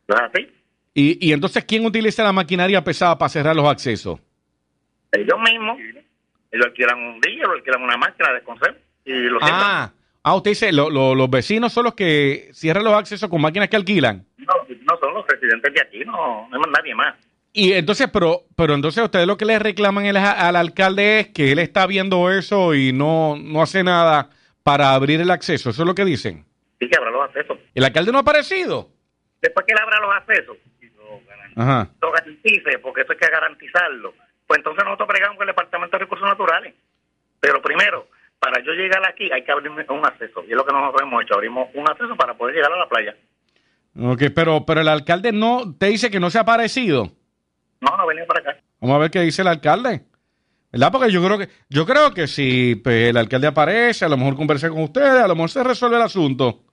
[0.07, 0.47] ¿No es así?
[0.93, 4.19] Y, y entonces, ¿quién utiliza la maquinaria pesada para cerrar los accesos?
[5.11, 5.77] Ellos mismos,
[6.51, 9.39] ellos alquilan un día, lo alquilan una máquina de conserva y lo.
[9.41, 9.91] Ah,
[10.23, 13.69] ah, usted dice, lo- lo- los vecinos son los que cierran los accesos con máquinas
[13.69, 14.25] que alquilan.
[14.37, 17.15] No, no son los residentes de aquí, no, no hay nadie más.
[17.53, 21.51] Y entonces, pero, pero entonces ustedes lo que le reclaman el- al alcalde es que
[21.53, 24.29] él está viendo eso y no, no hace nada
[24.63, 25.69] para abrir el acceso.
[25.69, 26.45] Eso es lo que dicen.
[26.81, 27.57] Sí que habrá los accesos.
[27.73, 28.89] El alcalde no ha aparecido.
[29.45, 30.57] Después que él abra los accesos,
[31.55, 31.87] Ajá.
[32.01, 34.15] lo garantice, porque eso hay que garantizarlo.
[34.47, 36.73] Pues entonces nosotros bregamos con el Departamento de Recursos Naturales.
[37.39, 38.07] Pero primero,
[38.39, 40.43] para yo llegar aquí hay que abrir un acceso.
[40.47, 41.35] Y es lo que nosotros hemos hecho.
[41.35, 43.15] Abrimos un acceso para poder llegar a la playa.
[43.99, 47.11] Ok, pero, pero el alcalde no te dice que no se ha aparecido.
[47.81, 48.59] No, no venía para acá.
[48.81, 50.05] Vamos a ver qué dice el alcalde.
[50.71, 50.91] ¿Verdad?
[50.91, 54.35] Porque yo creo que, yo creo que si pues, el alcalde aparece, a lo mejor
[54.35, 56.63] conversé con ustedes, a lo mejor se resuelve el asunto.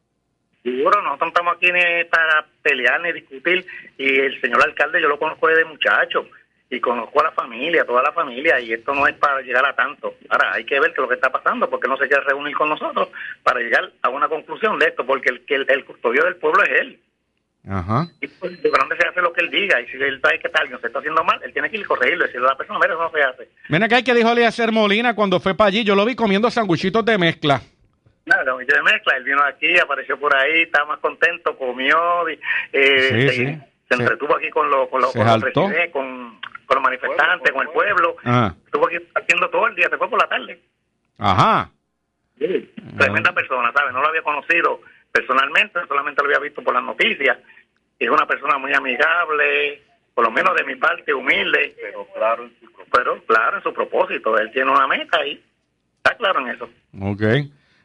[0.62, 3.66] Seguro, nosotros no estamos aquí ni para pelear ni discutir.
[3.98, 6.26] Y el señor alcalde yo lo conozco desde muchacho.
[6.70, 8.58] Y conozco a la familia, toda la familia.
[8.60, 10.14] Y esto no es para llegar a tanto.
[10.30, 12.56] Ahora, hay que ver qué es lo que está pasando, porque no se quiere reunir
[12.56, 13.08] con nosotros
[13.42, 15.04] para llegar a una conclusión de esto.
[15.04, 17.00] Porque el, que el, el custodio del pueblo es él.
[17.68, 18.08] Ajá.
[18.20, 19.80] Y pues, de grande se hace lo que él diga.
[19.80, 21.86] Y si él sabe que alguien se está haciendo mal, él tiene que ir y
[21.86, 22.24] corregirlo.
[22.24, 23.48] Decirle a la persona, mira, eso no se hace.
[23.68, 25.84] Ven acá, que dijo hacer Molina cuando fue para allí.
[25.84, 27.60] Yo lo vi comiendo sanguchitos de mezcla.
[28.26, 29.16] Nada, de mezcla.
[29.16, 32.28] Él vino aquí, apareció por ahí, estaba más contento, comió.
[32.28, 32.38] y,
[32.72, 33.58] eh, Sí, se, sí.
[33.88, 35.42] se entretuvo aquí con los, con los, con los
[35.92, 38.16] con, con los manifestantes, con el pueblo.
[38.24, 38.54] Ajá.
[38.64, 40.60] Estuvo aquí haciendo todo el día, se fue por la tarde.
[41.18, 41.70] Ajá.
[42.98, 43.92] Tremenda persona, ¿sabes?
[43.92, 44.80] No lo había conocido
[45.10, 47.38] personalmente, solamente lo había visto por las noticias.
[47.98, 49.82] Y es una persona muy amigable,
[50.14, 51.74] por lo menos de mi parte, humilde.
[51.80, 54.36] Pero claro en su, pero, claro, en su propósito.
[54.38, 55.42] Él tiene una meta y
[55.98, 56.68] está claro en eso.
[57.00, 57.22] Ok.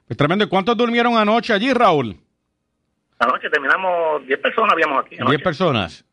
[0.07, 0.45] Pues tremendo.
[0.45, 2.17] ¿Y cuántos durmieron anoche allí, Raúl?
[3.19, 5.15] Anoche terminamos, 10 personas habíamos aquí.
[5.15, 5.31] anoche.
[5.31, 6.05] Diez personas.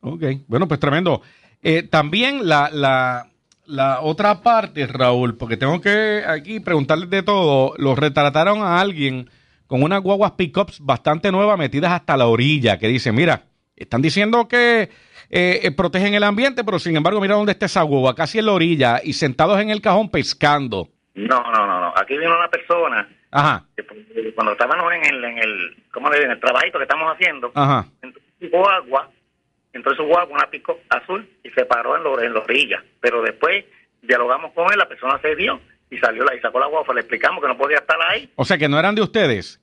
[0.00, 0.22] Ok.
[0.46, 1.22] Bueno, pues tremendo.
[1.62, 3.26] Eh, también la, la,
[3.66, 7.74] la otra parte, Raúl, porque tengo que aquí preguntarles de todo.
[7.76, 9.28] Los retrataron a alguien
[9.66, 14.46] con unas guaguas pickups bastante nuevas metidas hasta la orilla, que dice, mira, están diciendo
[14.46, 14.90] que
[15.30, 18.52] eh, protegen el ambiente, pero sin embargo, mira dónde está esa guagua, casi en la
[18.52, 20.90] orilla y sentados en el cajón pescando.
[21.14, 21.92] No, no, no, no.
[21.96, 26.26] Aquí vino una persona Ajá, que cuando estábamos en el, en el, ¿cómo le digo?
[26.26, 27.86] En el trabajito que estamos haciendo, ajá.
[28.40, 29.10] hubo agua,
[29.72, 32.82] entonces hubo agua, una pico azul y se paró en, lo- en la orilla.
[33.00, 33.64] Pero después
[34.02, 35.60] dialogamos con él, la persona se dio
[35.90, 38.30] y salió la, y sacó la agua, le explicamos que no podía estar ahí.
[38.36, 39.60] O sea que no eran de ustedes.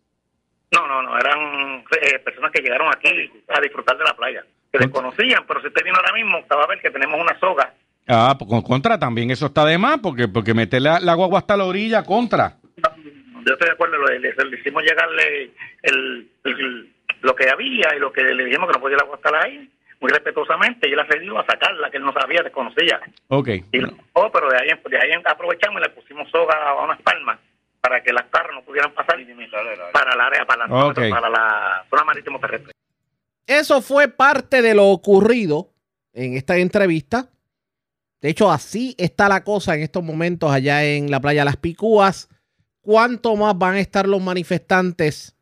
[0.71, 3.07] No, no, no, eran eh, personas que llegaron aquí
[3.47, 6.67] a disfrutar de la playa, que desconocían, pero si usted vino ahora mismo, estaba a
[6.67, 7.73] ver que tenemos una soga.
[8.11, 11.39] Ah, pues con contra también eso está de más, porque, porque meter la, la guagua
[11.39, 12.57] hasta la orilla, contra.
[13.45, 15.51] Yo estoy de acuerdo, le, le- le hicimos llegarle
[15.83, 19.15] el, el- lo que había y lo que le dijimos que no podía el agua
[19.17, 19.69] estar ahí,
[20.01, 22.99] muy respetuosamente, y él accedió a sacarla, que él no sabía, desconocía.
[23.27, 23.47] Ok.
[23.71, 23.83] Y
[24.13, 27.37] oh, pero de ahí, de ahí aprovechamos y le pusimos soga a unas palmas
[27.81, 29.17] para que las carros no pudieran pasar
[29.93, 32.73] para el área, para la, para la zona marítimo terrestre.
[33.45, 35.69] Eso fue parte de lo ocurrido
[36.13, 37.29] en esta entrevista.
[38.21, 42.27] De hecho, así está la cosa en estos momentos allá en la playa Las Picúas.
[42.81, 45.35] ¿Cuánto más van a estar los manifestantes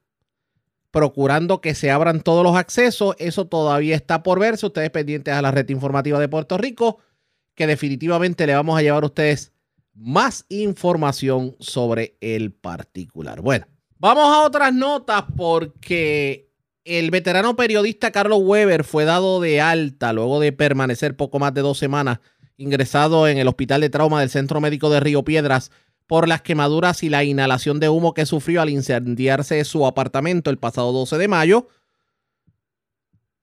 [0.92, 3.16] procurando que se abran todos los accesos?
[3.20, 4.68] Eso todavía está por verse.
[4.68, 7.00] Ustedes pendientes a la red informativa de Puerto Rico,
[7.56, 9.52] que definitivamente le vamos a llevar a ustedes
[9.96, 13.42] más información sobre el particular.
[13.42, 13.66] Bueno,
[13.98, 16.52] vamos a otras notas porque
[16.86, 21.62] el veterano periodista Carlos Weber fue dado de alta luego de permanecer poco más de
[21.62, 22.20] dos semanas
[22.58, 25.72] ingresado en el hospital de trauma del Centro Médico de Río Piedras
[26.08, 30.58] por las quemaduras y la inhalación de humo que sufrió al incendiarse su apartamento el
[30.58, 31.68] pasado 12 de mayo.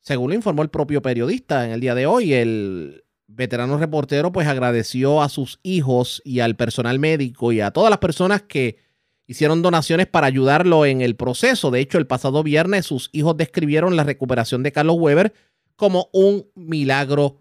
[0.00, 4.48] Según lo informó el propio periodista en el día de hoy, el veterano reportero pues
[4.48, 8.78] agradeció a sus hijos y al personal médico y a todas las personas que
[9.26, 11.70] hicieron donaciones para ayudarlo en el proceso.
[11.70, 15.32] De hecho, el pasado viernes sus hijos describieron la recuperación de Carlos Weber
[15.76, 17.38] como un milagro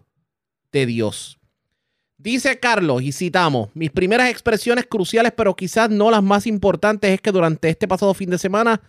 [0.72, 1.38] de Dios.
[2.24, 7.20] Dice Carlos, y citamos, mis primeras expresiones cruciales, pero quizás no las más importantes, es
[7.20, 8.80] que durante este pasado fin de semana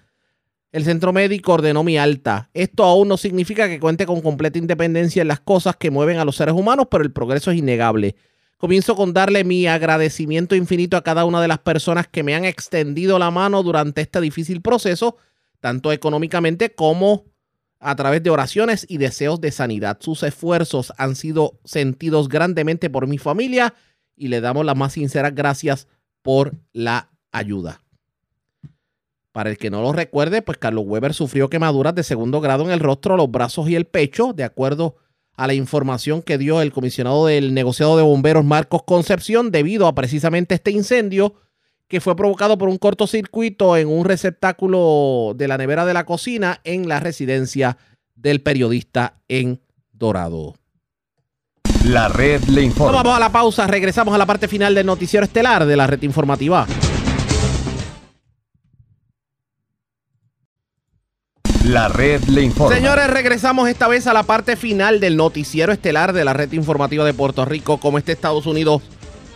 [0.72, 2.49] el centro médico ordenó mi alta.
[2.53, 6.24] Esto aún no significa que cuente con completa independencia en las cosas que mueven a
[6.24, 8.16] los seres humanos, pero el progreso es innegable.
[8.56, 12.45] Comienzo con darle mi agradecimiento infinito a cada una de las personas que me han
[12.45, 15.18] extendido la mano durante este difícil proceso,
[15.60, 17.26] tanto económicamente como
[17.80, 19.97] a través de oraciones y deseos de sanidad.
[19.99, 23.73] Sus esfuerzos han sido sentidos grandemente por mi familia
[24.15, 25.88] y le damos las más sinceras gracias
[26.22, 27.81] por la ayuda.
[29.31, 32.72] Para el que no lo recuerde, pues Carlos Weber sufrió quemaduras de segundo grado en
[32.72, 34.95] el rostro, los brazos y el pecho, de acuerdo
[35.34, 39.95] a la información que dio el comisionado del negociado de bomberos Marcos Concepción, debido a
[39.95, 41.35] precisamente este incendio
[41.88, 46.60] que fue provocado por un cortocircuito en un receptáculo de la nevera de la cocina
[46.64, 47.78] en la residencia
[48.16, 50.56] del periodista en Dorado.
[51.86, 53.03] La red le informa.
[53.03, 56.02] Vamos a la pausa, regresamos a la parte final del noticiero estelar de la red
[56.02, 56.66] informativa.
[61.66, 62.76] La red le informa.
[62.76, 67.03] Señores, regresamos esta vez a la parte final del noticiero estelar de la red informativa
[67.06, 67.80] de Puerto Rico.
[67.80, 68.82] ¿Cómo está Estados Unidos?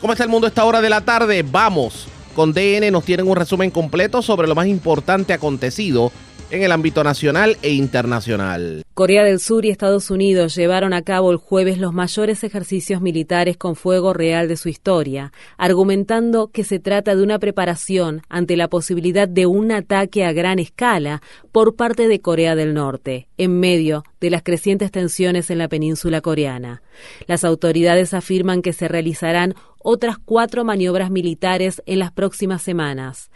[0.01, 1.43] ¿Cómo está el mundo a esta hora de la tarde?
[1.43, 2.07] Vamos.
[2.35, 6.11] Con DN nos tienen un resumen completo sobre lo más importante acontecido
[6.51, 8.83] en el ámbito nacional e internacional.
[8.93, 13.55] Corea del Sur y Estados Unidos llevaron a cabo el jueves los mayores ejercicios militares
[13.57, 18.67] con fuego real de su historia, argumentando que se trata de una preparación ante la
[18.67, 21.21] posibilidad de un ataque a gran escala
[21.51, 26.21] por parte de Corea del Norte, en medio de las crecientes tensiones en la península
[26.21, 26.81] coreana.
[27.27, 33.29] Las autoridades afirman que se realizarán otras cuatro maniobras militares en las próximas semanas.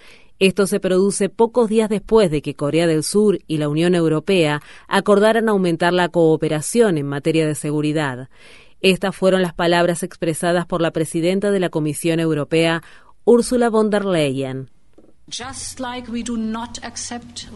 [0.43, 4.61] Esto se produce pocos días después de que Corea del Sur y la Unión Europea
[4.89, 8.27] acordaran aumentar la cooperación en materia de seguridad.
[8.81, 12.83] Estas fueron las palabras expresadas por la presidenta de la Comisión Europea,
[13.23, 14.69] Ursula von der Leyen.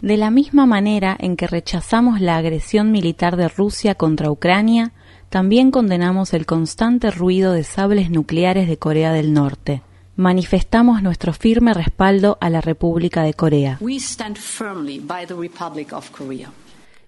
[0.00, 4.94] De la misma manera en que rechazamos la agresión militar de Rusia contra Ucrania,
[5.28, 9.82] también condenamos el constante ruido de sables nucleares de Corea del Norte
[10.18, 13.78] manifestamos nuestro firme respaldo a la República de Corea.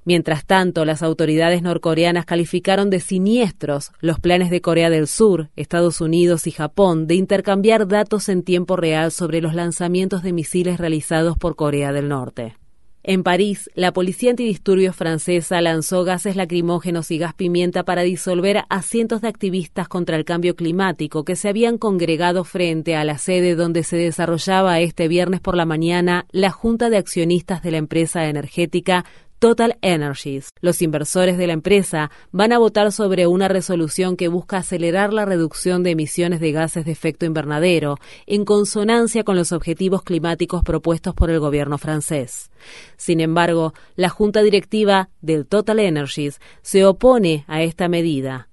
[0.04, 6.00] Mientras tanto, las autoridades norcoreanas calificaron de siniestros los planes de Corea del Sur, Estados
[6.00, 11.36] Unidos y Japón de intercambiar datos en tiempo real sobre los lanzamientos de misiles realizados
[11.36, 12.59] por Corea del Norte.
[13.02, 18.82] En París, la policía antidisturbios francesa lanzó gases lacrimógenos y gas pimienta para disolver a
[18.82, 23.54] cientos de activistas contra el cambio climático que se habían congregado frente a la sede
[23.54, 28.28] donde se desarrollaba este viernes por la mañana la Junta de Accionistas de la empresa
[28.28, 29.06] energética
[29.40, 30.50] Total Energies.
[30.60, 35.24] Los inversores de la empresa van a votar sobre una resolución que busca acelerar la
[35.24, 37.96] reducción de emisiones de gases de efecto invernadero,
[38.26, 42.50] en consonancia con los objetivos climáticos propuestos por el gobierno francés.
[42.98, 48.50] Sin embargo, la junta directiva del Total Energies se opone a esta medida.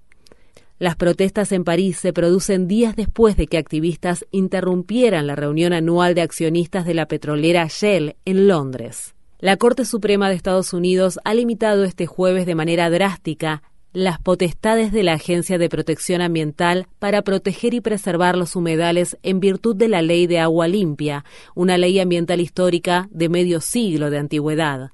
[0.79, 6.15] Las protestas en París se producen días después de que activistas interrumpieran la reunión anual
[6.15, 9.16] de accionistas de la petrolera Shell en Londres.
[9.39, 13.61] La Corte Suprema de Estados Unidos ha limitado este jueves de manera drástica
[13.93, 19.39] las potestades de la Agencia de Protección Ambiental para proteger y preservar los humedales en
[19.39, 21.23] virtud de la Ley de Agua Limpia,
[21.53, 24.89] una ley ambiental histórica de medio siglo de antigüedad.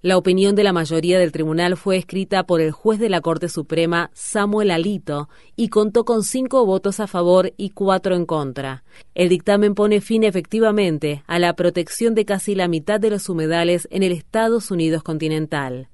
[0.00, 3.48] La opinión de la mayoría del tribunal fue escrita por el juez de la Corte
[3.48, 8.84] Suprema, Samuel Alito, y contó con cinco votos a favor y cuatro en contra.
[9.16, 13.88] El dictamen pone fin efectivamente a la protección de casi la mitad de los humedales
[13.90, 15.88] en el Estados Unidos continental.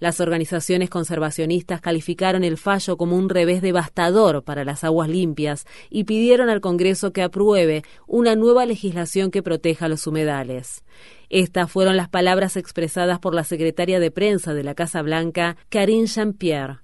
[0.00, 6.04] Las organizaciones conservacionistas calificaron el fallo como un revés devastador para las aguas limpias y
[6.04, 10.84] pidieron al Congreso que apruebe una nueva legislación que proteja los humedales.
[11.30, 16.06] Estas fueron las palabras expresadas por la secretaria de prensa de la Casa Blanca, Karine
[16.06, 16.78] Jean-Pierre.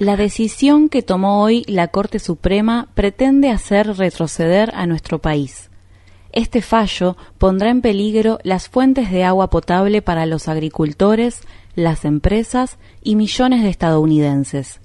[0.00, 5.71] La decisión que tomó hoy la Corte Suprema pretende hacer retroceder a nuestro país.
[6.32, 11.42] Este fallo pondrá en peligro las fuentes de agua potable para los agricultores,
[11.74, 14.80] las empresas y millones de estadounidenses.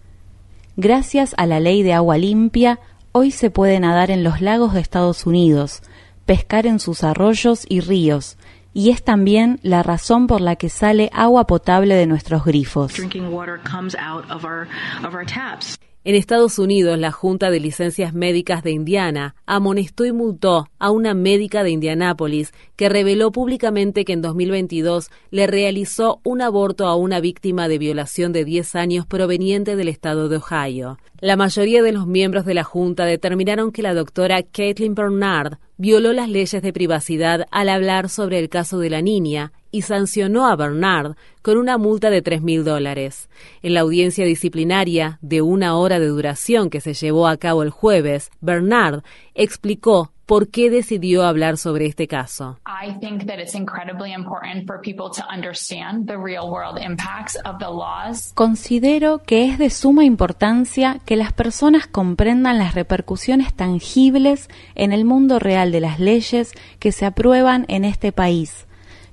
[0.76, 2.80] Gracias a la ley de agua limpia,
[3.14, 5.82] hoy se puede nadar en los lagos de Estados Unidos,
[6.26, 8.38] pescar en sus arroyos y ríos,
[8.74, 12.94] y es también la razón por la que sale agua potable de nuestros grifos.
[16.08, 21.14] En Estados Unidos, la Junta de Licencias Médicas de Indiana amonestó y multó a una
[21.14, 27.20] médica de Indianápolis que reveló públicamente que en 2022 le realizó un aborto a una
[27.20, 30.98] víctima de violación de 10 años proveniente del estado de Ohio.
[31.20, 36.14] La mayoría de los miembros de la Junta determinaron que la doctora Caitlin Bernard violó
[36.14, 40.56] las leyes de privacidad al hablar sobre el caso de la niña y sancionó a
[40.56, 43.30] Bernard con una multa de tres mil dólares.
[43.62, 47.70] En la audiencia disciplinaria de una hora de duración que se llevó a cabo el
[47.70, 49.04] jueves, Bernard
[49.34, 52.60] explicó por qué decidió hablar sobre este caso.
[52.68, 57.60] I think that it's incredibly important for people to understand the real world impacts of
[57.60, 58.34] the laws.
[58.34, 65.06] Considero que es de suma importancia que las personas comprendan las repercusiones tangibles en el
[65.06, 68.67] mundo real de las leyes que se aprueban en este país,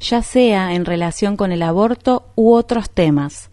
[0.05, 3.51] ya sea en relación con el aborto u otros temas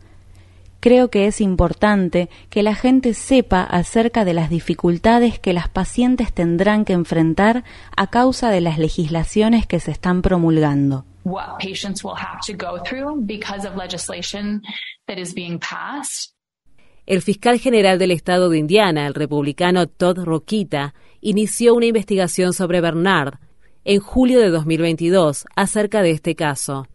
[0.82, 6.34] creo que es importante que la gente sepa acerca de las dificultades que las pacientes
[6.34, 7.64] tendrán que enfrentar
[7.96, 11.06] a causa de las legislaciones que se están promulgando.
[11.24, 14.64] What patients will have to go through because of legislation
[15.08, 16.34] that is being passed.
[17.06, 22.82] El fiscal general del estado de Indiana, el republicano Todd Roquita, inició una investigación sobre
[22.82, 23.36] Bernard
[23.86, 26.88] en julio de 2022 acerca de este caso.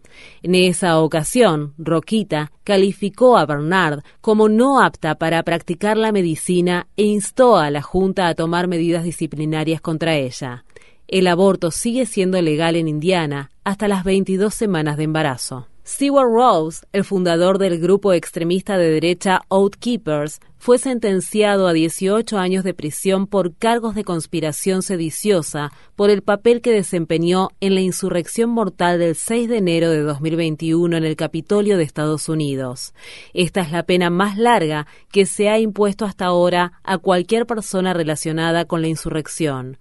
[0.42, 7.04] En esa ocasión, Roquita calificó a Bernard como no apta para practicar la medicina e
[7.04, 10.64] instó a la Junta a tomar medidas disciplinarias contra ella.
[11.08, 15.68] El aborto sigue siendo legal en Indiana hasta las 22 semanas de embarazo.
[15.86, 22.64] Seward Rose, el fundador del grupo extremista de derecha Outkeepers, fue sentenciado a 18 años
[22.64, 28.50] de prisión por cargos de conspiración sediciosa por el papel que desempeñó en la insurrección
[28.50, 32.92] mortal del 6 de enero de 2021 en el Capitolio de Estados Unidos.
[33.32, 37.94] Esta es la pena más larga que se ha impuesto hasta ahora a cualquier persona
[37.94, 39.78] relacionada con la insurrección.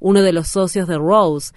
[0.00, 1.54] Uno de los socios de Rose,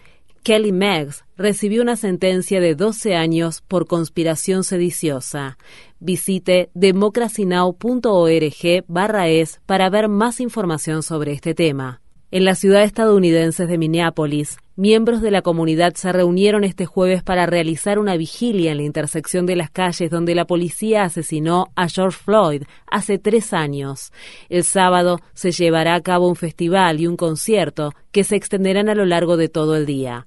[0.48, 5.58] Kelly Meggs recibió una sentencia de 12 años por conspiración sediciosa.
[6.00, 12.00] Visite democracynow.org barra es para ver más información sobre este tema.
[12.32, 17.46] En la ciudad estadounidense de Minneapolis, miembros de la comunidad se reunieron este jueves para
[17.46, 22.20] realizar una vigilia en la intersección de las calles donde la policía asesinó a George
[22.24, 24.14] Floyd hace tres años.
[24.48, 28.96] El sábado se llevará a cabo un festival y un concierto que se extenderán a
[28.96, 30.26] lo largo de todo el día.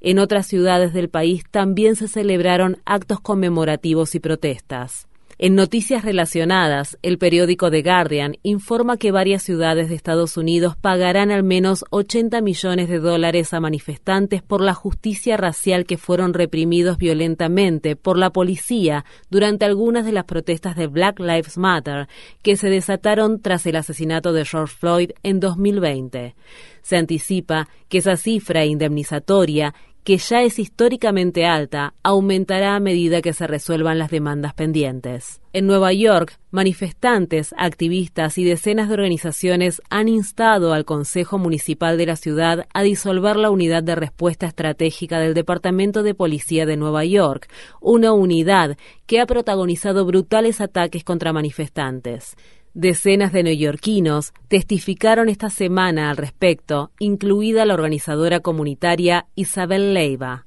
[0.00, 5.07] En otras ciudades del país también se celebraron actos conmemorativos y protestas.
[5.40, 11.30] En noticias relacionadas, el periódico The Guardian informa que varias ciudades de Estados Unidos pagarán
[11.30, 16.98] al menos 80 millones de dólares a manifestantes por la justicia racial que fueron reprimidos
[16.98, 22.08] violentamente por la policía durante algunas de las protestas de Black Lives Matter
[22.42, 26.34] que se desataron tras el asesinato de George Floyd en 2020.
[26.82, 29.72] Se anticipa que esa cifra indemnizatoria
[30.08, 35.42] que ya es históricamente alta, aumentará a medida que se resuelvan las demandas pendientes.
[35.52, 42.06] En Nueva York, manifestantes, activistas y decenas de organizaciones han instado al Consejo Municipal de
[42.06, 47.04] la ciudad a disolver la unidad de respuesta estratégica del Departamento de Policía de Nueva
[47.04, 47.46] York,
[47.82, 52.34] una unidad que ha protagonizado brutales ataques contra manifestantes.
[52.80, 60.46] Decenas de neoyorquinos testificaron esta semana al respecto, incluida la organizadora comunitaria Isabel Leiva.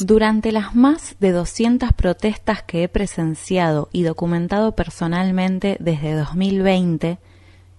[0.00, 7.20] Durante las más de 200 protestas que he presenciado y documentado personalmente desde 2020,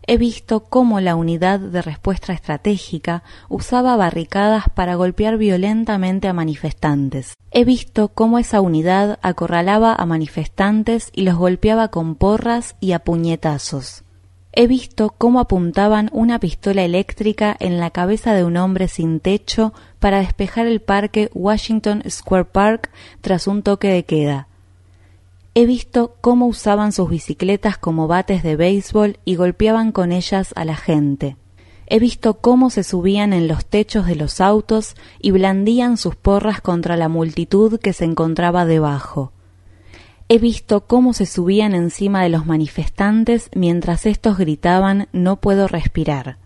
[0.07, 7.34] he visto cómo la unidad de respuesta estratégica usaba barricadas para golpear violentamente a manifestantes.
[7.51, 12.99] He visto cómo esa unidad acorralaba a manifestantes y los golpeaba con porras y a
[12.99, 14.05] puñetazos.
[14.53, 19.73] He visto cómo apuntaban una pistola eléctrica en la cabeza de un hombre sin techo
[19.99, 24.47] para despejar el parque Washington Square Park tras un toque de queda
[25.59, 30.65] He visto cómo usaban sus bicicletas como bates de béisbol y golpeaban con ellas a
[30.65, 31.35] la gente.
[31.88, 36.61] He visto cómo se subían en los techos de los autos y blandían sus porras
[36.61, 39.31] contra la multitud que se encontraba debajo.
[40.29, 46.38] He visto cómo se subían encima de los manifestantes mientras estos gritaban No puedo respirar.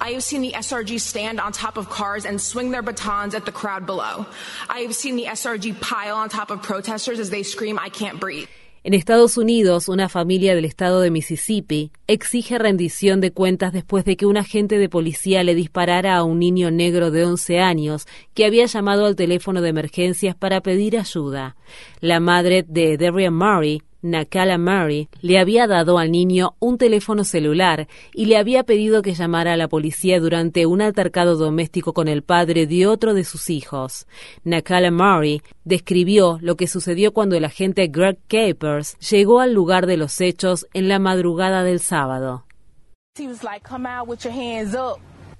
[0.00, 3.44] I have seen the SRG stand on top of cars and swing their batons at
[3.44, 4.26] the crowd below.
[4.68, 8.18] I have seen the SRG pile on top of protesters as they scream, I can't
[8.20, 8.48] breathe.
[8.84, 14.16] En Estados Unidos, una familia del estado de Mississippi exige rendición de cuentas después de
[14.16, 18.44] que un agente de policía le disparara a un niño negro de 11 años que
[18.44, 21.54] había llamado al teléfono de emergencias para pedir ayuda.
[22.00, 27.86] La madre de Darian Murray Nakala Murray le había dado al niño un teléfono celular
[28.12, 32.22] y le había pedido que llamara a la policía durante un altercado doméstico con el
[32.22, 34.06] padre de otro de sus hijos.
[34.42, 39.96] Nakala Murray describió lo que sucedió cuando el agente Greg Capers llegó al lugar de
[39.96, 42.44] los hechos en la madrugada del sábado.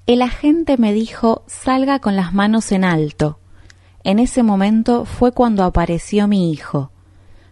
[0.07, 3.39] El agente me dijo salga con las manos en alto.
[4.05, 6.91] En ese momento fue cuando apareció mi hijo.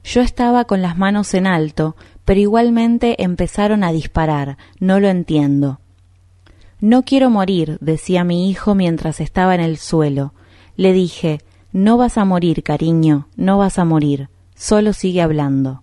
[0.05, 4.56] Yo estaba con las manos en alto, pero igualmente empezaron a disparar.
[4.78, 5.81] No lo entiendo.
[6.81, 10.32] No quiero morir, decía mi hijo mientras estaba en el suelo.
[10.77, 11.40] Le dije,
[11.72, 14.31] no vas a morir, cariño, no vas a morir.
[14.55, 15.82] Solo sigue hablando.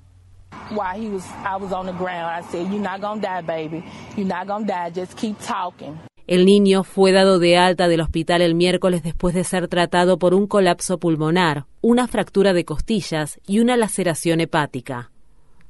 [0.72, 2.26] while he was I was on the ground.
[2.26, 3.84] I said, You're not gonna die, baby.
[4.16, 4.90] You're not gonna die.
[4.90, 5.98] Just keep talking.
[6.28, 10.34] El niño fue dado de alta del hospital el miércoles después de ser tratado por
[10.34, 15.10] un colapso pulmonar, una fractura de costillas y una laceración hepática.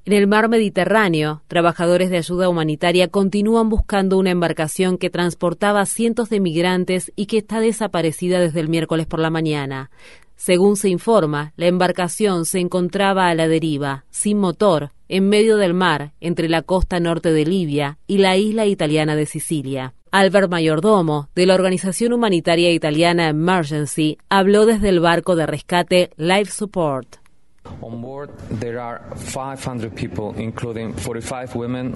[0.03, 5.85] En el mar Mediterráneo, trabajadores de ayuda humanitaria continúan buscando una embarcación que transportaba a
[5.85, 9.91] cientos de migrantes y que está desaparecida desde el miércoles por la mañana.
[10.37, 15.75] Según se informa, la embarcación se encontraba a la deriva, sin motor, en medio del
[15.75, 19.93] mar, entre la costa norte de Libia y la isla italiana de Sicilia.
[20.17, 26.51] Albert Mayordomo, de la organización humanitaria italiana Emergency, habló desde el barco de rescate Life
[26.53, 27.17] Support.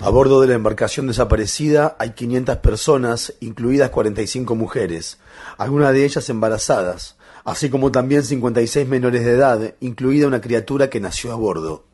[0.01, 5.17] A bordo de la embarcación desaparecida hay 500 personas, incluidas 45 mujeres,
[5.57, 10.99] algunas de ellas embarazadas, así como también 56 menores de edad, incluida una criatura que
[10.99, 11.85] nació a bordo.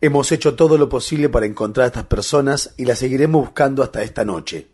[0.00, 4.02] Hemos hecho todo lo posible para encontrar a estas personas y las seguiremos buscando hasta
[4.02, 4.71] esta noche.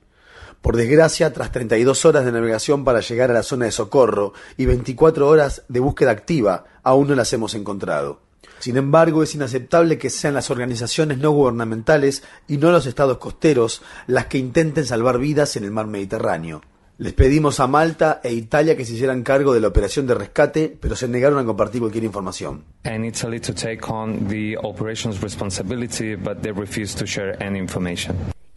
[0.63, 4.67] Por desgracia, tras 32 horas de navegación para llegar a la zona de socorro y
[4.67, 8.21] 24 horas de búsqueda activa, aún no las hemos encontrado.
[8.59, 13.83] Sin embargo, es inaceptable que sean las organizaciones no gubernamentales y no los estados costeros
[14.07, 16.63] las que intenten salvar vidas en el mar Mediterráneo.
[16.99, 20.77] Les pedimos a Malta e Italia que se hicieran cargo de la operación de rescate,
[20.81, 22.65] pero se negaron a compartir cualquier información.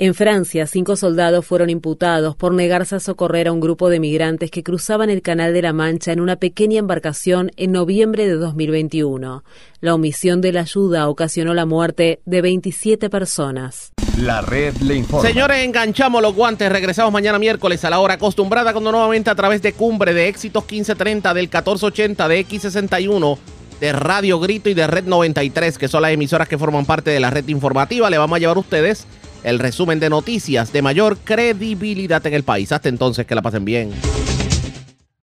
[0.04, 4.50] En Francia, cinco soldados fueron imputados por negarse a socorrer a un grupo de migrantes
[4.50, 9.44] que cruzaban el Canal de la Mancha en una pequeña embarcación en noviembre de 2021.
[9.80, 13.92] La omisión de la ayuda ocasionó la muerte de 27 personas.
[14.18, 15.30] La red le informa.
[15.30, 16.72] Señores, enganchamos los guantes.
[16.72, 20.64] Regresamos mañana miércoles a la hora acostumbrada cuando nuevamente a través de Cumbre de Éxitos
[20.64, 23.38] 1530 del 1480 de X61
[23.80, 27.20] de Radio Grito y de Red 93, que son las emisoras que forman parte de
[27.20, 29.08] la red informativa, le vamos a llevar a ustedes
[29.44, 32.72] el resumen de noticias de mayor credibilidad en el país.
[32.72, 33.92] Hasta entonces, que la pasen bien.